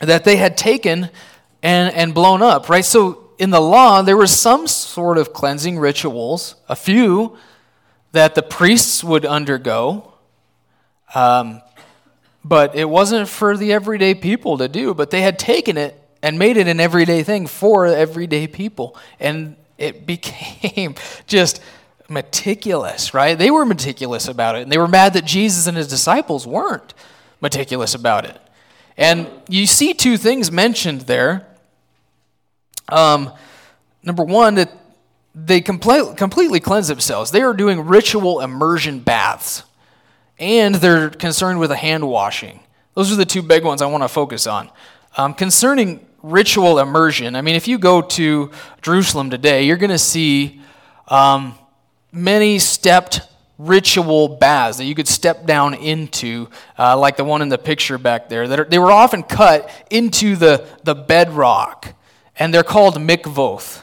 that 0.00 0.24
they 0.24 0.36
had 0.36 0.56
taken 0.56 1.10
and, 1.62 1.94
and 1.94 2.14
blown 2.14 2.42
up, 2.42 2.68
right? 2.68 2.84
So 2.84 3.27
in 3.38 3.50
the 3.50 3.60
law, 3.60 4.02
there 4.02 4.16
were 4.16 4.26
some 4.26 4.66
sort 4.66 5.16
of 5.16 5.32
cleansing 5.32 5.78
rituals, 5.78 6.56
a 6.68 6.76
few 6.76 7.36
that 8.12 8.34
the 8.34 8.42
priests 8.42 9.04
would 9.04 9.24
undergo. 9.24 10.12
Um, 11.14 11.62
but 12.44 12.74
it 12.74 12.88
wasn't 12.88 13.28
for 13.28 13.56
the 13.56 13.72
everyday 13.72 14.14
people 14.14 14.58
to 14.58 14.68
do, 14.68 14.94
but 14.94 15.10
they 15.10 15.22
had 15.22 15.38
taken 15.38 15.76
it 15.76 16.00
and 16.22 16.38
made 16.38 16.56
it 16.56 16.66
an 16.66 16.80
everyday 16.80 17.22
thing 17.22 17.46
for 17.46 17.86
everyday 17.86 18.46
people. 18.46 18.96
And 19.20 19.56
it 19.76 20.06
became 20.06 20.96
just 21.26 21.62
meticulous, 22.08 23.14
right? 23.14 23.36
They 23.36 23.50
were 23.50 23.64
meticulous 23.64 24.28
about 24.28 24.56
it. 24.56 24.62
And 24.62 24.72
they 24.72 24.78
were 24.78 24.88
mad 24.88 25.12
that 25.12 25.24
Jesus 25.24 25.66
and 25.66 25.76
his 25.76 25.88
disciples 25.88 26.46
weren't 26.46 26.94
meticulous 27.40 27.94
about 27.94 28.24
it. 28.24 28.40
And 28.96 29.28
you 29.48 29.66
see 29.66 29.94
two 29.94 30.16
things 30.16 30.50
mentioned 30.50 31.02
there 31.02 31.46
um, 32.88 33.32
number 34.02 34.24
one, 34.24 34.54
that 34.56 34.72
they 35.34 35.60
complete, 35.60 36.16
completely 36.16 36.60
cleanse 36.60 36.88
themselves. 36.88 37.30
They 37.30 37.42
are 37.42 37.54
doing 37.54 37.80
ritual 37.80 38.40
immersion 38.40 39.00
baths, 39.00 39.62
and 40.38 40.74
they're 40.74 41.10
concerned 41.10 41.60
with 41.60 41.70
a 41.70 41.76
hand 41.76 42.08
washing. 42.08 42.60
Those 42.94 43.12
are 43.12 43.16
the 43.16 43.24
two 43.24 43.42
big 43.42 43.64
ones 43.64 43.80
I 43.82 43.86
want 43.86 44.02
to 44.02 44.08
focus 44.08 44.46
on. 44.46 44.70
Um, 45.16 45.34
concerning 45.34 46.04
ritual 46.22 46.78
immersion, 46.78 47.36
I 47.36 47.42
mean, 47.42 47.54
if 47.54 47.68
you 47.68 47.78
go 47.78 48.02
to 48.02 48.50
Jerusalem 48.82 49.30
today, 49.30 49.62
you're 49.64 49.76
going 49.76 49.90
to 49.90 49.98
see 49.98 50.60
um, 51.06 51.56
many 52.12 52.58
stepped 52.58 53.20
ritual 53.58 54.28
baths 54.28 54.78
that 54.78 54.84
you 54.84 54.94
could 54.94 55.08
step 55.08 55.44
down 55.44 55.74
into, 55.74 56.48
uh, 56.78 56.96
like 56.96 57.16
the 57.16 57.24
one 57.24 57.42
in 57.42 57.48
the 57.48 57.58
picture 57.58 57.98
back 57.98 58.28
there. 58.28 58.46
That 58.48 58.60
are, 58.60 58.64
they 58.64 58.78
were 58.78 58.92
often 58.92 59.22
cut 59.22 59.70
into 59.90 60.36
the, 60.36 60.66
the 60.84 60.94
bedrock 60.94 61.94
and 62.38 62.54
they're 62.54 62.62
called 62.62 62.94
mikvoth. 62.96 63.82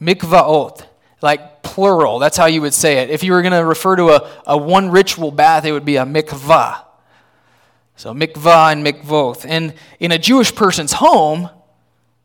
Mikvaot. 0.00 0.86
like 1.20 1.62
plural. 1.62 2.18
That's 2.18 2.36
how 2.36 2.46
you 2.46 2.60
would 2.62 2.74
say 2.74 2.98
it. 2.98 3.10
If 3.10 3.22
you 3.22 3.32
were 3.32 3.42
going 3.42 3.52
to 3.52 3.64
refer 3.64 3.96
to 3.96 4.08
a, 4.10 4.30
a 4.46 4.58
one 4.58 4.90
ritual 4.90 5.30
bath, 5.30 5.64
it 5.64 5.72
would 5.72 5.84
be 5.84 5.96
a 5.96 6.04
mikvah. 6.04 6.84
So 7.96 8.12
mikvah 8.12 8.72
and 8.72 8.84
mikvoth. 8.84 9.46
And 9.48 9.74
in 10.00 10.10
a 10.12 10.18
Jewish 10.18 10.54
person's 10.54 10.94
home, 10.94 11.48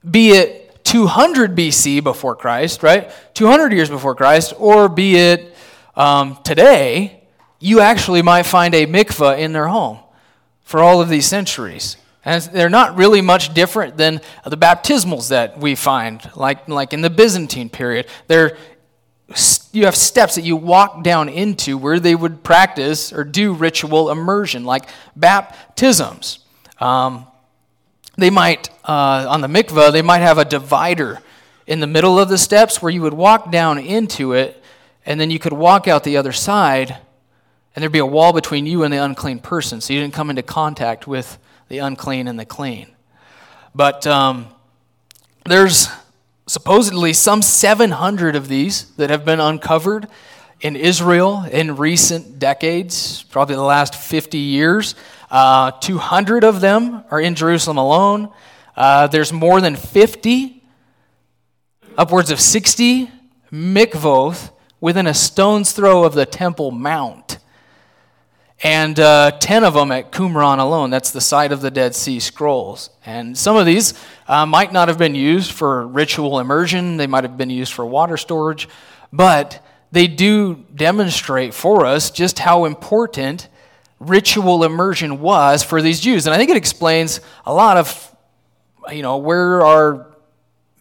be 0.10 0.32
it 0.32 0.84
200 0.84 1.56
BC 1.56 2.04
before 2.04 2.36
Christ, 2.36 2.82
right? 2.82 3.12
200 3.36 3.72
years 3.74 3.90
before 3.90 4.16
Christ, 4.16 4.54
or 4.58 4.90
be 4.90 5.16
it 5.18 5.54
um, 5.96 6.40
today, 6.44 7.24
you 7.60 7.82
actually 7.82 8.22
might 8.22 8.44
find 8.44 8.74
a 8.74 8.86
mikvah 8.86 9.38
in 9.38 9.52
their 9.54 9.68
home 9.68 10.00
for 10.64 10.82
all 10.82 11.02
of 11.02 11.10
these 11.10 11.26
centuries. 11.26 11.98
And 12.28 12.44
they're 12.44 12.70
not 12.70 12.98
really 12.98 13.22
much 13.22 13.54
different 13.54 13.96
than 13.96 14.20
the 14.46 14.58
baptismals 14.58 15.30
that 15.30 15.58
we 15.58 15.76
find, 15.76 16.30
like, 16.36 16.68
like 16.68 16.92
in 16.92 17.00
the 17.00 17.10
Byzantine 17.10 17.70
period. 17.70 18.06
They're, 18.28 18.58
you 19.72 19.86
have 19.86 19.96
steps 19.96 20.36
that 20.36 20.42
you 20.42 20.58
walk 20.58 21.04
down 21.04 21.30
into 21.30 21.78
where 21.78 22.02
they 22.02 22.16
would 22.16 22.44
practice 22.44 23.14
or 23.14 23.24
do 23.24 23.54
ritual 23.54 24.10
immersion, 24.10 24.66
like 24.66 24.90
baptisms. 25.16 26.40
Um, 26.82 27.26
they 28.18 28.30
might, 28.30 28.72
uh, 28.84 29.26
on 29.30 29.40
the 29.40 29.48
mikvah, 29.48 29.94
they 29.94 30.02
might 30.02 30.20
have 30.20 30.38
a 30.38 30.44
divider 30.44 31.20
in 31.66 31.80
the 31.80 31.88
middle 31.88 32.20
of 32.20 32.28
the 32.28 32.38
steps 32.38 32.82
where 32.82 32.92
you 32.92 33.04
would 33.04 33.14
walk 33.14 33.54
down 33.54 33.80
into 33.80 34.34
it, 34.34 34.62
and 35.06 35.18
then 35.18 35.32
you 35.32 35.40
could 35.40 35.54
walk 35.54 35.88
out 35.88 36.04
the 36.04 36.18
other 36.18 36.34
side, 36.34 36.98
and 37.74 37.82
there'd 37.82 37.94
be 37.94 38.00
a 38.00 38.06
wall 38.06 38.34
between 38.34 38.66
you 38.66 38.84
and 38.84 38.94
the 38.94 39.02
unclean 39.02 39.40
person, 39.40 39.80
so 39.80 39.94
you 39.94 40.02
didn't 40.02 40.14
come 40.14 40.30
into 40.30 40.44
contact 40.44 41.08
with 41.08 41.38
the 41.70 41.80
unclean 41.80 42.28
and 42.28 42.40
the 42.40 42.46
clean. 42.46 42.88
But 43.76 44.08
um, 44.08 44.48
there's 45.46 45.90
supposedly 46.48 47.14
some 47.14 47.42
700 47.42 48.36
of 48.36 48.48
these 48.48 48.92
that 48.96 49.10
have 49.10 49.26
been 49.26 49.40
uncovered 49.40 50.08
in 50.62 50.76
Israel 50.76 51.44
in 51.44 51.76
recent 51.76 52.40
decades, 52.40 53.24
probably 53.24 53.56
the 53.56 53.62
last 53.62 53.94
50 53.96 54.38
years. 54.38 54.96
Uh, 55.30 55.72
200 55.72 56.44
of 56.44 56.62
them 56.62 57.04
are 57.12 57.20
in 57.20 57.36
Jerusalem 57.36 57.78
alone. 57.78 58.32
Uh, 58.76 59.08
there's 59.08 59.34
more 59.34 59.62
than 59.62 59.76
50, 59.76 60.64
upwards 61.98 62.32
of 62.32 62.40
60 62.40 63.12
mikvoth 63.52 64.52
within 64.80 65.08
a 65.08 65.14
stone's 65.14 65.72
throw 65.72 66.04
of 66.04 66.14
the 66.14 66.26
Temple 66.26 66.72
Mount 66.72 67.40
and 68.64 69.00
uh, 69.00 69.32
10 69.40 69.64
of 69.64 69.76
them 69.76 69.92
at 69.92 70.12
Qumran 70.12 70.60
alone. 70.60 70.90
That's 70.90 71.12
the 71.12 71.22
site 71.22 71.52
of 71.52 71.62
the 71.62 71.70
Dead 71.70 71.94
Sea 71.94 72.20
Scrolls. 72.20 72.90
And 73.06 73.38
some 73.38 73.56
of 73.56 73.66
these 73.66 73.94
uh, 74.28 74.46
might 74.46 74.74
not 74.74 74.88
have 74.88 74.98
been 74.98 75.16
used 75.16 75.52
for 75.52 75.86
ritual 75.88 76.40
immersion, 76.40 76.98
they 76.98 77.08
might 77.08 77.24
have 77.24 77.38
been 77.38 77.50
used 77.50 77.74
for 77.74 77.86
water 77.86 78.18
storage, 78.18 78.68
but 79.14 79.64
they 79.92 80.08
do 80.08 80.66
demonstrate 80.74 81.54
for 81.54 81.86
us 81.86 82.10
just 82.10 82.40
how 82.40 82.66
important 82.66 83.48
ritual 84.00 84.64
immersion 84.64 85.22
was 85.22 85.64
for 85.64 85.82
these 85.82 86.00
Jews. 86.00 86.26
And 86.26 86.34
I 86.34 86.38
think 86.38 86.50
it 86.50 86.58
explains 86.58 87.22
a 87.46 87.54
lot 87.54 87.78
of, 87.78 88.16
you 88.92 89.02
know, 89.02 89.18
where 89.18 89.64
our 89.64 90.08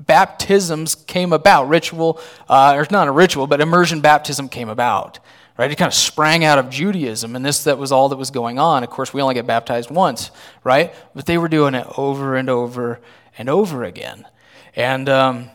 baptisms 0.01 0.95
came 0.95 1.33
about. 1.33 1.69
Ritual, 1.69 2.21
uh, 2.49 2.75
or 2.77 2.87
not 2.91 3.09
a 3.09 3.12
ritual, 3.12 3.47
but 3.47 3.61
immersion 3.61 4.01
baptism 4.01 4.49
came 4.49 4.69
about 4.69 5.19
right? 5.57 5.71
It 5.71 5.77
kind 5.77 5.88
of 5.88 5.95
sprang 5.95 6.45
out 6.45 6.59
of 6.59 6.71
Judaism, 6.71 7.35
and 7.35 7.45
this 7.45 7.64
that 7.64 7.79
was 7.79 7.92
all 7.92 8.09
that 8.11 8.16
was 8.16 8.31
going 8.31 8.59
on. 8.59 8.83
Of 8.85 8.90
course, 8.90 9.14
we 9.14 9.23
only 9.23 9.35
get 9.35 9.47
baptized 9.47 9.90
once, 9.90 10.31
right? 10.64 10.95
But 11.14 11.27
they 11.27 11.38
were 11.38 11.49
doing 11.49 11.75
it 11.75 11.87
over 11.97 12.37
and 12.37 12.51
over 12.51 13.01
and 13.38 13.49
over 13.49 13.85
again. 13.85 14.27
And 14.75 15.09
um, 15.09 15.51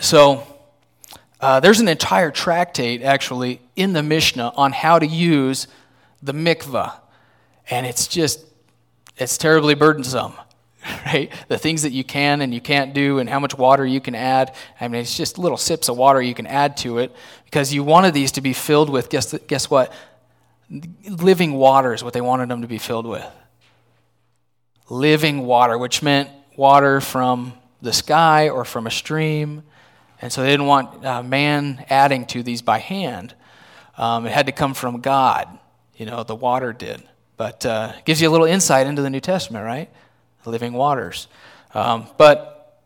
so 0.00 0.46
uh, 1.40 1.60
there's 1.60 1.80
an 1.80 1.88
entire 1.88 2.30
tractate 2.30 3.02
actually 3.02 3.60
in 3.76 3.92
the 3.92 4.02
Mishnah 4.02 4.52
on 4.56 4.72
how 4.72 4.98
to 4.98 5.06
use 5.06 5.68
the 6.22 6.32
mikvah, 6.32 6.94
and 7.70 7.86
it's 7.86 8.06
just 8.06 8.44
it's 9.16 9.38
terribly 9.38 9.74
burdensome. 9.74 10.34
right? 11.06 11.32
The 11.48 11.58
things 11.58 11.82
that 11.82 11.92
you 11.92 12.04
can 12.04 12.40
and 12.40 12.52
you 12.54 12.60
can't 12.60 12.94
do, 12.94 13.18
and 13.18 13.28
how 13.28 13.40
much 13.40 13.56
water 13.56 13.84
you 13.84 14.00
can 14.00 14.14
add. 14.14 14.54
I 14.80 14.88
mean, 14.88 15.00
it's 15.00 15.16
just 15.16 15.38
little 15.38 15.58
sips 15.58 15.88
of 15.88 15.96
water 15.96 16.20
you 16.20 16.34
can 16.34 16.46
add 16.46 16.76
to 16.78 16.98
it 16.98 17.14
because 17.44 17.72
you 17.72 17.82
wanted 17.84 18.14
these 18.14 18.32
to 18.32 18.40
be 18.40 18.52
filled 18.52 18.90
with, 18.90 19.08
guess, 19.08 19.36
guess 19.46 19.70
what? 19.70 19.92
Living 21.08 21.54
water 21.54 21.94
is 21.94 22.02
what 22.02 22.12
they 22.12 22.20
wanted 22.20 22.48
them 22.48 22.62
to 22.62 22.68
be 22.68 22.78
filled 22.78 23.06
with. 23.06 23.26
Living 24.88 25.46
water, 25.46 25.78
which 25.78 26.02
meant 26.02 26.30
water 26.56 27.00
from 27.00 27.52
the 27.82 27.92
sky 27.92 28.48
or 28.48 28.64
from 28.64 28.86
a 28.86 28.90
stream. 28.90 29.62
And 30.20 30.32
so 30.32 30.42
they 30.42 30.50
didn't 30.50 30.66
want 30.66 31.04
uh, 31.04 31.22
man 31.22 31.84
adding 31.90 32.26
to 32.26 32.42
these 32.42 32.62
by 32.62 32.78
hand. 32.78 33.34
Um, 33.98 34.26
it 34.26 34.32
had 34.32 34.46
to 34.46 34.52
come 34.52 34.74
from 34.74 35.00
God. 35.00 35.48
You 35.96 36.06
know, 36.06 36.22
the 36.22 36.34
water 36.34 36.72
did. 36.72 37.02
But 37.36 37.66
uh, 37.66 37.92
gives 38.04 38.20
you 38.20 38.28
a 38.28 38.32
little 38.32 38.46
insight 38.46 38.86
into 38.86 39.02
the 39.02 39.10
New 39.10 39.20
Testament, 39.20 39.64
right? 39.64 39.90
Living 40.46 40.72
waters. 40.72 41.28
Um, 41.74 42.06
but 42.16 42.82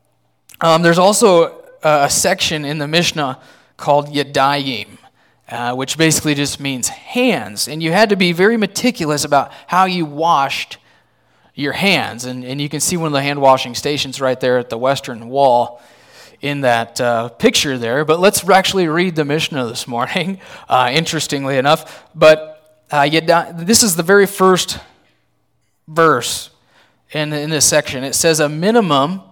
um, 0.60 0.82
there's 0.82 0.98
also 0.98 1.62
a, 1.82 2.04
a, 2.04 2.10
section 2.10 2.64
in 2.64 2.78
the 2.78 2.88
Mishnah 2.88 3.40
called 3.76 4.08
Yadayim, 4.08 4.98
uh, 5.48 5.74
which 5.74 5.96
basically 5.96 6.34
just 6.34 6.60
means 6.60 6.88
hands. 6.88 7.68
And 7.68 7.82
you 7.82 7.92
had 7.92 8.08
to 8.10 8.16
be 8.16 8.32
very 8.32 8.56
meticulous 8.56 9.24
about 9.24 9.52
how 9.66 9.84
you 9.84 10.04
washed 10.04 10.78
your 11.54 11.72
hands. 11.72 12.24
And, 12.24 12.44
and 12.44 12.60
you 12.60 12.68
can 12.68 12.80
see 12.80 12.96
one 12.96 13.06
of 13.06 13.12
the 13.12 13.22
hand 13.22 13.40
washing 13.40 13.74
stations 13.74 14.20
right 14.20 14.38
there 14.38 14.58
at 14.58 14.70
the 14.70 14.78
western 14.78 15.28
wall 15.28 15.80
in 16.40 16.62
that 16.62 17.00
uh, 17.00 17.28
picture 17.28 17.78
there. 17.78 18.04
But 18.04 18.20
let's 18.20 18.48
actually 18.48 18.88
read 18.88 19.14
the 19.14 19.24
Mishnah 19.24 19.66
this 19.66 19.86
morning, 19.86 20.40
uh, 20.68 20.90
interestingly 20.92 21.56
enough. 21.58 22.06
But 22.14 22.84
uh, 22.90 23.08
this 23.54 23.82
is 23.82 23.96
the 23.96 24.02
very 24.02 24.26
first 24.26 24.78
verse 25.86 26.50
in, 27.12 27.32
in 27.32 27.50
this 27.50 27.66
section. 27.66 28.04
It 28.04 28.14
says 28.14 28.40
a 28.40 28.48
minimum, 28.48 29.22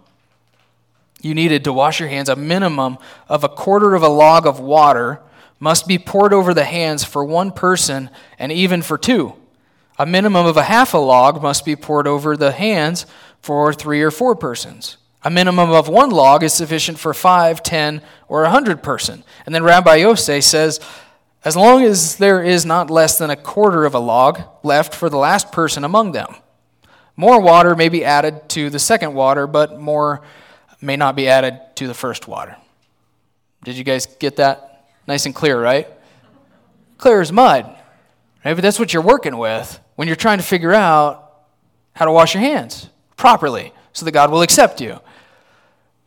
you 1.21 1.35
needed 1.35 1.65
to 1.65 1.73
wash 1.73 2.01
your 2.01 2.09
hands, 2.09 2.29
a 2.29 2.37
minimum 2.37 2.99
of 3.29 3.45
a 3.45 3.49
quarter 3.49 3.95
of 3.95 4.03
a 4.03 4.09
log 4.09 4.47
of 4.47 4.61
water 4.61 5.21
must 5.61 5.89
be 5.89 5.99
poured 5.99 6.33
over 6.33 6.55
the 6.55 6.65
hands 6.65 7.05
for 7.05 7.25
one 7.25 7.51
person 7.51 8.11
and 8.39 8.53
even 8.53 8.83
for 8.83 8.97
two. 8.97 9.35
A 9.99 10.07
minimum 10.07 10.47
of 10.47 10.57
a 10.57 10.63
half 10.63 10.95
a 10.95 10.99
log 10.99 11.43
must 11.43 11.65
be 11.65 11.75
poured 11.75 12.07
over 12.07 12.37
the 12.37 12.53
hands 12.53 13.07
for 13.43 13.73
three 13.73 14.01
or 14.03 14.13
four 14.13 14.37
persons. 14.37 14.97
A 15.25 15.31
minimum 15.31 15.71
of 15.71 15.89
one 15.89 16.11
log 16.11 16.45
is 16.45 16.53
sufficient 16.53 16.99
for 16.99 17.13
five, 17.13 17.63
ten, 17.65 18.03
or 18.29 18.45
a 18.45 18.51
hundred 18.51 18.85
person. 18.85 19.25
And 19.45 19.55
then 19.55 19.65
Rabbi 19.65 19.97
Yosef 19.97 20.45
says, 20.45 20.79
as 21.45 21.57
long 21.57 21.83
as 21.83 22.17
there 22.17 22.43
is 22.43 22.65
not 22.65 22.91
less 22.91 23.19
than 23.19 23.31
a 23.31 23.37
quarter 23.37 23.85
of 23.85 23.95
a 23.95 23.99
log 23.99 24.43
left 24.63 24.95
for 24.95 25.09
the 25.11 25.17
last 25.17 25.51
person 25.51 25.83
among 25.83 26.13
them. 26.13 26.37
More 27.19 27.41
water 27.41 27.75
may 27.75 27.89
be 27.89 28.05
added 28.05 28.49
to 28.51 28.71
the 28.71 28.79
second 28.79 29.13
water, 29.13 29.49
but 29.49 29.81
more 29.81 30.23
may 30.81 30.95
not 30.95 31.17
be 31.17 31.29
added 31.29 31.59
to 31.75 31.89
the 31.89 31.93
first 31.93 32.29
water. 32.29 32.57
Did 33.65 33.77
you 33.77 33.83
guys 33.83 34.07
get 34.07 34.37
that? 34.37 34.87
Nice 35.09 35.27
and 35.27 35.35
clear, 35.35 35.61
right? 35.61 35.89
Clear 36.97 37.21
as 37.21 37.33
mud. 37.33 37.65
Right? 38.45 38.55
But 38.55 38.63
that's 38.63 38.79
what 38.79 38.93
you're 38.93 39.03
working 39.03 39.37
with 39.37 39.81
when 39.97 40.07
you're 40.07 40.17
trying 40.17 40.39
to 40.39 40.45
figure 40.45 40.73
out 40.73 41.43
how 41.93 42.05
to 42.05 42.13
wash 42.13 42.35
your 42.35 42.41
hands 42.41 42.89
properly 43.17 43.73
so 43.93 44.05
that 44.05 44.13
God 44.13 44.31
will 44.31 44.43
accept 44.43 44.81
you. 44.81 45.01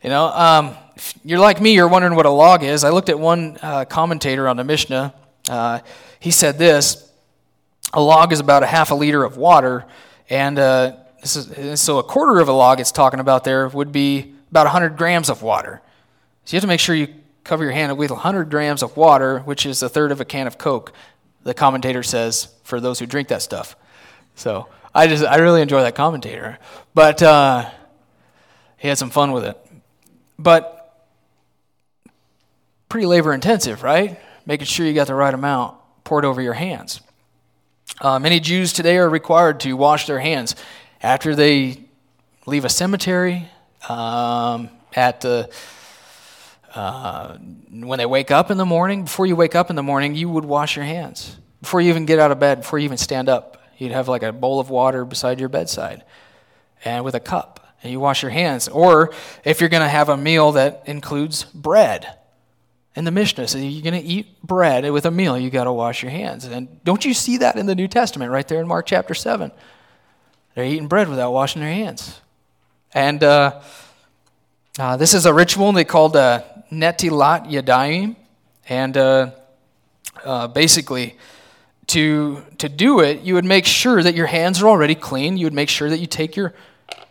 You 0.02 0.12
know, 0.12 0.28
um, 0.28 0.78
if 0.96 1.14
you're 1.26 1.40
like 1.40 1.60
me, 1.60 1.74
you're 1.74 1.90
wondering 1.90 2.16
what 2.16 2.26
a 2.26 2.30
log 2.30 2.64
is. 2.64 2.86
I 2.86 2.90
looked 2.90 3.10
at 3.10 3.20
one 3.20 3.58
uh, 3.62 3.84
commentator 3.84 4.48
on 4.48 4.56
the 4.56 4.64
Mishnah. 4.64 5.14
Uh, 5.50 5.80
he 6.22 6.32
said 6.32 6.58
this 6.58 7.12
a 7.92 8.02
log 8.02 8.32
is 8.32 8.40
about 8.40 8.64
a 8.64 8.68
half 8.68 8.92
a 8.92 8.96
liter 8.96 9.26
of 9.26 9.36
water, 9.36 9.84
and 10.30 10.58
uh, 10.58 10.96
so 11.24 12.00
a 12.00 12.04
quarter 12.04 12.40
of 12.40 12.48
a 12.48 12.52
log 12.52 12.80
it's 12.80 12.92
talking 12.92 13.20
about 13.20 13.44
there 13.44 13.68
would 13.68 13.92
be 13.92 14.34
about 14.50 14.66
100 14.66 14.98
grams 14.98 15.30
of 15.30 15.42
water. 15.42 15.82
So 16.46 16.54
you 16.54 16.58
have 16.58 16.64
to 16.64 16.68
make 16.68 16.80
sure 16.80 16.96
you 16.96 17.08
cover 17.44 17.64
your 17.64 17.74
hand 17.74 17.98
with 17.98 18.12
100 18.12 18.50
grams 18.50 18.84
of 18.84 18.98
water, 18.98 19.40
which 19.40 19.66
is 19.66 19.82
a 19.84 19.90
third 19.90 20.12
of 20.12 20.20
a 20.22 20.26
can 20.26 20.48
of 20.48 20.58
Coke, 20.58 20.94
the 21.44 21.54
commentator 21.54 22.04
says, 22.04 22.50
for 22.64 22.80
those 22.80 23.00
who 23.00 23.06
drink 23.06 23.28
that 23.30 23.42
stuff. 23.42 23.76
So 24.36 24.68
I 24.94 25.08
just 25.08 25.24
I 25.24 25.38
really 25.38 25.62
enjoy 25.62 25.82
that 25.82 25.96
commentator. 25.96 26.58
But 26.94 27.22
uh, 27.22 27.70
he 28.78 28.88
had 28.88 28.98
some 28.98 29.10
fun 29.10 29.32
with 29.32 29.46
it. 29.46 29.58
But 30.38 30.78
pretty 32.90 33.06
labor 33.06 33.34
intensive, 33.34 33.84
right? 33.84 34.20
Making 34.46 34.66
sure 34.66 34.86
you 34.86 34.94
got 34.94 35.08
the 35.08 35.16
right 35.16 35.34
amount 35.34 35.78
poured 36.04 36.26
over 36.26 36.42
your 36.42 36.54
hands. 36.54 37.02
Uh, 38.00 38.20
many 38.20 38.40
Jews 38.40 38.74
today 38.74 38.98
are 38.98 39.10
required 39.10 39.60
to 39.62 39.74
wash 39.74 40.08
their 40.08 40.20
hands 40.20 40.56
after 41.04 41.36
they 41.36 41.84
leave 42.46 42.66
a 42.66 42.70
cemetery, 42.70 43.50
um, 43.90 44.70
at 44.94 45.22
the 45.22 45.50
uh, 46.74 47.38
when 47.70 48.00
they 48.00 48.06
wake 48.06 48.32
up 48.32 48.50
in 48.50 48.58
the 48.58 48.66
morning, 48.66 49.04
before 49.04 49.26
you 49.26 49.36
wake 49.36 49.56
up 49.56 49.70
in 49.70 49.76
the 49.76 49.84
morning, 49.84 50.16
you 50.16 50.30
would 50.30 50.46
wash 50.46 50.76
your 50.76 50.86
hands. 50.86 51.38
Before 51.62 51.82
you 51.82 51.90
even 51.90 52.06
get 52.06 52.20
out 52.20 52.32
of 52.32 52.40
bed, 52.40 52.62
before 52.62 52.80
you 52.80 52.86
even 52.86 52.98
stand 52.98 53.28
up, 53.28 53.62
you'd 53.78 53.92
have 53.92 54.08
like 54.08 54.24
a 54.24 54.32
bowl 54.32 54.60
of 54.60 54.70
water 54.70 55.04
beside 55.04 55.40
your 55.40 55.50
bedside 55.50 56.04
and 56.86 57.04
with 57.04 57.14
a 57.14 57.20
cup, 57.20 57.76
and 57.84 57.92
you 57.92 58.00
wash 58.00 58.22
your 58.22 58.32
hands. 58.32 58.68
Or 58.68 59.14
if 59.44 59.60
you're 59.60 59.70
going 59.70 59.84
to 59.84 59.90
have 59.90 60.10
a 60.10 60.18
meal 60.18 60.54
that 60.54 60.84
includes 60.86 61.44
bread, 61.44 62.18
in 62.96 63.06
the 63.06 63.12
Mishnah. 63.12 63.48
So 63.48 63.58
you're 63.58 63.84
going 63.84 64.02
to 64.02 64.08
eat 64.08 64.42
bread 64.44 64.90
with 64.92 65.06
a 65.06 65.12
meal, 65.12 65.38
you 65.38 65.50
got 65.50 65.64
to 65.66 65.72
wash 65.72 66.04
your 66.04 66.12
hands. 66.12 66.46
And 66.46 66.84
don't 66.84 67.04
you 67.06 67.14
see 67.14 67.38
that 67.38 67.56
in 67.56 67.66
the 67.66 67.76
New 67.76 67.88
Testament 67.88 68.32
right 68.32 68.48
there 68.48 68.60
in 68.60 68.68
Mark 68.68 68.86
chapter 68.86 69.14
7? 69.14 69.52
They're 70.56 70.66
eating 70.66 70.88
bread 70.88 71.10
without 71.10 71.32
washing 71.32 71.62
their 71.62 71.72
hands. 71.72 72.20
And 72.94 73.24
uh, 73.24 73.62
uh, 74.78 74.98
this 74.98 75.14
is 75.14 75.26
a 75.26 75.34
ritual 75.34 75.72
they 75.72 75.86
called 75.86 76.16
uh, 76.16 76.44
Netilat 76.72 77.50
Yadayim. 77.50 78.16
And 78.68 78.98
uh, 78.98 79.32
uh, 80.26 80.48
basically, 80.48 81.18
to, 81.88 82.44
to 82.58 82.70
do 82.70 83.00
it, 83.00 83.22
you 83.22 83.34
would 83.34 83.46
make 83.46 83.66
sure 83.66 84.04
that 84.04 84.16
your 84.16 84.28
hands 84.28 84.62
are 84.62 84.68
already 84.68 84.96
clean. 84.96 85.38
You 85.38 85.46
would 85.46 85.54
make 85.54 85.70
sure 85.70 85.90
that 85.90 86.00
you 86.00 86.08
take 86.08 86.36
your, 86.36 86.54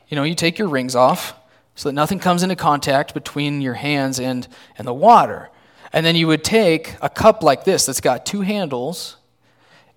you 0.09 0.17
know, 0.17 0.23
you 0.23 0.35
take 0.35 0.59
your 0.59 0.69
rings 0.69 0.95
off 0.95 1.35
so 1.75 1.89
that 1.89 1.95
nothing 1.95 2.19
comes 2.19 2.43
into 2.43 2.57
contact 2.57 3.15
between 3.15 3.63
your 3.63 3.75
hands 3.75 4.21
and, 4.21 4.47
and 4.77 4.87
the 4.87 4.95
water. 4.95 5.49
And 5.93 6.05
then 6.05 6.15
you 6.15 6.27
would 6.27 6.45
take 6.45 6.97
a 7.01 7.09
cup 7.09 7.43
like 7.43 7.65
this 7.65 7.87
that's 7.87 8.01
got 8.01 8.25
two 8.25 8.43
handles, 8.43 9.17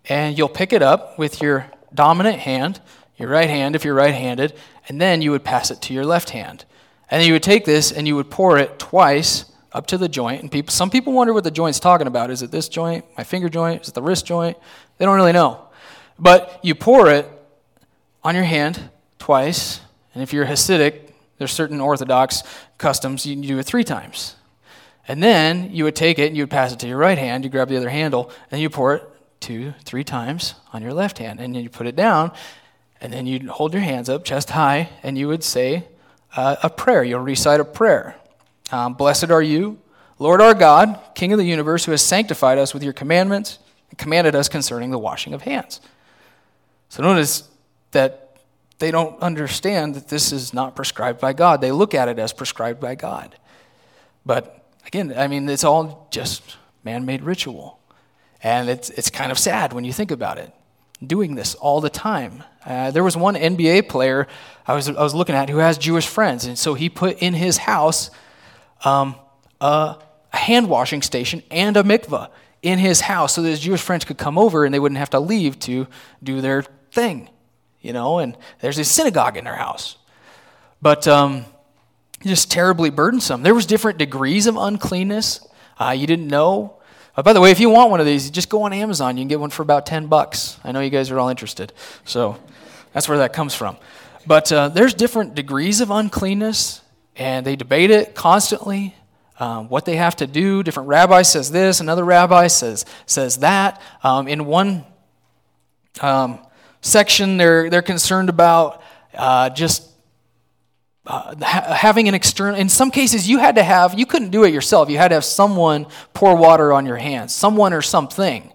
and 0.09 0.37
you'll 0.37 0.49
pick 0.49 0.73
it 0.73 0.81
up 0.81 1.19
with 1.19 1.41
your 1.41 1.69
dominant 1.93 2.39
hand, 2.39 2.81
your 3.17 3.29
right 3.29 3.49
hand 3.49 3.75
if 3.75 3.85
you're 3.85 3.93
right 3.93 4.13
handed, 4.13 4.53
and 4.87 4.99
then 4.99 5.21
you 5.21 5.31
would 5.31 5.43
pass 5.43 5.71
it 5.71 5.81
to 5.83 5.93
your 5.93 6.05
left 6.05 6.31
hand. 6.31 6.65
And 7.09 7.21
then 7.21 7.27
you 7.27 7.33
would 7.33 7.43
take 7.43 7.65
this 7.65 7.91
and 7.91 8.07
you 8.07 8.15
would 8.15 8.31
pour 8.31 8.57
it 8.57 8.79
twice 8.79 9.45
up 9.71 9.87
to 9.87 9.97
the 9.97 10.09
joint. 10.09 10.41
And 10.41 10.51
people, 10.51 10.71
some 10.71 10.89
people 10.89 11.13
wonder 11.13 11.33
what 11.33 11.43
the 11.43 11.51
joint's 11.51 11.79
talking 11.79 12.07
about. 12.07 12.31
Is 12.31 12.41
it 12.41 12.51
this 12.51 12.69
joint, 12.69 13.05
my 13.17 13.23
finger 13.23 13.49
joint? 13.49 13.83
Is 13.83 13.89
it 13.89 13.93
the 13.93 14.01
wrist 14.01 14.25
joint? 14.25 14.57
They 14.97 15.05
don't 15.05 15.15
really 15.15 15.31
know. 15.31 15.67
But 16.17 16.59
you 16.63 16.75
pour 16.75 17.09
it 17.09 17.27
on 18.23 18.35
your 18.35 18.43
hand 18.43 18.89
twice. 19.19 19.81
And 20.13 20.23
if 20.23 20.33
you're 20.33 20.45
Hasidic, 20.45 21.11
there's 21.37 21.51
certain 21.51 21.81
Orthodox 21.81 22.43
customs, 22.77 23.25
you 23.25 23.35
do 23.35 23.59
it 23.59 23.63
three 23.63 23.83
times. 23.83 24.35
And 25.07 25.21
then 25.21 25.71
you 25.71 25.83
would 25.83 25.95
take 25.95 26.19
it 26.19 26.27
and 26.27 26.37
you 26.37 26.43
would 26.43 26.51
pass 26.51 26.71
it 26.71 26.79
to 26.79 26.87
your 26.87 26.97
right 26.97 27.17
hand. 27.17 27.43
You 27.43 27.49
grab 27.49 27.67
the 27.67 27.77
other 27.77 27.89
handle 27.89 28.31
and 28.51 28.61
you 28.61 28.69
pour 28.69 28.95
it 28.95 29.09
two, 29.39 29.73
three 29.83 30.03
times 30.03 30.55
on 30.71 30.81
your 30.81 30.93
left 30.93 31.17
hand. 31.17 31.39
And 31.39 31.53
then 31.53 31.63
you 31.63 31.69
put 31.69 31.87
it 31.87 31.95
down 31.95 32.31
and 33.03 33.11
then 33.11 33.27
you'd 33.27 33.43
hold 33.43 33.73
your 33.73 33.81
hands 33.81 34.07
up 34.07 34.23
chest 34.23 34.51
high 34.51 34.89
and 35.03 35.17
you 35.17 35.27
would 35.27 35.43
say 35.43 35.83
uh, 36.37 36.55
a 36.63 36.69
prayer. 36.69 37.03
You'll 37.03 37.19
recite 37.19 37.59
a 37.59 37.65
prayer. 37.65 38.15
Um, 38.71 38.93
Blessed 38.93 39.29
are 39.29 39.41
you, 39.41 39.77
Lord 40.19 40.39
our 40.39 40.53
God, 40.53 40.97
King 41.13 41.33
of 41.33 41.37
the 41.37 41.45
universe, 41.45 41.83
who 41.83 41.91
has 41.91 42.01
sanctified 42.01 42.57
us 42.57 42.73
with 42.73 42.81
your 42.81 42.93
commandments 42.93 43.59
and 43.89 43.99
commanded 43.99 44.35
us 44.35 44.47
concerning 44.47 44.89
the 44.89 44.97
washing 44.97 45.33
of 45.33 45.41
hands. 45.41 45.81
So 46.87 47.03
notice 47.03 47.49
that 47.91 48.37
they 48.79 48.89
don't 48.89 49.21
understand 49.21 49.95
that 49.95 50.07
this 50.07 50.31
is 50.31 50.53
not 50.53 50.73
prescribed 50.73 51.19
by 51.19 51.33
God. 51.33 51.59
They 51.59 51.73
look 51.73 51.93
at 51.93 52.07
it 52.07 52.19
as 52.19 52.31
prescribed 52.31 52.79
by 52.79 52.95
God. 52.95 53.35
But 54.25 54.65
again, 54.87 55.13
I 55.15 55.27
mean, 55.27 55.49
it's 55.49 55.65
all 55.65 56.07
just 56.09 56.55
man 56.85 57.05
made 57.05 57.21
ritual. 57.21 57.79
And 58.41 58.69
it's, 58.69 58.89
it's 58.91 59.09
kind 59.09 59.31
of 59.31 59.37
sad 59.37 59.73
when 59.73 59.83
you 59.83 59.91
think 59.91 60.09
about 60.09 60.37
it, 60.37 60.53
doing 61.07 61.35
this 61.35 61.55
all 61.55 61.81
the 61.81 61.89
time. 61.89 62.43
Uh, 62.65 62.91
there 62.91 63.03
was 63.03 63.17
one 63.17 63.35
NBA 63.35 63.89
player 63.89 64.27
I 64.65 64.73
was, 64.73 64.87
I 64.87 65.03
was 65.03 65.13
looking 65.13 65.35
at 65.35 65.49
who 65.49 65.57
has 65.57 65.77
Jewish 65.77 66.07
friends, 66.07 66.45
and 66.45 66.57
so 66.57 66.73
he 66.73 66.89
put 66.89 67.19
in 67.19 67.33
his 67.33 67.57
house 67.57 68.09
um, 68.85 69.15
a, 69.59 69.97
a 70.31 70.37
hand 70.37 70.69
washing 70.69 71.01
station 71.01 71.43
and 71.51 71.75
a 71.75 71.83
mikvah 71.83 72.29
in 72.61 72.79
his 72.79 73.01
house 73.01 73.35
so 73.35 73.41
that 73.41 73.49
his 73.49 73.59
Jewish 73.59 73.81
friends 73.81 74.05
could 74.05 74.17
come 74.17 74.37
over 74.37 74.63
and 74.63 74.73
they 74.73 74.79
wouldn't 74.79 74.99
have 74.99 75.09
to 75.09 75.19
leave 75.19 75.59
to 75.59 75.87
do 76.23 76.39
their 76.39 76.63
thing, 76.91 77.29
you 77.81 77.91
know, 77.91 78.19
and 78.19 78.37
there's 78.61 78.77
a 78.77 78.85
synagogue 78.85 79.35
in 79.35 79.43
their 79.43 79.57
house. 79.57 79.97
But 80.81 81.07
um, 81.07 81.45
just 82.25 82.49
terribly 82.49 82.89
burdensome. 82.89 83.43
There 83.43 83.53
was 83.53 83.65
different 83.65 83.97
degrees 83.97 84.47
of 84.47 84.55
uncleanness. 84.55 85.45
Uh, 85.77 85.91
you 85.91 86.07
didn't 86.07 86.27
know. 86.27 86.77
Uh, 87.15 87.21
by 87.21 87.31
the 87.33 87.39
way, 87.39 87.51
if 87.51 87.59
you 87.59 87.69
want 87.69 87.91
one 87.91 87.99
of 87.99 88.05
these, 88.07 88.31
just 88.31 88.49
go 88.49 88.63
on 88.63 88.73
Amazon. 88.73 89.17
You 89.17 89.21
can 89.21 89.27
get 89.27 89.39
one 89.39 89.51
for 89.51 89.61
about 89.61 89.85
10 89.85 90.07
bucks. 90.07 90.59
I 90.63 90.71
know 90.71 90.79
you 90.79 90.89
guys 90.89 91.11
are 91.11 91.19
all 91.19 91.29
interested. 91.29 91.71
So 92.05 92.39
that's 92.91 93.07
where 93.07 93.19
that 93.19 93.33
comes 93.33 93.53
from. 93.53 93.77
But 94.25 94.51
uh, 94.51 94.69
there's 94.69 94.93
different 94.93 95.35
degrees 95.35 95.79
of 95.79 95.91
uncleanness, 95.91 96.81
and 97.15 97.45
they 97.45 97.55
debate 97.55 97.91
it 97.91 98.15
constantly. 98.15 98.95
Um, 99.39 99.67
what 99.67 99.85
they 99.85 99.95
have 99.95 100.15
to 100.17 100.27
do. 100.27 100.63
Different 100.63 100.89
rabbi 100.89 101.23
says 101.23 101.51
this, 101.51 101.79
another 101.79 102.05
rabbi 102.05 102.47
says 102.47 102.85
says 103.07 103.37
that. 103.37 103.81
Um, 104.03 104.27
in 104.27 104.45
one 104.45 104.85
um, 106.01 106.39
section, 106.81 107.37
they're 107.37 107.69
they're 107.69 107.81
concerned 107.81 108.29
about 108.29 108.83
uh, 109.15 109.49
just 109.49 109.89
uh, 111.05 111.35
having 111.43 112.07
an 112.07 112.13
external 112.13 112.57
in 112.57 112.69
some 112.69 112.89
cases 112.89 113.27
you 113.27 113.37
had 113.37 113.55
to 113.55 113.63
have 113.63 113.97
you 113.99 114.05
couldn't 114.05 114.29
do 114.29 114.45
it 114.45 114.53
yourself. 114.53 114.89
You 114.89 114.97
had 114.97 115.09
to 115.09 115.15
have 115.15 115.25
someone 115.25 115.87
pour 116.13 116.35
water 116.35 116.71
on 116.71 116.85
your 116.85 116.97
hands 116.97 117.33
someone 117.33 117.73
or 117.73 117.81
something. 117.81 118.51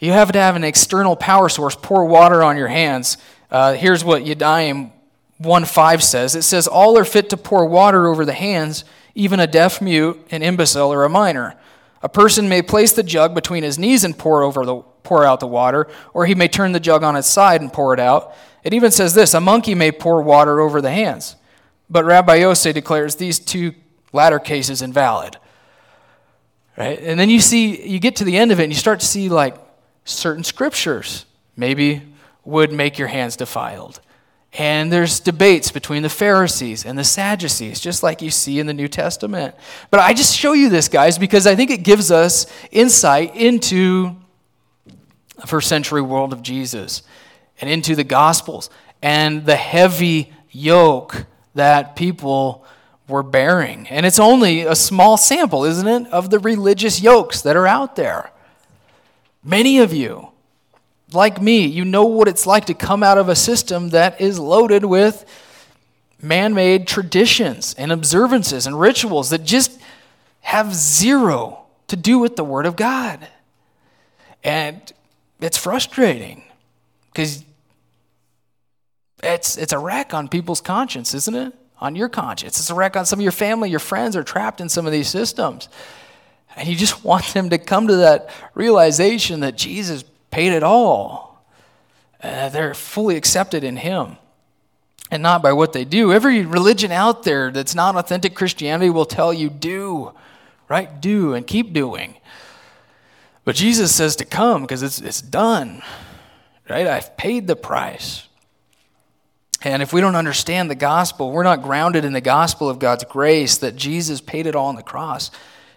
You 0.00 0.12
have 0.12 0.32
to 0.32 0.38
have 0.38 0.56
an 0.56 0.64
external 0.64 1.16
power 1.16 1.48
source 1.48 1.76
pour 1.80 2.04
water 2.04 2.42
on 2.42 2.56
your 2.56 2.68
hands. 2.68 3.16
Uh, 3.50 3.74
here's 3.74 4.04
what 4.04 4.24
yadayim 4.24 4.90
1.5 5.40 6.02
says. 6.02 6.34
It 6.34 6.42
says 6.42 6.66
all 6.66 6.98
are 6.98 7.04
fit 7.04 7.30
to 7.30 7.36
pour 7.36 7.66
water 7.66 8.06
over 8.08 8.24
the 8.24 8.32
hands 8.32 8.84
even 9.14 9.40
a 9.40 9.46
deaf 9.46 9.80
mute 9.80 10.18
an 10.30 10.42
imbecile 10.42 10.92
or 10.92 11.04
a 11.04 11.08
minor. 11.08 11.54
A 12.02 12.08
person 12.08 12.48
may 12.48 12.60
place 12.60 12.92
the 12.92 13.02
jug 13.02 13.34
between 13.34 13.62
his 13.62 13.78
knees 13.78 14.04
and 14.04 14.18
pour 14.18 14.42
over 14.42 14.64
the 14.66 14.82
pour 15.04 15.24
out 15.24 15.38
the 15.38 15.46
water 15.46 15.86
or 16.12 16.26
he 16.26 16.34
may 16.34 16.48
turn 16.48 16.72
the 16.72 16.80
jug 16.80 17.04
on 17.04 17.14
its 17.14 17.28
side 17.28 17.60
and 17.60 17.72
pour 17.72 17.94
it 17.94 18.00
out 18.00 18.34
it 18.66 18.74
even 18.74 18.90
says 18.90 19.14
this 19.14 19.32
a 19.32 19.40
monkey 19.40 19.76
may 19.76 19.92
pour 19.92 20.20
water 20.20 20.60
over 20.60 20.80
the 20.82 20.90
hands. 20.90 21.36
But 21.88 22.04
Rabbi 22.04 22.34
Yosef 22.34 22.74
declares 22.74 23.14
these 23.14 23.38
two 23.38 23.74
latter 24.12 24.40
cases 24.40 24.82
invalid. 24.82 25.36
Right? 26.76 26.98
And 26.98 27.18
then 27.18 27.30
you 27.30 27.38
see, 27.38 27.88
you 27.88 28.00
get 28.00 28.16
to 28.16 28.24
the 28.24 28.36
end 28.36 28.50
of 28.50 28.58
it 28.58 28.64
and 28.64 28.72
you 28.72 28.78
start 28.78 28.98
to 29.00 29.06
see 29.06 29.28
like 29.28 29.56
certain 30.04 30.42
scriptures 30.42 31.26
maybe 31.56 32.02
would 32.44 32.72
make 32.72 32.98
your 32.98 33.06
hands 33.06 33.36
defiled. 33.36 34.00
And 34.52 34.92
there's 34.92 35.20
debates 35.20 35.70
between 35.70 36.02
the 36.02 36.08
Pharisees 36.08 36.84
and 36.84 36.98
the 36.98 37.04
Sadducees, 37.04 37.78
just 37.78 38.02
like 38.02 38.20
you 38.20 38.32
see 38.32 38.58
in 38.58 38.66
the 38.66 38.74
New 38.74 38.88
Testament. 38.88 39.54
But 39.92 40.00
I 40.00 40.12
just 40.12 40.36
show 40.36 40.54
you 40.54 40.70
this, 40.70 40.88
guys, 40.88 41.18
because 41.18 41.46
I 41.46 41.54
think 41.54 41.70
it 41.70 41.84
gives 41.84 42.10
us 42.10 42.46
insight 42.72 43.36
into 43.36 44.16
the 45.36 45.46
first 45.46 45.68
century 45.68 46.02
world 46.02 46.32
of 46.32 46.42
Jesus 46.42 47.04
and 47.60 47.70
into 47.70 47.94
the 47.94 48.04
Gospels 48.04 48.70
and 49.02 49.46
the 49.46 49.56
heavy 49.56 50.32
yoke 50.50 51.26
that 51.54 51.96
people 51.96 52.64
were 53.08 53.22
bearing. 53.22 53.86
And 53.88 54.04
it's 54.04 54.18
only 54.18 54.62
a 54.62 54.74
small 54.74 55.16
sample, 55.16 55.64
isn't 55.64 55.86
it, 55.86 56.12
of 56.12 56.30
the 56.30 56.38
religious 56.38 57.00
yokes 57.00 57.42
that 57.42 57.56
are 57.56 57.66
out 57.66 57.96
there. 57.96 58.30
Many 59.44 59.78
of 59.78 59.92
you, 59.92 60.28
like 61.12 61.40
me, 61.40 61.66
you 61.66 61.84
know 61.84 62.04
what 62.04 62.28
it's 62.28 62.46
like 62.46 62.64
to 62.66 62.74
come 62.74 63.02
out 63.02 63.16
of 63.16 63.28
a 63.28 63.36
system 63.36 63.90
that 63.90 64.20
is 64.20 64.38
loaded 64.38 64.84
with 64.84 65.24
man 66.20 66.54
made 66.54 66.86
traditions 66.86 67.74
and 67.74 67.92
observances 67.92 68.66
and 68.66 68.80
rituals 68.80 69.30
that 69.30 69.44
just 69.44 69.80
have 70.40 70.74
zero 70.74 71.64
to 71.88 71.96
do 71.96 72.18
with 72.18 72.36
the 72.36 72.44
Word 72.44 72.66
of 72.66 72.74
God. 72.74 73.26
And 74.42 74.80
it's 75.40 75.58
frustrating 75.58 76.42
because 77.12 77.44
it's, 79.22 79.56
it's 79.56 79.72
a 79.72 79.78
wreck 79.78 80.14
on 80.14 80.28
people's 80.28 80.60
conscience, 80.60 81.14
isn't 81.14 81.34
it? 81.34 81.54
On 81.78 81.96
your 81.96 82.08
conscience. 82.08 82.58
It's 82.58 82.70
a 82.70 82.74
wreck 82.74 82.96
on 82.96 83.06
some 83.06 83.18
of 83.18 83.22
your 83.22 83.32
family, 83.32 83.70
your 83.70 83.80
friends 83.80 84.16
are 84.16 84.22
trapped 84.22 84.60
in 84.60 84.68
some 84.68 84.86
of 84.86 84.92
these 84.92 85.08
systems. 85.08 85.68
And 86.56 86.68
you 86.68 86.76
just 86.76 87.04
want 87.04 87.26
them 87.34 87.50
to 87.50 87.58
come 87.58 87.88
to 87.88 87.96
that 87.96 88.30
realization 88.54 89.40
that 89.40 89.56
Jesus 89.56 90.04
paid 90.30 90.52
it 90.52 90.62
all. 90.62 91.44
Uh, 92.22 92.48
they're 92.48 92.74
fully 92.74 93.16
accepted 93.16 93.62
in 93.62 93.76
Him 93.76 94.16
and 95.10 95.22
not 95.22 95.42
by 95.42 95.52
what 95.52 95.72
they 95.72 95.84
do. 95.84 96.12
Every 96.12 96.44
religion 96.44 96.90
out 96.90 97.22
there 97.22 97.50
that's 97.50 97.74
not 97.74 97.94
authentic 97.94 98.34
Christianity 98.34 98.90
will 98.90 99.04
tell 99.04 99.32
you 99.32 99.48
do, 99.48 100.12
right? 100.68 101.00
Do 101.00 101.34
and 101.34 101.46
keep 101.46 101.72
doing. 101.72 102.16
But 103.44 103.54
Jesus 103.54 103.94
says 103.94 104.16
to 104.16 104.24
come 104.24 104.62
because 104.62 104.82
it's, 104.82 105.00
it's 105.00 105.22
done 105.22 105.82
right? 106.68 106.86
I've 106.86 107.16
paid 107.16 107.46
the 107.46 107.56
price. 107.56 108.25
And 109.66 109.82
if 109.82 109.92
we 109.92 110.00
don't 110.00 110.14
understand 110.14 110.70
the 110.70 110.76
gospel, 110.76 111.32
we're 111.32 111.42
not 111.42 111.60
grounded 111.60 112.04
in 112.04 112.12
the 112.12 112.20
gospel 112.20 112.68
of 112.68 112.78
God's 112.78 113.02
grace 113.02 113.58
that 113.58 113.74
Jesus 113.74 114.20
paid 114.20 114.46
it 114.46 114.54
all 114.54 114.68
on 114.68 114.76
the 114.76 114.82
cross. 114.82 115.32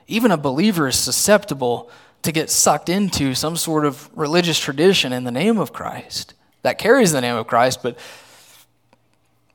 Even 0.05 0.29
a 0.29 0.37
believer 0.37 0.89
is 0.89 0.95
susceptible 0.95 1.89
to 2.21 2.31
get 2.31 2.51
sucked 2.51 2.87
into 2.87 3.33
some 3.33 3.57
sort 3.57 3.85
of 3.85 4.07
religious 4.15 4.59
tradition 4.59 5.11
in 5.11 5.23
the 5.23 5.31
name 5.31 5.57
of 5.57 5.73
Christ 5.73 6.35
that 6.61 6.77
carries 6.77 7.13
the 7.13 7.19
name 7.19 7.35
of 7.35 7.47
Christ, 7.47 7.81
but 7.81 7.97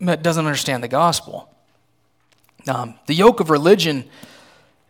doesn't 0.01 0.45
understand 0.45 0.83
the 0.83 0.89
gospel. 0.89 1.49
Um, 2.67 2.99
the 3.07 3.15
yoke 3.15 3.39
of 3.39 3.51
religion 3.51 4.03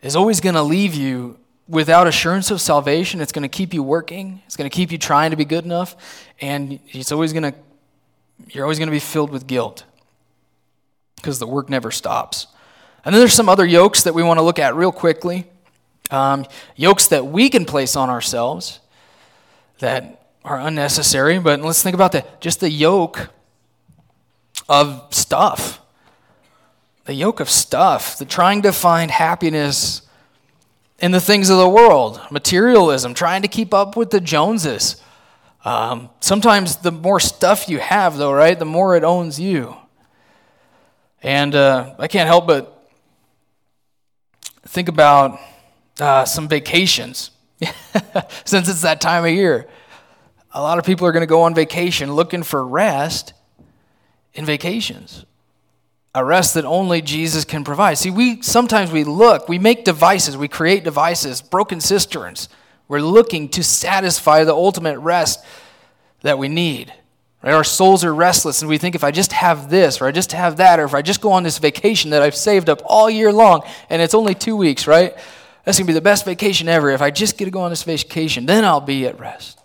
is 0.01 0.15
always 0.15 0.41
going 0.41 0.55
to 0.55 0.63
leave 0.63 0.95
you 0.95 1.37
without 1.67 2.07
assurance 2.07 2.49
of 2.49 2.61
salvation, 2.61 3.21
it's 3.21 3.31
going 3.31 3.43
to 3.43 3.47
keep 3.47 3.75
you 3.75 3.83
working. 3.83 4.41
It's 4.47 4.57
going 4.57 4.67
to 4.67 4.75
keep 4.75 4.91
you 4.91 4.97
trying 4.97 5.29
to 5.29 5.37
be 5.37 5.45
good 5.45 5.65
enough, 5.65 5.95
and 6.41 6.79
it's 6.87 7.11
always 7.11 7.31
going 7.31 7.43
to 7.43 7.53
you're 8.49 8.63
always 8.63 8.79
going 8.79 8.87
to 8.87 8.91
be 8.91 8.99
filled 8.99 9.29
with 9.29 9.47
guilt 9.47 9.83
because 11.15 11.39
the 11.39 11.47
work 11.47 11.69
never 11.69 11.91
stops. 11.91 12.47
And 13.03 13.13
then 13.13 13.19
there's 13.19 13.33
some 13.33 13.49
other 13.49 13.65
yokes 13.65 14.03
that 14.03 14.13
we 14.13 14.23
want 14.23 14.37
to 14.39 14.41
look 14.41 14.59
at 14.59 14.75
real 14.75 14.91
quickly. 14.91 15.45
Um, 16.11 16.45
yokes 16.75 17.07
that 17.07 17.25
we 17.25 17.49
can 17.49 17.65
place 17.65 17.95
on 17.95 18.09
ourselves 18.09 18.79
that 19.79 20.27
are 20.43 20.59
unnecessary, 20.59 21.39
but 21.39 21.59
let's 21.61 21.81
think 21.81 21.95
about 21.95 22.11
the, 22.11 22.23
just 22.39 22.59
the 22.59 22.69
yoke 22.69 23.29
of 24.69 25.07
stuff. 25.11 25.81
The 27.05 27.13
yoke 27.13 27.39
of 27.39 27.49
stuff, 27.49 28.17
the 28.17 28.25
trying 28.25 28.61
to 28.63 28.71
find 28.71 29.11
happiness 29.11 30.01
in 30.99 31.11
the 31.11 31.19
things 31.19 31.49
of 31.49 31.57
the 31.57 31.69
world, 31.69 32.21
materialism, 32.31 33.13
trying 33.13 33.41
to 33.41 33.47
keep 33.47 33.73
up 33.73 33.95
with 33.95 34.11
the 34.11 34.21
Joneses. 34.21 35.01
Um, 35.65 36.11
sometimes 36.19 36.77
the 36.77 36.91
more 36.91 37.19
stuff 37.19 37.67
you 37.67 37.79
have, 37.79 38.17
though, 38.17 38.31
right, 38.31 38.57
the 38.57 38.65
more 38.65 38.95
it 38.95 39.03
owns 39.03 39.39
you. 39.39 39.75
And 41.23 41.55
uh, 41.55 41.95
I 41.97 42.07
can't 42.07 42.27
help 42.27 42.45
but 42.45 42.87
think 44.67 44.87
about 44.87 45.39
uh, 45.99 46.23
some 46.25 46.47
vacations, 46.47 47.31
since 48.45 48.69
it's 48.69 48.83
that 48.83 49.01
time 49.01 49.25
of 49.25 49.31
year. 49.31 49.67
A 50.51 50.61
lot 50.61 50.77
of 50.77 50.85
people 50.85 51.07
are 51.07 51.11
going 51.11 51.21
to 51.21 51.27
go 51.27 51.41
on 51.41 51.55
vacation 51.55 52.13
looking 52.13 52.43
for 52.43 52.65
rest 52.65 53.33
in 54.35 54.45
vacations. 54.45 55.25
A 56.13 56.23
rest 56.23 56.53
that 56.53 56.63
only 56.63 57.01
Jesus 57.01 57.43
can 57.43 57.63
provide. 57.63 57.97
See, 57.97 58.11
we 58.11 58.41
sometimes 58.41 58.91
we 58.91 59.03
look, 59.03 59.49
we 59.49 59.57
make 59.57 59.83
devices, 59.83 60.37
we 60.37 60.47
create 60.47 60.83
devices, 60.83 61.41
broken 61.41 61.81
cisterns. 61.81 62.49
We're 62.87 63.01
looking 63.01 63.49
to 63.49 63.63
satisfy 63.63 64.43
the 64.43 64.53
ultimate 64.53 64.99
rest 64.99 65.43
that 66.21 66.37
we 66.37 66.49
need. 66.49 66.93
Right? 67.41 67.53
Our 67.53 67.63
souls 67.63 68.03
are 68.03 68.13
restless, 68.13 68.61
and 68.61 68.69
we 68.69 68.77
think 68.77 68.95
if 68.95 69.03
I 69.03 69.11
just 69.11 69.31
have 69.31 69.69
this, 69.69 70.01
or 70.01 70.05
I 70.05 70.11
just 70.11 70.31
have 70.31 70.57
that, 70.57 70.79
or 70.79 70.85
if 70.85 70.93
I 70.93 71.01
just 71.01 71.21
go 71.21 71.31
on 71.31 71.43
this 71.43 71.59
vacation 71.59 72.11
that 72.11 72.21
I've 72.21 72.35
saved 72.35 72.69
up 72.69 72.81
all 72.85 73.09
year 73.09 73.31
long, 73.31 73.61
and 73.89 74.01
it's 74.01 74.13
only 74.13 74.33
two 74.33 74.55
weeks, 74.55 74.87
right? 74.87 75.15
That's 75.63 75.77
going 75.77 75.87
to 75.87 75.91
be 75.91 75.93
the 75.93 76.01
best 76.01 76.25
vacation 76.25 76.67
ever. 76.67 76.89
If 76.89 77.01
I 77.01 77.11
just 77.11 77.37
get 77.37 77.45
to 77.45 77.51
go 77.51 77.61
on 77.61 77.71
this 77.71 77.83
vacation, 77.83 78.45
then 78.45 78.65
I'll 78.65 78.81
be 78.81 79.07
at 79.07 79.19
rest. 79.19 79.59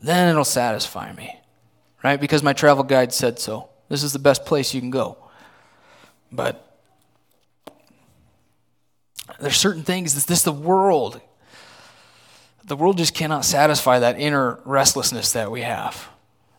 Then 0.00 0.28
it'll 0.28 0.44
satisfy 0.44 1.12
me, 1.12 1.38
right? 2.02 2.20
Because 2.20 2.42
my 2.42 2.52
travel 2.52 2.82
guide 2.82 3.12
said 3.12 3.38
so. 3.38 3.68
This 3.88 4.02
is 4.02 4.12
the 4.12 4.18
best 4.18 4.44
place 4.44 4.74
you 4.74 4.80
can 4.80 4.90
go. 4.90 5.18
But 6.30 6.76
there's 9.38 9.56
certain 9.56 9.82
things, 9.82 10.14
this, 10.14 10.24
this 10.24 10.42
the 10.42 10.52
world. 10.52 11.20
The 12.64 12.76
world 12.76 12.98
just 12.98 13.14
cannot 13.14 13.44
satisfy 13.44 13.98
that 13.98 14.18
inner 14.18 14.60
restlessness 14.64 15.32
that 15.32 15.50
we 15.50 15.62
have. 15.62 16.08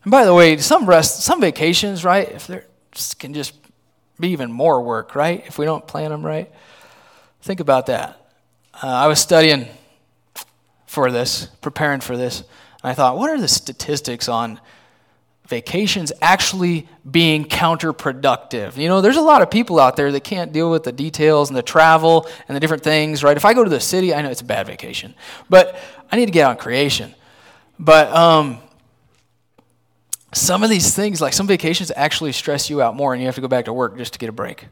And 0.04 0.12
by 0.12 0.26
the 0.26 0.34
way, 0.34 0.58
some 0.58 0.86
rest, 0.86 1.22
some 1.22 1.39
vacations, 1.39 2.04
right? 2.04 2.30
If 2.30 2.47
they 2.47 2.62
can 3.20 3.34
just 3.34 3.54
be 4.20 4.30
even 4.30 4.51
more 4.51 4.82
work, 4.82 5.16
right? 5.16 5.43
If 5.47 5.58
we 5.58 5.66
don't 5.66 5.88
plan 5.88 6.12
them 6.12 6.26
right. 6.26 6.51
Think 7.41 7.60
about 7.60 7.88
that. 7.88 8.20
Uh, 8.82 8.88
I 8.88 9.08
was 9.08 9.20
studying 9.20 9.68
for 10.86 11.12
this, 11.12 11.47
preparing 11.62 12.01
for 12.01 12.18
this, 12.18 12.41
and 12.41 12.91
I 12.91 12.93
thought, 12.93 13.18
what 13.18 13.30
are 13.30 13.39
the 13.39 13.47
statistics 13.47 14.28
on 14.28 14.60
vacations 15.48 16.12
actually 16.22 16.88
being 17.10 17.46
counterproductive? 17.46 18.78
You 18.78 18.88
know, 18.88 19.02
there's 19.02 19.18
a 19.18 19.22
lot 19.22 19.41
of 19.41 19.52
people 19.52 19.80
out 19.80 19.96
there 19.96 20.12
that 20.12 20.24
can't 20.24 20.52
deal 20.52 20.72
with 20.72 20.84
the 20.84 20.91
details 20.91 21.50
and 21.50 21.58
the 21.58 21.64
travel 21.64 22.28
and 22.48 22.56
the 22.56 22.60
different 22.60 22.84
things, 22.84 23.24
right? 23.24 23.36
If 23.36 23.46
I 23.46 23.54
go 23.54 23.64
to 23.64 23.70
the 23.70 23.80
city, 23.80 24.14
I 24.14 24.22
know 24.22 24.30
it's 24.30 24.41
a 24.41 24.46
bad 24.46 24.68
vacation, 24.68 25.14
but 25.50 25.76
I 26.12 26.16
need 26.16 26.26
to 26.28 26.32
get 26.32 26.46
on 26.46 26.58
creation. 26.58 27.14
But 27.80 28.14
um, 28.14 28.60
some 30.34 30.64
of 30.64 30.70
these 30.70 30.96
things, 30.96 31.22
like 31.22 31.34
some 31.34 31.48
vacations, 31.48 31.91
actually 31.96 32.32
stress 32.32 32.70
you 32.70 32.82
out 32.82 32.96
more, 32.96 33.14
and 33.14 33.22
you 33.22 33.28
have 33.28 33.36
to 33.36 33.41
go 33.41 33.48
back 33.48 33.66
to 33.66 33.74
work 33.74 33.98
just 33.98 34.14
to 34.14 34.20
get 34.20 34.30
a 34.30 34.34
break. 34.34 34.68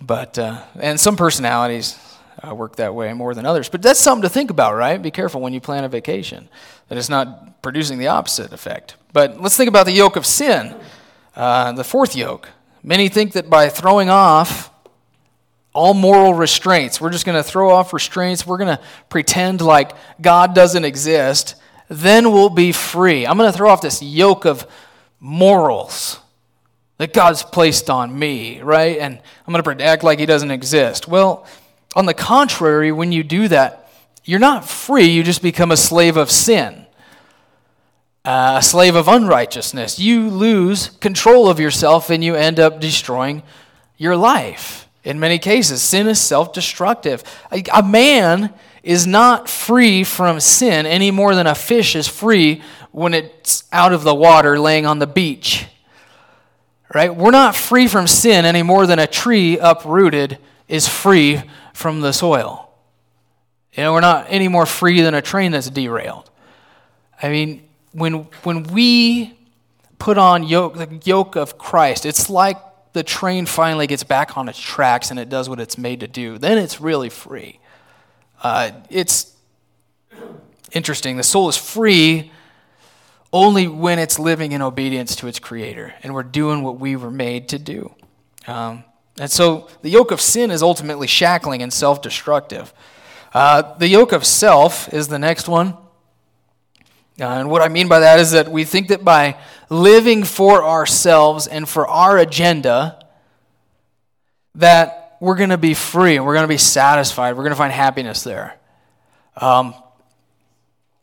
But 0.00 0.38
uh, 0.38 0.62
and 0.80 0.98
some 0.98 1.16
personalities 1.16 1.98
uh, 2.46 2.54
work 2.54 2.76
that 2.76 2.94
way 2.94 3.12
more 3.12 3.34
than 3.34 3.46
others. 3.46 3.68
But 3.68 3.82
that's 3.82 4.00
something 4.00 4.22
to 4.22 4.28
think 4.28 4.50
about, 4.50 4.74
right? 4.74 5.00
Be 5.00 5.10
careful 5.10 5.40
when 5.40 5.52
you 5.52 5.60
plan 5.60 5.84
a 5.84 5.88
vacation 5.88 6.48
that 6.88 6.98
it's 6.98 7.08
not 7.08 7.62
producing 7.62 7.98
the 7.98 8.08
opposite 8.08 8.52
effect. 8.52 8.96
But 9.18 9.40
let's 9.40 9.56
think 9.56 9.66
about 9.66 9.86
the 9.86 9.92
yoke 9.92 10.14
of 10.14 10.24
sin, 10.24 10.76
uh, 11.34 11.72
the 11.72 11.82
fourth 11.82 12.14
yoke. 12.14 12.50
Many 12.84 13.08
think 13.08 13.32
that 13.32 13.50
by 13.50 13.68
throwing 13.68 14.08
off 14.08 14.70
all 15.74 15.92
moral 15.92 16.34
restraints, 16.34 17.00
we're 17.00 17.10
just 17.10 17.26
going 17.26 17.36
to 17.36 17.42
throw 17.42 17.68
off 17.68 17.92
restraints, 17.92 18.46
we're 18.46 18.58
going 18.58 18.76
to 18.76 18.82
pretend 19.08 19.60
like 19.60 19.90
God 20.20 20.54
doesn't 20.54 20.84
exist 20.84 21.56
then 21.88 22.30
we'll 22.32 22.48
be 22.48 22.70
free. 22.70 23.26
I'm 23.26 23.36
going 23.36 23.50
to 23.50 23.56
throw 23.56 23.70
off 23.70 23.80
this 23.80 24.00
yoke 24.00 24.44
of 24.44 24.64
morals 25.18 26.20
that 26.98 27.12
God's 27.12 27.42
placed 27.42 27.90
on 27.90 28.16
me, 28.16 28.60
right? 28.60 28.98
And 28.98 29.20
I'm 29.46 29.52
going 29.52 29.78
to 29.78 29.84
act 29.84 30.04
like 30.04 30.20
He 30.20 30.26
doesn't 30.26 30.52
exist. 30.52 31.08
Well, 31.08 31.44
on 31.96 32.06
the 32.06 32.14
contrary, 32.14 32.92
when 32.92 33.10
you 33.10 33.24
do 33.24 33.48
that, 33.48 33.90
you're 34.24 34.38
not 34.38 34.68
free, 34.68 35.06
you 35.06 35.24
just 35.24 35.42
become 35.42 35.72
a 35.72 35.76
slave 35.76 36.16
of 36.16 36.30
sin, 36.30 36.86
uh, 38.28 38.58
a 38.58 38.62
slave 38.62 38.94
of 38.94 39.08
unrighteousness. 39.08 39.98
You 39.98 40.28
lose 40.28 40.90
control 41.00 41.48
of 41.48 41.58
yourself 41.58 42.10
and 42.10 42.22
you 42.22 42.34
end 42.34 42.60
up 42.60 42.78
destroying 42.78 43.42
your 43.96 44.16
life. 44.16 44.86
In 45.02 45.18
many 45.18 45.38
cases, 45.38 45.80
sin 45.80 46.06
is 46.06 46.20
self 46.20 46.52
destructive. 46.52 47.24
A, 47.50 47.64
a 47.72 47.82
man 47.82 48.52
is 48.82 49.06
not 49.06 49.48
free 49.48 50.04
from 50.04 50.40
sin 50.40 50.84
any 50.84 51.10
more 51.10 51.34
than 51.34 51.46
a 51.46 51.54
fish 51.54 51.96
is 51.96 52.06
free 52.06 52.60
when 52.92 53.14
it's 53.14 53.64
out 53.72 53.94
of 53.94 54.02
the 54.02 54.14
water 54.14 54.60
laying 54.60 54.84
on 54.84 54.98
the 54.98 55.06
beach. 55.06 55.64
Right? 56.94 57.14
We're 57.14 57.30
not 57.30 57.56
free 57.56 57.88
from 57.88 58.06
sin 58.06 58.44
any 58.44 58.62
more 58.62 58.86
than 58.86 58.98
a 58.98 59.06
tree 59.06 59.58
uprooted 59.58 60.36
is 60.68 60.86
free 60.86 61.40
from 61.72 62.02
the 62.02 62.12
soil. 62.12 62.70
You 63.72 63.84
know, 63.84 63.94
we're 63.94 64.00
not 64.00 64.26
any 64.28 64.48
more 64.48 64.66
free 64.66 65.00
than 65.00 65.14
a 65.14 65.22
train 65.22 65.52
that's 65.52 65.70
derailed. 65.70 66.30
I 67.22 67.30
mean, 67.30 67.67
when, 67.92 68.26
when 68.42 68.62
we 68.64 69.36
put 69.98 70.18
on 70.18 70.42
yoke, 70.42 70.76
the 70.76 71.00
yoke 71.04 71.36
of 71.36 71.58
Christ, 71.58 72.06
it's 72.06 72.30
like 72.30 72.56
the 72.92 73.02
train 73.02 73.46
finally 73.46 73.86
gets 73.86 74.04
back 74.04 74.36
on 74.36 74.48
its 74.48 74.58
tracks 74.58 75.10
and 75.10 75.20
it 75.20 75.28
does 75.28 75.48
what 75.48 75.60
it's 75.60 75.78
made 75.78 76.00
to 76.00 76.08
do. 76.08 76.38
Then 76.38 76.58
it's 76.58 76.80
really 76.80 77.08
free. 77.08 77.60
Uh, 78.42 78.70
it's 78.90 79.34
interesting. 80.72 81.16
The 81.16 81.22
soul 81.22 81.48
is 81.48 81.56
free 81.56 82.32
only 83.32 83.68
when 83.68 83.98
it's 83.98 84.18
living 84.18 84.52
in 84.52 84.62
obedience 84.62 85.14
to 85.16 85.26
its 85.26 85.38
creator 85.38 85.94
and 86.02 86.14
we're 86.14 86.22
doing 86.22 86.62
what 86.62 86.80
we 86.80 86.96
were 86.96 87.10
made 87.10 87.48
to 87.50 87.58
do. 87.58 87.94
Um, 88.46 88.84
and 89.18 89.30
so 89.30 89.68
the 89.82 89.90
yoke 89.90 90.10
of 90.10 90.20
sin 90.20 90.50
is 90.50 90.62
ultimately 90.62 91.06
shackling 91.06 91.62
and 91.62 91.72
self 91.72 92.00
destructive. 92.00 92.72
Uh, 93.34 93.76
the 93.76 93.88
yoke 93.88 94.12
of 94.12 94.24
self 94.24 94.92
is 94.92 95.08
the 95.08 95.18
next 95.18 95.48
one. 95.48 95.76
Uh, 97.20 97.26
and 97.26 97.50
what 97.50 97.62
I 97.62 97.68
mean 97.68 97.88
by 97.88 98.00
that 98.00 98.20
is 98.20 98.30
that 98.30 98.48
we 98.48 98.64
think 98.64 98.88
that 98.88 99.04
by 99.04 99.36
living 99.70 100.22
for 100.22 100.64
ourselves 100.64 101.46
and 101.46 101.68
for 101.68 101.86
our 101.86 102.16
agenda, 102.18 103.04
that 104.54 105.16
we're 105.20 105.34
going 105.34 105.50
to 105.50 105.58
be 105.58 105.74
free 105.74 106.16
and 106.16 106.24
we're 106.24 106.34
going 106.34 106.44
to 106.44 106.48
be 106.48 106.58
satisfied. 106.58 107.32
We're 107.32 107.42
going 107.42 107.50
to 107.50 107.56
find 107.56 107.72
happiness 107.72 108.22
there. 108.22 108.56
Um, 109.36 109.74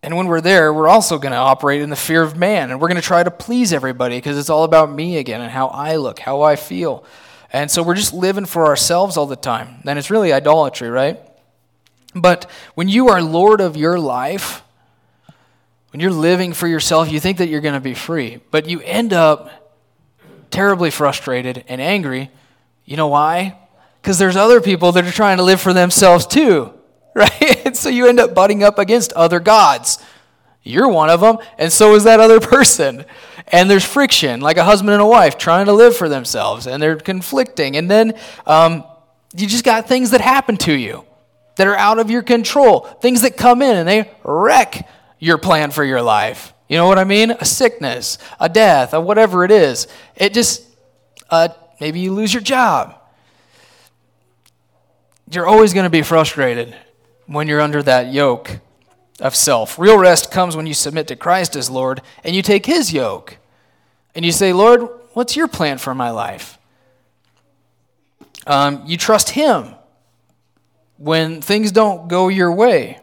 and 0.03 0.15
when 0.15 0.27
we're 0.27 0.41
there, 0.41 0.73
we're 0.73 0.87
also 0.87 1.17
going 1.17 1.31
to 1.31 1.37
operate 1.37 1.81
in 1.81 1.89
the 1.89 1.95
fear 1.95 2.21
of 2.21 2.37
man 2.37 2.71
and 2.71 2.79
we're 2.79 2.87
going 2.87 3.01
to 3.01 3.05
try 3.05 3.23
to 3.23 3.31
please 3.31 3.73
everybody 3.73 4.17
because 4.17 4.37
it's 4.37 4.49
all 4.49 4.63
about 4.63 4.91
me 4.91 5.17
again 5.17 5.41
and 5.41 5.51
how 5.51 5.67
I 5.67 5.95
look, 5.97 6.19
how 6.19 6.43
I 6.43 6.55
feel. 6.55 7.03
And 7.51 7.69
so 7.69 7.81
we're 7.81 7.95
just 7.95 8.13
living 8.13 8.45
for 8.45 8.65
ourselves 8.65 9.17
all 9.17 9.25
the 9.25 9.35
time. 9.35 9.81
And 9.85 9.97
it's 9.97 10.11
really 10.11 10.31
idolatry, 10.31 10.89
right? 10.89 11.19
But 12.13 12.49
when 12.75 12.87
you 12.87 13.09
are 13.09 13.21
Lord 13.21 13.61
of 13.61 13.75
your 13.75 13.99
life, 13.99 14.61
when 15.95 16.01
you're 16.01 16.11
living 16.11 16.51
for 16.51 16.67
yourself, 16.67 17.09
you 17.09 17.21
think 17.21 17.37
that 17.37 17.47
you're 17.47 17.61
going 17.61 17.73
to 17.73 17.79
be 17.79 17.93
free, 17.93 18.41
but 18.51 18.67
you 18.67 18.81
end 18.81 19.13
up 19.13 19.49
terribly 20.51 20.91
frustrated 20.91 21.63
and 21.69 21.79
angry. 21.79 22.29
You 22.83 22.97
know 22.97 23.07
why? 23.07 23.55
because 24.01 24.19
there's 24.19 24.35
other 24.35 24.59
people 24.59 24.91
that 24.91 25.05
are 25.05 25.11
trying 25.11 25.37
to 25.37 25.43
live 25.43 25.61
for 25.61 25.71
themselves 25.71 26.27
too, 26.27 26.71
right? 27.15 27.65
And 27.65 27.77
so 27.77 27.87
you 27.87 28.09
end 28.09 28.19
up 28.19 28.35
butting 28.35 28.61
up 28.61 28.77
against 28.77 29.13
other 29.13 29.39
gods. 29.39 29.97
You're 30.63 30.89
one 30.89 31.09
of 31.09 31.21
them, 31.21 31.37
and 31.57 31.71
so 31.71 31.95
is 31.95 32.03
that 32.03 32.19
other 32.19 32.39
person. 32.55 33.05
And 33.47 33.71
there's 33.71 33.85
friction, 33.85 34.41
like 34.41 34.57
a 34.57 34.65
husband 34.65 34.91
and 34.91 35.01
a 35.01 35.07
wife 35.07 35.37
trying 35.37 35.67
to 35.67 35.73
live 35.73 35.95
for 35.95 36.09
themselves, 36.09 36.67
and 36.67 36.83
they're 36.83 36.97
conflicting. 36.97 37.77
And 37.77 37.89
then 37.89 38.15
um, 38.45 38.83
you 39.33 39.47
just 39.47 39.63
got 39.63 39.87
things 39.87 40.11
that 40.11 40.19
happen 40.19 40.57
to 40.57 40.73
you 40.73 41.05
that 41.55 41.67
are 41.67 41.77
out 41.77 41.99
of 41.99 42.11
your 42.11 42.21
control, 42.21 42.81
things 42.81 43.21
that 43.21 43.37
come 43.37 43.61
in 43.61 43.77
and 43.77 43.87
they 43.87 44.11
wreck 44.25 44.87
your 45.25 45.37
plan 45.37 45.71
for 45.71 45.83
your 45.83 46.01
life. 46.01 46.53
You 46.69 46.77
know 46.77 46.87
what 46.87 46.99
I 46.99 47.03
mean? 47.03 47.31
A 47.31 47.45
sickness, 47.45 48.17
a 48.39 48.49
death, 48.49 48.93
a 48.93 48.99
whatever 48.99 49.43
it 49.43 49.51
is. 49.51 49.87
It 50.15 50.33
just, 50.33 50.63
uh, 51.29 51.49
maybe 51.79 51.99
you 51.99 52.13
lose 52.13 52.33
your 52.33 52.43
job 52.43 52.95
you're 55.31 55.47
always 55.47 55.73
going 55.73 55.85
to 55.85 55.89
be 55.89 56.01
frustrated 56.01 56.75
when 57.25 57.47
you're 57.47 57.61
under 57.61 57.81
that 57.83 58.13
yoke 58.13 58.59
of 59.19 59.35
self. 59.35 59.79
Real 59.79 59.97
rest 59.97 60.31
comes 60.31 60.55
when 60.55 60.67
you 60.67 60.73
submit 60.73 61.07
to 61.07 61.15
Christ 61.15 61.55
as 61.55 61.69
Lord 61.69 62.01
and 62.23 62.35
you 62.35 62.41
take 62.41 62.65
his 62.65 62.93
yoke. 62.93 63.37
And 64.13 64.23
you 64.23 64.31
say, 64.31 64.53
Lord, 64.53 64.87
what's 65.13 65.35
your 65.35 65.47
plan 65.47 65.77
for 65.77 65.95
my 65.95 66.11
life? 66.11 66.57
Um, 68.47 68.83
you 68.85 68.97
trust 68.97 69.31
him. 69.31 69.75
when 70.97 71.41
things 71.41 71.73
don't 71.73 72.07
go 72.07 72.29
your 72.29 72.49
way. 72.49 73.01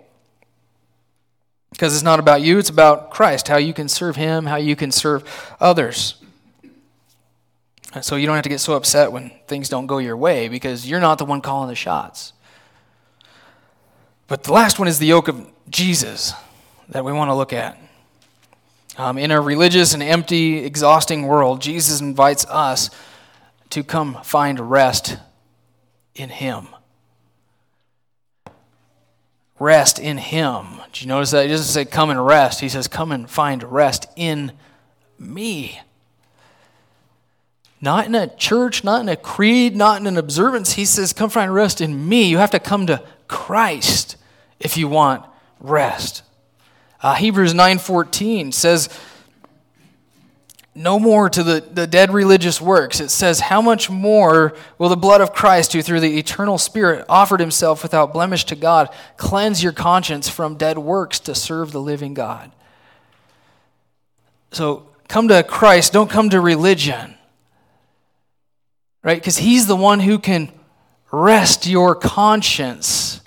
Because 1.72 1.94
it's 1.94 2.04
not 2.04 2.20
about 2.20 2.42
you, 2.42 2.58
it's 2.58 2.70
about 2.70 3.10
Christ, 3.10 3.48
how 3.48 3.56
you 3.56 3.74
can 3.74 3.88
serve 3.88 4.14
Him, 4.14 4.46
how 4.46 4.56
you 4.56 4.76
can 4.76 4.92
serve 4.92 5.24
others. 5.60 6.14
And 7.94 8.04
so 8.04 8.16
you 8.16 8.26
don't 8.26 8.36
have 8.36 8.44
to 8.44 8.48
get 8.48 8.60
so 8.60 8.74
upset 8.74 9.12
when 9.12 9.30
things 9.46 9.68
don't 9.68 9.86
go 9.86 9.98
your 9.98 10.16
way 10.16 10.48
because 10.48 10.88
you're 10.88 11.00
not 11.00 11.18
the 11.18 11.24
one 11.24 11.40
calling 11.40 11.68
the 11.68 11.74
shots. 11.74 12.32
But 14.28 14.44
the 14.44 14.52
last 14.52 14.78
one 14.78 14.88
is 14.88 14.98
the 14.98 15.06
yoke 15.06 15.28
of 15.28 15.46
Jesus 15.68 16.32
that 16.88 17.04
we 17.04 17.12
want 17.12 17.30
to 17.30 17.34
look 17.34 17.52
at. 17.52 17.78
Um, 18.96 19.18
in 19.18 19.30
a 19.30 19.40
religious 19.40 19.94
and 19.94 20.02
empty, 20.02 20.58
exhausting 20.58 21.26
world, 21.26 21.60
Jesus 21.60 22.00
invites 22.00 22.46
us 22.46 22.90
to 23.70 23.82
come 23.82 24.18
find 24.22 24.70
rest 24.70 25.16
in 26.14 26.28
Him. 26.28 26.68
Rest 29.62 30.00
in 30.00 30.18
Him. 30.18 30.80
Did 30.92 31.02
you 31.02 31.08
notice 31.08 31.30
that? 31.30 31.44
He 31.44 31.48
doesn't 31.48 31.72
say 31.72 31.84
come 31.84 32.10
and 32.10 32.26
rest. 32.26 32.60
He 32.60 32.68
says 32.68 32.88
come 32.88 33.12
and 33.12 33.30
find 33.30 33.62
rest 33.62 34.06
in 34.16 34.50
me. 35.20 35.80
Not 37.80 38.06
in 38.06 38.16
a 38.16 38.26
church, 38.26 38.82
not 38.82 39.02
in 39.02 39.08
a 39.08 39.14
creed, 39.14 39.76
not 39.76 40.00
in 40.00 40.08
an 40.08 40.16
observance. 40.16 40.72
He 40.72 40.84
says 40.84 41.12
come 41.12 41.30
find 41.30 41.54
rest 41.54 41.80
in 41.80 42.08
me. 42.08 42.24
You 42.24 42.38
have 42.38 42.50
to 42.50 42.58
come 42.58 42.88
to 42.88 43.04
Christ 43.28 44.16
if 44.58 44.76
you 44.76 44.88
want 44.88 45.24
rest. 45.60 46.24
Uh, 47.00 47.14
Hebrews 47.14 47.54
9:14 47.54 48.52
says, 48.52 48.88
no 50.74 50.98
more 50.98 51.28
to 51.28 51.42
the, 51.42 51.60
the 51.60 51.86
dead 51.86 52.12
religious 52.12 52.60
works. 52.60 53.00
It 53.00 53.10
says, 53.10 53.40
How 53.40 53.60
much 53.60 53.90
more 53.90 54.54
will 54.78 54.88
the 54.88 54.96
blood 54.96 55.20
of 55.20 55.32
Christ, 55.32 55.72
who 55.72 55.82
through 55.82 56.00
the 56.00 56.18
eternal 56.18 56.56
Spirit 56.56 57.04
offered 57.08 57.40
himself 57.40 57.82
without 57.82 58.12
blemish 58.12 58.44
to 58.46 58.56
God, 58.56 58.88
cleanse 59.16 59.62
your 59.62 59.72
conscience 59.72 60.28
from 60.28 60.56
dead 60.56 60.78
works 60.78 61.20
to 61.20 61.34
serve 61.34 61.72
the 61.72 61.80
living 61.80 62.14
God? 62.14 62.50
So 64.50 64.88
come 65.08 65.28
to 65.28 65.42
Christ, 65.42 65.92
don't 65.92 66.10
come 66.10 66.30
to 66.30 66.40
religion. 66.40 67.14
Right? 69.02 69.18
Because 69.18 69.38
he's 69.38 69.66
the 69.66 69.76
one 69.76 70.00
who 70.00 70.18
can 70.18 70.50
rest 71.10 71.66
your 71.66 71.94
conscience 71.94 73.20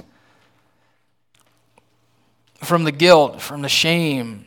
from 2.64 2.86
the 2.86 2.92
guilt, 2.92 3.40
from 3.42 3.62
the 3.62 3.70
shame, 3.70 4.46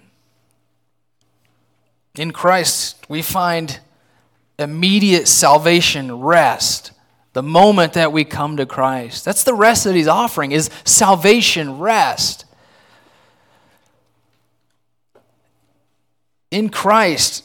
in 2.18 2.32
Christ, 2.32 3.04
we 3.08 3.22
find 3.22 3.78
immediate 4.58 5.28
salvation 5.28 6.20
rest 6.20 6.92
the 7.32 7.42
moment 7.42 7.92
that 7.92 8.12
we 8.12 8.24
come 8.24 8.56
to 8.56 8.66
Christ. 8.66 9.24
That's 9.24 9.44
the 9.44 9.54
rest 9.54 9.84
that 9.84 9.94
he's 9.94 10.08
offering 10.08 10.52
is 10.52 10.70
salvation 10.84 11.78
rest. 11.78 12.44
In 16.50 16.68
Christ, 16.70 17.44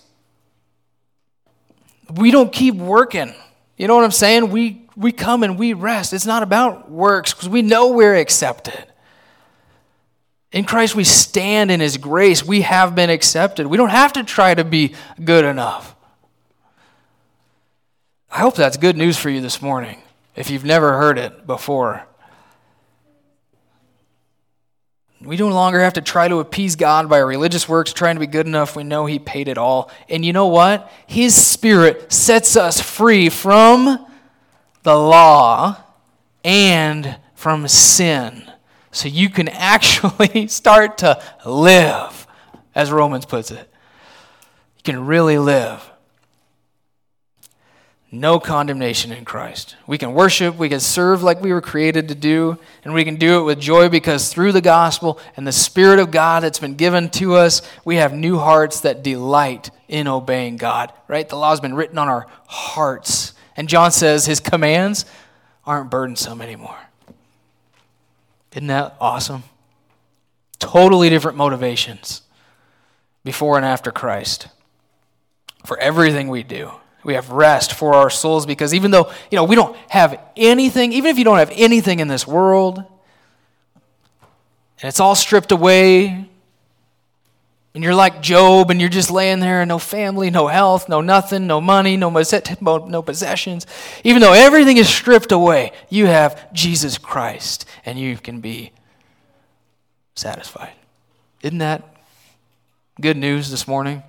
we 2.16 2.32
don't 2.32 2.52
keep 2.52 2.76
working. 2.76 3.34
You 3.78 3.88
know 3.88 3.96
what 3.96 4.06
I'm 4.06 4.12
saying? 4.12 4.50
We 4.50 4.84
we 4.96 5.12
come 5.12 5.44
and 5.44 5.58
we 5.58 5.74
rest. 5.74 6.14
It's 6.14 6.26
not 6.26 6.44
about 6.44 6.90
works 6.90 7.34
because 7.34 7.50
we 7.50 7.62
know 7.62 7.90
we're 7.90 8.16
accepted. 8.16 8.86
In 10.54 10.66
Christ, 10.66 10.96
we 10.96 11.04
stand 11.04 11.72
in 11.72 11.80
His 11.80 11.98
grace. 11.98 12.46
We 12.46 12.62
have 12.62 12.94
been 12.94 13.10
accepted. 13.10 13.66
We 13.66 13.76
don't 13.76 13.90
have 13.90 14.14
to 14.14 14.24
try 14.24 14.54
to 14.54 14.64
be 14.64 14.94
good 15.22 15.44
enough. 15.44 15.96
I 18.32 18.40
hope 18.40 18.56
that's 18.56 18.78
good 18.78 18.96
news 18.96 19.18
for 19.18 19.30
you 19.30 19.42
this 19.42 19.62
morning 19.62 20.02
if 20.36 20.50
you've 20.50 20.64
never 20.64 20.94
heard 20.94 21.18
it 21.18 21.46
before. 21.48 22.08
We 25.22 25.38
no 25.38 25.48
longer 25.48 25.80
have 25.80 25.94
to 25.94 26.02
try 26.02 26.28
to 26.28 26.40
appease 26.40 26.76
God 26.76 27.10
by 27.10 27.20
religious 27.20 27.68
works, 27.68 27.94
trying 27.94 28.16
to 28.16 28.20
be 28.20 28.28
good 28.28 28.46
enough. 28.46 28.76
We 28.76 28.84
know 28.84 29.08
He 29.08 29.18
paid 29.18 29.48
it 29.48 29.58
all. 29.58 29.90
And 30.08 30.24
you 30.24 30.34
know 30.34 30.48
what? 30.48 30.92
His 31.08 31.34
Spirit 31.36 32.12
sets 32.12 32.56
us 32.56 32.80
free 32.80 33.30
from 33.30 34.06
the 34.84 34.96
law 34.96 35.78
and 36.44 37.18
from 37.34 37.68
sin 37.68 38.52
so 38.94 39.10
you 39.10 39.30
can 39.30 39.48
actually 39.50 40.48
start 40.48 41.00
to 41.00 41.22
live, 41.46 42.28
as 42.74 42.92
Romans 42.92 43.26
puts 43.26 43.52
it. 43.52 43.70
You 44.78 44.84
can 44.84 45.06
really 45.06 45.38
live. 45.38 45.90
No 48.12 48.40
condemnation 48.40 49.12
in 49.12 49.26
Christ. 49.26 49.76
We 49.88 49.98
can 49.98 50.14
worship, 50.14 50.56
we 50.56 50.70
can 50.70 50.80
serve 50.80 51.24
like 51.24 51.42
we 51.42 51.52
were 51.52 51.62
created 51.62 52.10
to 52.10 52.16
do, 52.16 52.60
and 52.84 52.94
we 52.94 53.04
can 53.04 53.16
do 53.16 53.40
it 53.40 53.44
with 53.44 53.60
joy 53.60 53.90
because 53.90 54.32
through 54.32 54.52
the 54.52 54.62
gospel 54.62 55.20
and 55.36 55.48
the 55.48 55.52
Spirit 55.52 55.98
of 55.98 56.12
God 56.12 56.44
that's 56.44 56.60
been 56.60 56.76
given 56.76 57.10
to 57.10 57.34
us, 57.34 57.64
we 57.84 57.96
have 57.96 58.14
new 58.14 58.38
hearts 58.38 58.82
that 58.82 59.02
delight 59.02 59.72
in 59.88 60.08
obeying 60.08 60.58
God, 60.58 60.94
right? 61.08 61.28
The 61.28 61.38
law's 61.38 61.60
been 61.60 61.74
written 61.74 61.98
on 61.98 62.08
our 62.08 62.28
hearts. 62.46 63.34
And 63.58 63.68
John 63.68 63.92
says 63.92 64.28
his 64.28 64.40
commands 64.40 65.06
aren't 65.66 65.90
burdensome 65.90 66.40
anymore. 66.40 66.78
Isn't 68.54 68.68
that 68.68 68.96
awesome? 69.02 69.44
Totally 70.60 71.10
different 71.10 71.38
motivations 71.38 72.22
before 73.24 73.58
and 73.58 73.66
after 73.66 73.92
Christ 73.92 74.48
for 75.66 75.78
everything 75.80 76.28
we 76.28 76.44
do. 76.44 76.72
We 77.04 77.16
have 77.16 77.32
rest 77.32 77.74
for 77.74 77.96
our 77.96 78.10
souls 78.10 78.46
because 78.46 78.74
even 78.74 78.92
though, 78.92 79.12
you 79.30 79.36
know, 79.36 79.44
we 79.44 79.56
don't 79.56 79.76
have 79.90 80.20
anything, 80.38 80.94
even 80.94 81.12
if 81.12 81.18
you 81.18 81.24
don't 81.24 81.38
have 81.38 81.52
anything 81.54 82.00
in 82.00 82.08
this 82.08 82.26
world, 82.26 82.78
and 82.78 82.88
it's 84.90 85.00
all 85.00 85.16
stripped 85.16 85.52
away, 85.52 86.30
and 87.74 87.84
you're 87.84 87.96
like 87.96 88.22
Job 88.22 88.70
and 88.70 88.80
you're 88.80 88.90
just 88.90 89.10
laying 89.10 89.40
there, 89.40 89.62
and 89.62 89.70
no 89.70 89.80
family, 89.80 90.30
no 90.30 90.48
health, 90.48 90.88
no 90.88 91.02
nothing, 91.02 91.48
no 91.48 91.60
money, 91.60 91.98
no, 91.98 92.10
no 92.10 93.02
possessions. 93.02 93.66
Even 94.04 94.22
though 94.22 94.34
everything 94.34 94.78
is 94.78 94.88
stripped 94.88 95.32
away, 95.32 95.72
you 95.90 96.06
have 96.06 96.54
Jesus 96.54 96.98
Christ 96.98 97.66
and 97.86 97.98
you 97.98 98.18
can 98.18 98.42
be 98.42 98.72
satisfied. 100.16 100.74
Isn't 101.42 101.58
that 101.58 101.84
good 103.02 103.18
news 103.18 103.50
this 103.50 103.68
morning? 103.68 104.04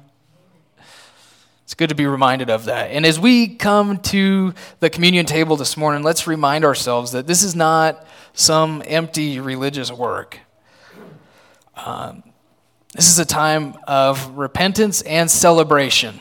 It's 1.65 1.73
good 1.75 1.89
to 1.89 1.95
be 1.95 2.05
reminded 2.05 2.51
of 2.51 2.67
that. 2.67 2.91
And 2.91 3.07
as 3.07 3.19
we 3.19 3.49
come 3.49 3.97
to 3.99 4.53
the 4.81 4.91
communion 4.91 5.25
table 5.25 5.57
this 5.57 5.79
morning, 5.79 6.03
let's 6.03 6.27
remind 6.27 6.67
ourselves 6.67 7.13
that 7.13 7.27
this 7.27 7.43
is 7.43 7.57
not 7.57 8.07
some 8.35 8.83
empty 8.87 9.41
religious 9.41 9.91
work. 9.91 10.41
Um, 11.75 12.23
this 12.95 13.11
is 13.11 13.19
a 13.19 13.25
time 13.25 13.75
of 13.89 14.39
repentance 14.39 15.03
and 15.03 15.29
celebration. 15.29 16.21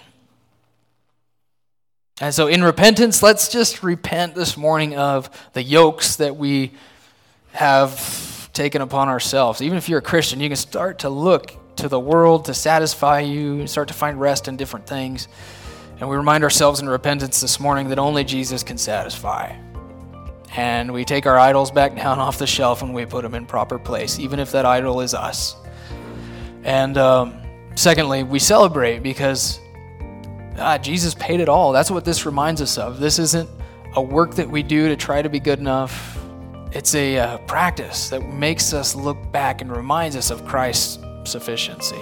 And 2.19 2.33
so, 2.33 2.47
in 2.47 2.63
repentance, 2.63 3.21
let's 3.21 3.47
just 3.47 3.83
repent 3.83 4.33
this 4.33 4.57
morning 4.57 4.95
of 4.95 5.29
the 5.53 5.61
yokes 5.61 6.15
that 6.15 6.35
we 6.35 6.71
have 7.51 8.51
taken 8.53 8.81
upon 8.81 9.07
ourselves. 9.07 9.61
Even 9.61 9.77
if 9.77 9.87
you're 9.87 9.99
a 9.99 10.03
Christian, 10.03 10.39
you 10.39 10.49
can 10.49 10.55
start 10.55 10.99
to 10.99 11.09
look 11.09 11.55
to 11.77 11.87
the 11.87 11.99
world 11.99 12.45
to 12.45 12.53
satisfy 12.53 13.19
you, 13.19 13.67
start 13.67 13.87
to 13.87 13.93
find 13.93 14.19
rest 14.19 14.47
in 14.47 14.57
different 14.57 14.87
things. 14.87 15.27
And 15.99 16.09
we 16.09 16.15
remind 16.15 16.43
ourselves 16.43 16.79
in 16.79 16.89
repentance 16.89 17.39
this 17.39 17.59
morning 17.59 17.89
that 17.89 17.99
only 17.99 18.23
Jesus 18.23 18.63
can 18.63 18.77
satisfy. 18.77 19.55
And 20.55 20.91
we 20.91 21.05
take 21.05 21.25
our 21.25 21.37
idols 21.37 21.71
back 21.71 21.95
down 21.95 22.19
off 22.19 22.37
the 22.39 22.47
shelf 22.47 22.81
and 22.81 22.93
we 22.93 23.05
put 23.05 23.23
them 23.23 23.35
in 23.35 23.45
proper 23.45 23.79
place, 23.79 24.19
even 24.19 24.39
if 24.39 24.51
that 24.51 24.65
idol 24.65 25.01
is 25.01 25.13
us. 25.13 25.55
And 26.63 26.97
um, 26.97 27.41
secondly, 27.75 28.23
we 28.23 28.39
celebrate 28.39 28.99
because 28.99 29.59
ah, 30.57 30.77
Jesus 30.77 31.13
paid 31.13 31.39
it 31.39 31.49
all. 31.49 31.71
That's 31.71 31.91
what 31.91 32.05
this 32.05 32.25
reminds 32.25 32.61
us 32.61 32.77
of. 32.77 32.99
This 32.99 33.19
isn't 33.19 33.49
a 33.95 34.01
work 34.01 34.35
that 34.35 34.49
we 34.49 34.63
do 34.63 34.89
to 34.89 34.95
try 34.95 35.21
to 35.21 35.29
be 35.29 35.39
good 35.39 35.59
enough, 35.59 36.19
it's 36.71 36.95
a 36.95 37.19
uh, 37.19 37.37
practice 37.39 38.09
that 38.09 38.21
makes 38.33 38.73
us 38.73 38.95
look 38.95 39.31
back 39.31 39.61
and 39.61 39.75
reminds 39.75 40.15
us 40.15 40.31
of 40.31 40.43
Christ's 40.45 40.97
sufficiency. 41.23 41.99